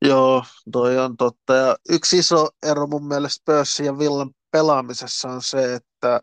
Joo, 0.03 0.45
toi 0.73 0.99
on 0.99 1.17
totta. 1.17 1.55
Ja 1.55 1.77
yksi 1.89 2.19
iso 2.19 2.49
ero 2.63 2.87
mun 2.87 3.09
mielestä 3.09 3.41
Spursin 3.43 3.87
ja 3.87 3.99
Villan 3.99 4.31
pelaamisessa 4.51 5.29
on 5.29 5.43
se, 5.43 5.75
että 5.75 6.21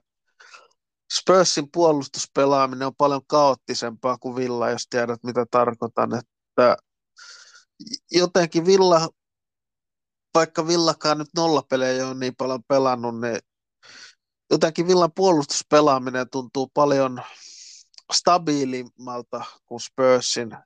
Spursin 1.22 1.72
puolustuspelaaminen 1.72 2.88
on 2.88 2.96
paljon 2.96 3.22
kaoottisempaa 3.28 4.18
kuin 4.18 4.36
Villa, 4.36 4.70
jos 4.70 4.88
tiedät 4.90 5.24
mitä 5.24 5.46
tarkoitan. 5.52 6.10
Että 6.16 6.78
jotenkin 8.12 8.66
Villa, 8.66 9.10
vaikka 10.36 10.68
Villakaan 10.68 11.18
nyt 11.18 11.30
nollapelejä 11.36 12.08
ole 12.08 12.14
niin 12.16 12.36
paljon 12.36 12.64
pelannut, 12.68 13.22
niin 13.22 13.40
jotenkin 14.52 14.88
Villan 14.88 15.12
puolustuspelaaminen 15.12 16.30
tuntuu 16.30 16.68
paljon 16.74 17.22
stabiilimmalta 18.14 19.46
kuin 19.66 19.82
Spursin. 19.82 20.58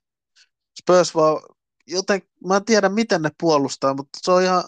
Spurs 0.80 1.16
vaan, 1.16 1.42
joten, 1.88 2.22
mä 2.48 2.56
en 2.56 2.66
tiedä 2.66 2.90
miten 2.90 3.22
ne 3.22 3.30
puolustaa, 3.40 3.94
mutta 3.94 4.20
se 4.22 4.32
on 4.32 4.44
ihan 4.44 4.64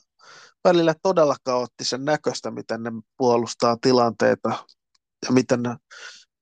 välillä 0.63 0.95
todella 1.03 1.35
kaoottisen 1.43 2.05
näköistä, 2.05 2.51
miten 2.51 2.83
ne 2.83 2.91
puolustaa 3.17 3.77
tilanteita 3.81 4.65
ja 5.25 5.31
miten 5.31 5.63
ne 5.63 5.75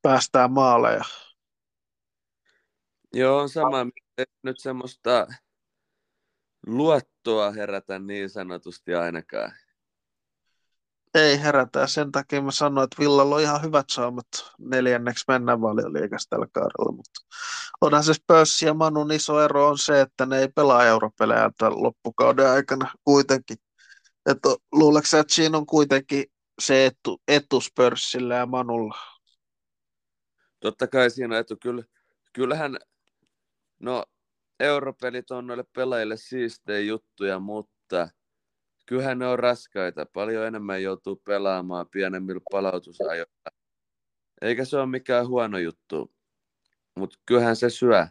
päästää 0.01 0.47
maaleja. 0.47 1.03
Joo, 3.14 3.39
on 3.39 3.49
sama. 3.49 3.77
Ei 4.18 4.26
nyt 4.43 4.60
semmoista 4.60 5.27
luottoa 6.68 7.51
herätä 7.51 7.99
niin 7.99 8.30
sanotusti 8.30 8.95
ainakaan. 8.95 9.51
Ei 11.14 11.41
herätä. 11.41 11.88
Sen 11.88 12.11
takia 12.11 12.41
mä 12.41 12.51
sanoin, 12.51 12.84
että 12.84 12.95
Villalla 12.99 13.35
on 13.35 13.41
ihan 13.41 13.64
hyvät 13.64 13.85
saamat 13.89 14.27
neljänneksi 14.60 15.26
mennä 15.27 15.61
valioliikassa 15.61 16.30
tällä 16.30 16.47
kaudella. 16.51 16.91
Mutta 16.91 17.19
onhan 17.81 18.03
se 18.03 18.14
Spurs 18.14 18.61
ja 18.61 18.73
Manun 18.73 19.11
iso 19.11 19.41
ero 19.41 19.68
on 19.68 19.77
se, 19.77 20.01
että 20.01 20.26
ne 20.26 20.39
ei 20.39 20.47
pelaa 20.47 20.85
europelejä 20.85 21.51
tämän 21.57 21.84
loppukauden 21.84 22.49
aikana 22.49 22.93
kuitenkin. 23.03 23.57
Että 24.26 24.49
luuleeko 24.72 25.18
että 25.18 25.34
siinä 25.34 25.57
on 25.57 25.65
kuitenkin 25.65 26.26
se 26.60 26.86
etu, 26.86 27.22
etu 27.27 27.61
Spursilla 27.61 28.34
ja 28.34 28.45
Manulla? 28.45 28.98
Totta 30.60 30.88
kai 30.88 31.10
siinä 31.10 31.38
etu. 31.38 31.57
Kyllä, 31.61 31.84
kyllähän, 32.34 32.77
no 33.80 34.06
europelit 34.60 35.31
on 35.31 35.48
noille 35.48 35.64
pelaajille 35.76 36.18
siistejä 36.18 36.80
juttuja, 36.80 37.40
mutta 37.40 38.10
kyllähän 38.86 39.19
ne 39.19 39.27
on 39.27 39.40
raskaita. 39.40 40.06
Paljon 40.14 40.48
enemmän 40.48 40.84
joutuu 40.84 41.15
pelaamaan 41.15 41.90
pienemmillä 41.91 42.41
palautusajoilla. 42.52 43.52
Eikä 44.41 44.65
se 44.65 44.77
ole 44.77 44.86
mikään 44.86 45.27
huono 45.27 45.57
juttu, 45.57 46.14
mutta 46.95 47.18
kyllähän 47.26 47.56
se 47.56 47.69
syö. 47.69 48.07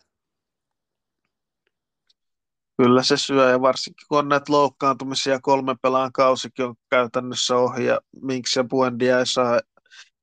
Kyllä 2.82 3.02
se 3.02 3.16
syö 3.16 3.50
ja 3.50 3.60
varsinkin 3.60 4.06
kun 4.08 4.18
on 4.18 4.28
näitä 4.28 4.52
loukkaantumisia 4.52 5.38
kolme 5.42 5.76
pelaan 5.82 6.12
kausikin 6.12 6.64
on 6.64 6.74
käytännössä 6.90 7.56
ohi 7.56 7.84
ja 7.84 8.00
miksi 8.22 8.58
ja 8.58 8.64
Buendia 8.64 9.18
ei 9.18 9.26
saa 9.26 9.60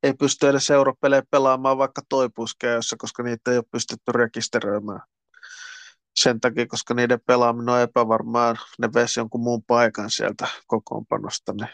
ei 0.03 0.13
pysty 0.13 0.49
edes 0.49 0.69
europelejä 0.69 1.23
pelaamaan 1.31 1.77
vaikka 1.77 2.01
toipuskeessa, 2.09 2.95
koska 2.99 3.23
niitä 3.23 3.51
ei 3.51 3.57
ole 3.57 3.65
pystytty 3.71 4.11
rekisteröimään. 4.11 5.01
Sen 6.15 6.39
takia, 6.39 6.67
koska 6.67 6.93
niiden 6.93 7.19
pelaaminen 7.27 7.69
on 7.69 7.81
epävarmaa, 7.81 8.55
ne 8.79 8.89
vesi 8.93 9.19
jonkun 9.19 9.41
muun 9.43 9.63
paikan 9.63 10.11
sieltä 10.11 10.47
kokoonpanosta. 10.67 11.53
Niin, 11.53 11.69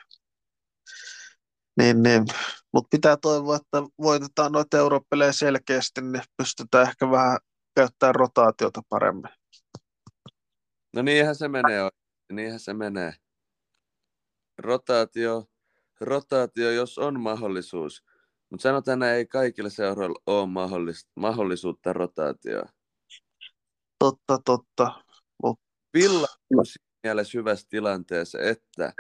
niin, 1.77 2.03
niin. 2.03 2.25
Mutta 2.73 2.87
pitää 2.91 3.17
toivoa, 3.17 3.55
että 3.55 3.77
voitetaan 4.01 4.51
noita 4.51 4.77
europelejä 4.77 5.31
selkeästi, 5.31 6.01
niin 6.01 6.23
pystytään 6.37 6.87
ehkä 6.87 7.11
vähän 7.11 7.37
käyttämään 7.75 8.15
rotaatiota 8.15 8.81
paremmin. 8.89 9.40
No 10.93 11.01
niinhän 11.01 11.35
se 11.35 11.47
menee, 11.47 11.89
niinhän 12.31 12.59
se 12.59 12.73
menee. 12.73 13.13
Rotaatio, 14.57 15.49
rotaatio, 16.01 16.71
jos 16.71 16.97
on 16.97 17.19
mahdollisuus. 17.19 18.03
Mutta 18.49 18.63
sanotaan, 18.63 19.03
että 19.03 19.15
ei 19.15 19.25
kaikilla 19.25 19.69
seuroilla 19.69 20.21
ole 20.25 20.45
mahdollis- 20.45 21.09
mahdollisuutta 21.15 21.93
rotaatioon. 21.93 22.69
Totta, 23.99 24.39
totta. 24.45 25.03
Mut... 25.43 25.59
Villa 25.93 26.27
on 26.57 26.65
siinä 26.65 26.85
mielessä 27.03 27.37
hyvässä 27.37 27.67
tilanteessa, 27.69 28.39
että 28.39 28.93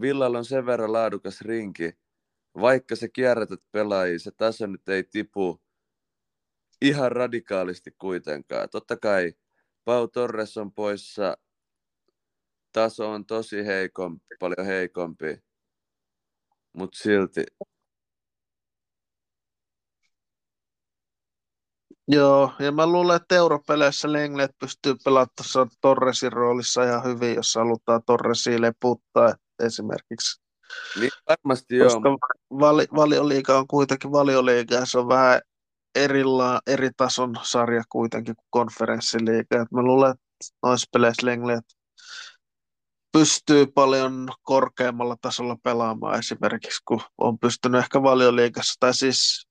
Villalla 0.00 0.38
on 0.38 0.44
sen 0.44 0.66
verran 0.66 0.92
laadukas 0.92 1.40
rinki, 1.40 1.92
vaikka 2.60 2.96
se 2.96 3.08
kierrätät 3.08 3.60
pelaajia, 3.72 4.18
se 4.18 4.30
taso 4.30 4.66
nyt 4.66 4.88
ei 4.88 5.04
tipu 5.04 5.62
ihan 6.82 7.12
radikaalisti 7.12 7.90
kuitenkaan. 7.98 8.68
Totta 8.70 8.96
kai 8.96 9.32
Pau 9.88 10.08
Torres 10.08 10.56
on 10.56 10.72
poissa, 10.72 11.36
taso 12.72 13.10
on 13.10 13.26
tosi 13.26 13.66
heikompi, 13.66 14.26
paljon 14.40 14.66
heikompi, 14.66 15.42
mutta 16.72 16.98
silti. 16.98 17.44
Joo, 22.08 22.52
ja 22.58 22.72
mä 22.72 22.86
luulen, 22.86 23.16
että 23.16 23.34
europeleissä 23.34 24.12
Lenglet 24.12 24.50
pystyy 24.60 24.94
pelaamaan 25.04 25.30
tuossa 25.36 25.66
Torresin 25.80 26.32
roolissa 26.32 26.84
ihan 26.84 27.04
hyvin, 27.04 27.34
jos 27.34 27.54
halutaan 27.54 28.02
Torresiin 28.06 28.60
leputtaa 28.60 29.34
esimerkiksi. 29.64 30.42
Niin 31.00 31.10
varmasti 31.28 31.76
joo. 31.76 31.88
Koska 31.88 32.18
vali, 32.50 32.86
valioliiga 32.96 33.58
on 33.58 33.66
kuitenkin 33.66 34.12
valioliiga 34.12 34.74
ja 34.74 34.86
se 34.86 34.98
on 34.98 35.08
vähän 35.08 35.40
erilla, 36.04 36.60
eri 36.66 36.90
tason 36.96 37.36
sarja 37.42 37.82
kuitenkin 37.88 38.36
kuin 38.36 38.46
konferenssiliiga. 38.50 39.62
Et 39.62 39.72
mä 39.72 39.82
luulen, 39.82 40.10
että 40.10 40.24
noissa 40.62 40.88
peleissä 40.92 41.26
Lenglet 41.26 41.64
pystyy 43.12 43.66
paljon 43.66 44.28
korkeammalla 44.42 45.16
tasolla 45.20 45.56
pelaamaan 45.62 46.18
esimerkiksi, 46.18 46.82
kun 46.84 47.00
on 47.18 47.38
pystynyt 47.38 47.80
ehkä 47.80 48.02
valioliigassa, 48.02 48.74
tai 48.80 48.94
siis 48.94 49.48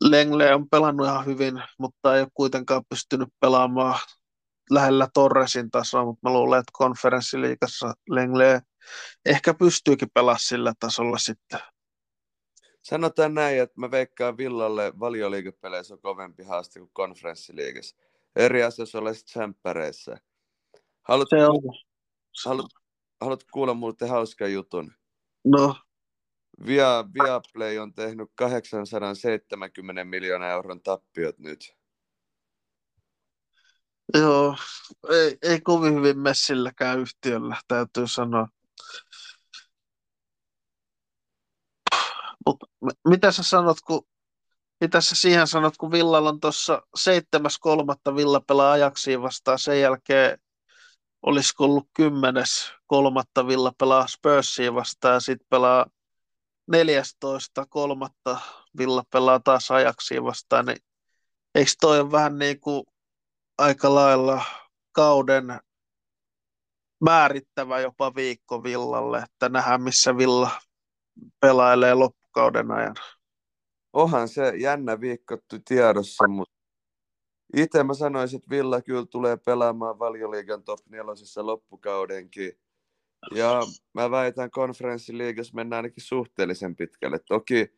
Lengle 0.00 0.54
on 0.54 0.68
pelannut 0.68 1.06
ihan 1.06 1.26
hyvin, 1.26 1.62
mutta 1.78 2.16
ei 2.16 2.20
ole 2.20 2.28
kuitenkaan 2.34 2.82
pystynyt 2.88 3.28
pelaamaan 3.40 3.98
lähellä 4.70 5.08
Torresin 5.14 5.70
tasoa, 5.70 6.04
mutta 6.04 6.28
mä 6.28 6.32
luulen, 6.32 6.60
että 6.60 6.70
konferenssiliigassa 6.72 7.94
Lengle 8.10 8.62
ehkä 9.26 9.54
pystyykin 9.54 10.08
pelaamaan 10.14 10.38
sillä 10.40 10.72
tasolla 10.80 11.18
sitten. 11.18 11.60
Sanotaan 12.86 13.34
näin, 13.34 13.60
että 13.60 13.80
mä 13.80 13.90
veikkaan 13.90 14.36
Villalle 14.36 14.92
valioliikepeleissä 15.00 15.94
on 15.94 16.00
kovempi 16.00 16.42
haaste 16.42 16.78
kuin 16.80 16.90
konferenssiliigassa. 16.92 17.96
Eri 18.36 18.62
asiassa 18.62 18.98
olisit 18.98 19.28
sämppäreissä. 19.28 20.18
Haluat, 21.02 21.28
Se 21.28 21.36
on. 21.46 21.62
haluat, 22.44 22.70
haluat 23.20 23.44
kuulla 23.52 23.74
muuten 23.74 24.08
hauskan 24.08 24.52
jutun? 24.52 24.92
No, 25.44 25.76
Via, 26.66 27.04
Viaplay 27.14 27.78
on 27.78 27.94
tehnyt 27.94 28.30
870 28.34 30.04
miljoonaa 30.04 30.50
euron 30.50 30.82
tappiot 30.82 31.38
nyt. 31.38 31.76
joo, 34.14 34.56
ei, 35.10 35.38
ei 35.42 35.60
kovin 35.60 35.94
hyvin 35.94 36.18
messilläkään 36.18 36.98
yhtiöllä, 37.00 37.56
täytyy 37.68 38.08
sanoa. 38.08 38.48
Mut 42.46 42.56
m- 42.62 42.66
mitä 43.08 43.32
sä 43.32 43.42
sanot, 43.42 43.80
kun 43.80 44.06
mitä 44.80 45.00
sä 45.00 45.14
siihen 45.14 45.46
sanot, 45.46 45.76
kun 45.76 45.90
Villalla 45.90 46.28
on 46.28 46.40
tuossa 46.40 46.82
7.3. 48.10 48.16
Villa 48.16 48.40
pelaa 48.40 48.72
ajaksiin 48.72 49.22
vastaan, 49.22 49.58
sen 49.58 49.80
jälkeen 49.80 50.38
olisiko 51.22 51.64
ollut 51.64 51.88
10.3. 52.02 53.46
Villa 53.46 53.72
pelaa 53.78 54.06
Spursiin 54.06 54.74
vastaan 54.74 55.14
ja 55.14 55.20
sitten 55.20 55.46
pelaa 55.50 55.86
14.3. 56.76 58.38
Villa 58.78 59.02
pelaa 59.10 59.40
taas 59.40 59.70
ajaksiin 59.70 60.24
vastaan, 60.24 60.66
niin 60.66 60.78
eikö 61.54 61.70
toi 61.80 62.00
ole 62.00 62.12
vähän 62.12 62.38
niin 62.38 62.60
kuin 62.60 62.84
aika 63.58 63.94
lailla 63.94 64.44
kauden 64.92 65.60
määrittävä 67.00 67.80
jopa 67.80 68.14
viikko 68.14 68.62
Villalle, 68.62 69.18
että 69.18 69.48
nähdään 69.48 69.82
missä 69.82 70.16
Villa 70.16 70.50
pelailee 71.40 71.94
loppukauden 72.36 72.70
ajan. 72.70 72.94
Onhan 73.92 74.28
se 74.28 74.52
jännä 74.56 75.00
viikko 75.00 75.38
tiedossa, 75.68 76.28
mutta 76.28 76.54
itse 77.56 77.82
mä 77.82 77.94
sanoisin, 77.94 78.36
että 78.36 78.50
Villa 78.50 78.82
kyllä 78.82 79.06
tulee 79.06 79.36
pelaamaan 79.36 79.98
valioliigan 79.98 80.64
top 80.64 80.80
nelosessa 80.88 81.46
loppukaudenkin. 81.46 82.52
Ja 83.34 83.60
mä 83.94 84.10
väitän 84.10 84.50
konferenssiliigassa 84.50 85.54
mennään 85.54 85.78
ainakin 85.78 86.04
suhteellisen 86.04 86.76
pitkälle. 86.76 87.18
Toki 87.18 87.68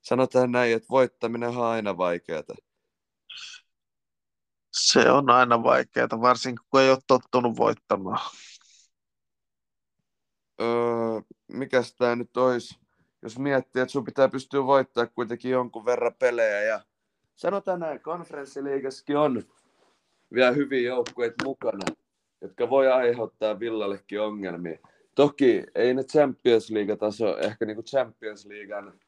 sanotaan 0.00 0.52
näin, 0.52 0.74
että 0.74 0.86
voittaminen 0.90 1.48
on 1.48 1.66
aina 1.66 1.96
vaikeaa. 1.96 2.42
Se 4.72 5.10
on 5.10 5.30
aina 5.30 5.62
vaikeaa, 5.62 6.08
varsinkin 6.20 6.66
kun 6.70 6.80
ei 6.80 6.90
ole 6.90 6.98
tottunut 7.06 7.56
voittamaan. 7.56 8.30
Öö, 10.60 11.20
mikäs 11.48 11.94
tää 11.94 12.16
nyt 12.16 12.36
olisi, 12.36 12.78
jos 13.22 13.38
miettii, 13.38 13.82
että 13.82 13.92
sun 13.92 14.04
pitää 14.04 14.28
pystyä 14.28 14.66
voittaa 14.66 15.06
kuitenkin 15.06 15.50
jonkun 15.50 15.84
verran 15.84 16.14
pelejä. 16.18 16.62
Ja 16.62 16.80
sanotaan 17.34 17.80
näin, 17.80 18.00
konferenssiliigassakin 18.00 19.16
on 19.16 19.42
vielä 20.34 20.50
hyviä 20.50 20.88
joukkueita 20.88 21.44
mukana, 21.44 21.96
jotka 22.40 22.70
voi 22.70 22.92
aiheuttaa 22.92 23.60
Villallekin 23.60 24.20
ongelmia. 24.20 24.78
Toki 25.14 25.64
ei 25.74 25.94
ne 25.94 26.02
Champions 26.02 26.70
League-taso, 26.70 27.38
ehkä 27.38 27.64
niinku 27.64 27.82
Champions 27.82 28.46
Leaguean 28.46 29.00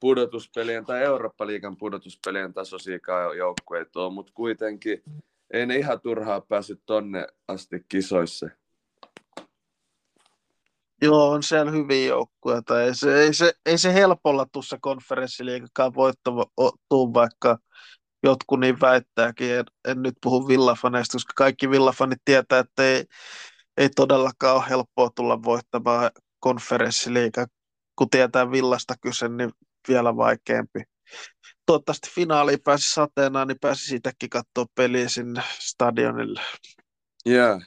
pudotuspelien 0.00 0.84
tai 0.84 1.02
Eurooppa-liigan 1.02 1.76
pudotuspelien 1.76 2.54
tasoisia 2.54 2.98
joukkueita 3.36 4.00
ole, 4.00 4.14
mutta 4.14 4.32
kuitenkin 4.34 5.02
ei 5.50 5.66
ne 5.66 5.76
ihan 5.76 6.00
turhaa 6.00 6.40
päässyt 6.40 6.82
tonne 6.86 7.26
asti 7.48 7.84
kisoissa. 7.88 8.48
Joo, 11.02 11.30
on 11.30 11.42
siellä 11.42 11.70
hyviä 11.70 12.06
joukkueita. 12.06 12.82
Ei 12.82 12.94
se, 12.94 13.22
ei 13.22 13.34
se, 13.34 13.52
ei 13.66 13.78
se 13.78 13.94
helpolla 13.94 14.46
tuossa 14.52 14.78
konferenssiliikakaan 14.80 15.94
voittava 15.94 16.44
tuu, 16.88 17.14
vaikka 17.14 17.58
jotkut 18.22 18.60
niin 18.60 18.80
väittääkin. 18.80 19.54
En, 19.54 19.64
en 19.88 20.02
nyt 20.02 20.14
puhu 20.22 20.48
villafaneista, 20.48 21.12
koska 21.12 21.32
kaikki 21.36 21.70
villafanit 21.70 22.18
tietää, 22.24 22.58
että 22.58 22.82
ei, 22.82 23.04
ei 23.76 23.88
todellakaan 23.88 24.56
ole 24.56 24.64
helppoa 24.68 25.10
tulla 25.14 25.42
voittamaan 25.42 26.10
konferenssiliigaa. 26.40 27.46
Kun 27.96 28.10
tietää 28.10 28.50
villasta 28.50 28.94
kyse, 29.00 29.28
niin 29.28 29.50
vielä 29.88 30.16
vaikeampi. 30.16 30.82
Toivottavasti 31.66 32.10
finaaliin 32.10 32.62
pääsi 32.64 32.92
sateena, 32.92 33.44
niin 33.44 33.58
pääsi 33.60 33.86
siitäkin 33.86 34.30
katsoa 34.30 34.66
peliä 34.74 35.08
sinne 35.08 35.42
stadionille. 35.58 36.40
Yeah. 37.26 37.60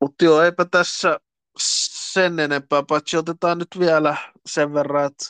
Mutta 0.00 0.24
joo, 0.24 0.42
eipä 0.42 0.64
tässä 0.70 1.20
sen 1.58 2.38
enempää, 2.38 2.82
paitsi 2.88 3.16
otetaan 3.16 3.58
nyt 3.58 3.78
vielä 3.78 4.16
sen 4.46 4.74
verran, 4.74 5.04
että 5.04 5.24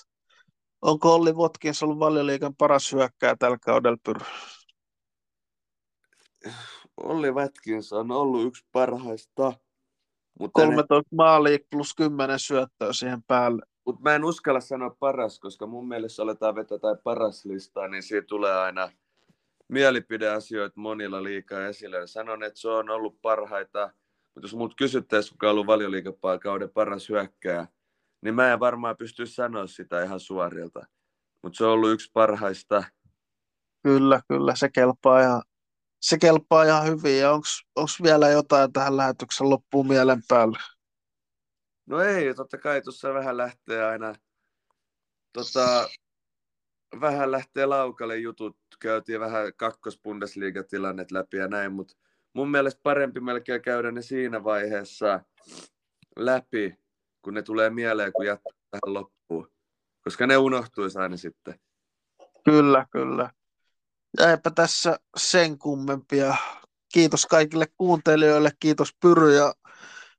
onko 0.83 1.15
Olli 1.15 1.33
Watkins 1.33 1.83
ollut 1.83 1.99
valioliikan 1.99 2.57
paras 2.57 2.93
hyökkää 2.93 3.37
tällä 3.37 3.59
kaudella 3.59 3.99
pyr? 4.05 4.19
Olli 6.97 7.31
Watkins 7.31 7.93
on 7.93 8.11
ollut 8.11 8.47
yksi 8.47 8.65
parhaista. 8.73 9.53
Mutta 10.41 10.61
13 10.61 10.95
ne... 10.95 11.17
maalia 11.17 11.59
plus 11.71 11.95
10 11.95 12.39
syöttöä 12.39 12.93
siihen 12.93 13.23
päälle. 13.23 13.63
Mutta 13.85 14.03
mä 14.03 14.15
en 14.15 14.25
uskalla 14.25 14.61
sanoa 14.61 14.97
paras, 14.99 15.39
koska 15.39 15.67
mun 15.67 15.89
mielestä 15.89 16.23
aletaan 16.23 16.55
vetää 16.55 16.79
tai 16.79 16.97
paras 17.05 17.45
listaa, 17.45 17.89
niin 17.89 18.03
siitä 18.03 18.27
tulee 18.27 18.57
aina 18.57 18.91
mielipideasioita 19.69 20.81
monilla 20.81 21.23
liikaa 21.23 21.67
esille. 21.67 22.07
Sanon, 22.07 22.43
että 22.43 22.61
se 22.61 22.69
on 22.69 22.91
ollut 22.91 23.23
parhaita 23.23 23.91
mutta 24.37 24.45
jos 24.45 24.55
mut 24.55 24.75
kysyttäisiin, 24.77 25.33
kuka 25.33 25.47
on 25.47 25.51
ollut 25.51 25.67
valioliikakauden 25.67 26.71
paras 26.71 27.09
hyökkääjä, 27.09 27.67
niin 28.23 28.35
mä 28.35 28.53
en 28.53 28.61
varmaan 28.61 28.97
pysty 28.97 29.27
sanoa 29.27 29.67
sitä 29.67 30.03
ihan 30.03 30.21
suorilta. 30.21 30.87
Mutta 31.43 31.57
se 31.57 31.65
on 31.65 31.73
ollut 31.73 31.91
yksi 31.91 32.11
parhaista. 32.13 32.85
Kyllä, 33.83 34.21
kyllä, 34.29 34.57
se 34.57 34.69
kelpaa 34.69 35.21
ihan, 35.21 35.43
se 36.01 36.19
kelpaa 36.19 36.65
ihan 36.65 36.87
hyvin. 36.87 37.19
Ja 37.19 37.33
onko 37.33 37.89
vielä 38.03 38.29
jotain 38.29 38.73
tähän 38.73 38.97
lähetyksen 38.97 39.51
loppuun 39.51 39.89
mielen 39.89 40.23
päälle? 40.29 40.59
No 41.87 42.01
ei, 42.01 42.35
totta 42.35 42.59
kai 42.59 42.83
tuossa 42.83 43.15
vähän 43.15 43.37
lähtee 43.37 43.85
aina, 43.85 44.15
tota, 45.33 45.89
vähän 47.01 47.31
lähtee 47.31 47.67
laukalle 47.67 48.19
jutut. 48.19 48.57
Käytiin 48.81 49.21
vähän 49.21 49.53
kakkospundesliigatilannet 49.57 51.11
läpi 51.11 51.37
ja 51.37 51.49
näin, 51.49 51.73
mutta 51.73 51.95
mun 52.37 52.51
mielestä 52.51 52.81
parempi 52.83 53.21
melkein 53.21 53.63
käydä 53.63 53.91
ne 53.91 54.03
siinä 54.03 54.45
vaiheessa 54.45 55.21
läpi, 56.17 56.75
kun 57.23 57.35
ne 57.35 57.43
tulee 57.43 57.71
mieleen, 57.71 58.13
kun 58.13 58.27
jättää 58.27 58.53
tähän 58.71 58.95
loppuun. 58.95 59.53
Koska 60.05 60.27
ne 60.27 60.37
unohtuisi 60.37 60.99
aina 60.99 61.17
sitten. 61.17 61.61
Kyllä, 62.45 62.87
kyllä. 62.91 63.31
Ja 64.19 64.31
eipä 64.31 64.51
tässä 64.51 64.99
sen 65.17 65.59
kummempia. 65.59 66.35
Kiitos 66.93 67.27
kaikille 67.27 67.67
kuuntelijoille, 67.77 68.51
kiitos 68.61 68.91
Pyry 69.03 69.35
ja 69.35 69.55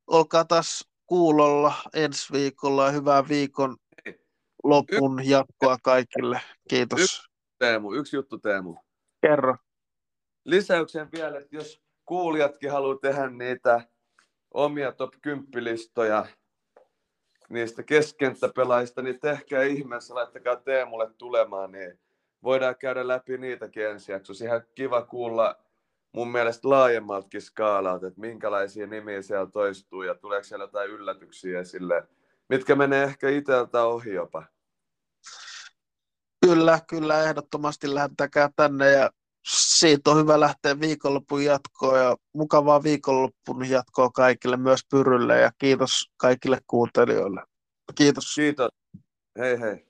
olkaa 0.07 0.45
taas 0.45 0.89
kuulolla 1.05 1.73
ensi 1.93 2.33
viikolla 2.33 2.85
ja 2.85 2.91
hyvää 2.91 3.27
viikon 3.27 3.77
lopun 4.63 5.21
jatkoa 5.29 5.77
kaikille. 5.83 6.41
Kiitos. 6.69 6.99
Yksi, 6.99 7.21
Teemu, 7.59 7.93
yksi 7.93 8.15
juttu 8.15 8.37
Teemu. 8.37 8.75
Kerro. 9.21 9.57
Lisäyksen 10.45 11.09
vielä, 11.11 11.39
että 11.39 11.55
jos 11.55 11.86
kuulijatkin 12.07 12.71
haluaa 12.71 12.97
tehdä 13.01 13.29
niitä 13.29 13.81
omia 14.53 14.91
top 14.91 15.13
10 15.21 15.63
listoja 15.63 16.25
niistä 17.49 17.83
keskenttäpelaajista, 17.83 19.01
niin 19.01 19.19
tehkää 19.19 19.63
ihmeessä, 19.63 20.15
laittakaa 20.15 20.55
Teemulle 20.55 21.09
tulemaan, 21.17 21.71
niin 21.71 21.99
voidaan 22.43 22.75
käydä 22.75 23.07
läpi 23.07 23.37
niitäkin 23.37 23.85
ensi 23.85 24.11
jaksossa. 24.11 24.45
Ihan 24.45 24.63
kiva 24.75 25.01
kuulla 25.01 25.55
mun 26.11 26.31
mielestä 26.31 26.69
laajemmaltakin 26.69 27.41
skaalalta, 27.41 28.07
että 28.07 28.21
minkälaisia 28.21 28.87
nimiä 28.87 29.21
siellä 29.21 29.51
toistuu 29.51 30.03
ja 30.03 30.15
tuleeko 30.15 30.43
siellä 30.43 30.63
jotain 30.63 30.91
yllätyksiä 30.91 31.59
esille, 31.59 32.07
mitkä 32.49 32.75
menee 32.75 33.03
ehkä 33.03 33.29
itseltä 33.29 33.83
ohi 33.83 34.13
jopa. 34.13 34.43
Kyllä, 36.45 36.79
kyllä, 36.89 37.23
ehdottomasti 37.23 37.95
lähtäkää 37.95 38.49
tänne 38.55 38.91
ja 38.91 39.09
siitä 39.79 40.11
on 40.11 40.17
hyvä 40.17 40.39
lähteä 40.39 40.79
viikonlopun 40.79 41.43
jatkoon 41.43 41.99
ja 41.99 42.15
mukavaa 42.33 42.83
viikonlopun 42.83 43.69
jatkoa 43.69 44.09
kaikille, 44.09 44.57
myös 44.57 44.81
Pyrylle 44.91 45.39
ja 45.39 45.51
kiitos 45.57 46.11
kaikille 46.17 46.57
kuuntelijoille. 46.67 47.43
Kiitos. 47.95 48.35
Kiitos. 48.35 48.69
Hei 49.39 49.59
hei. 49.59 49.85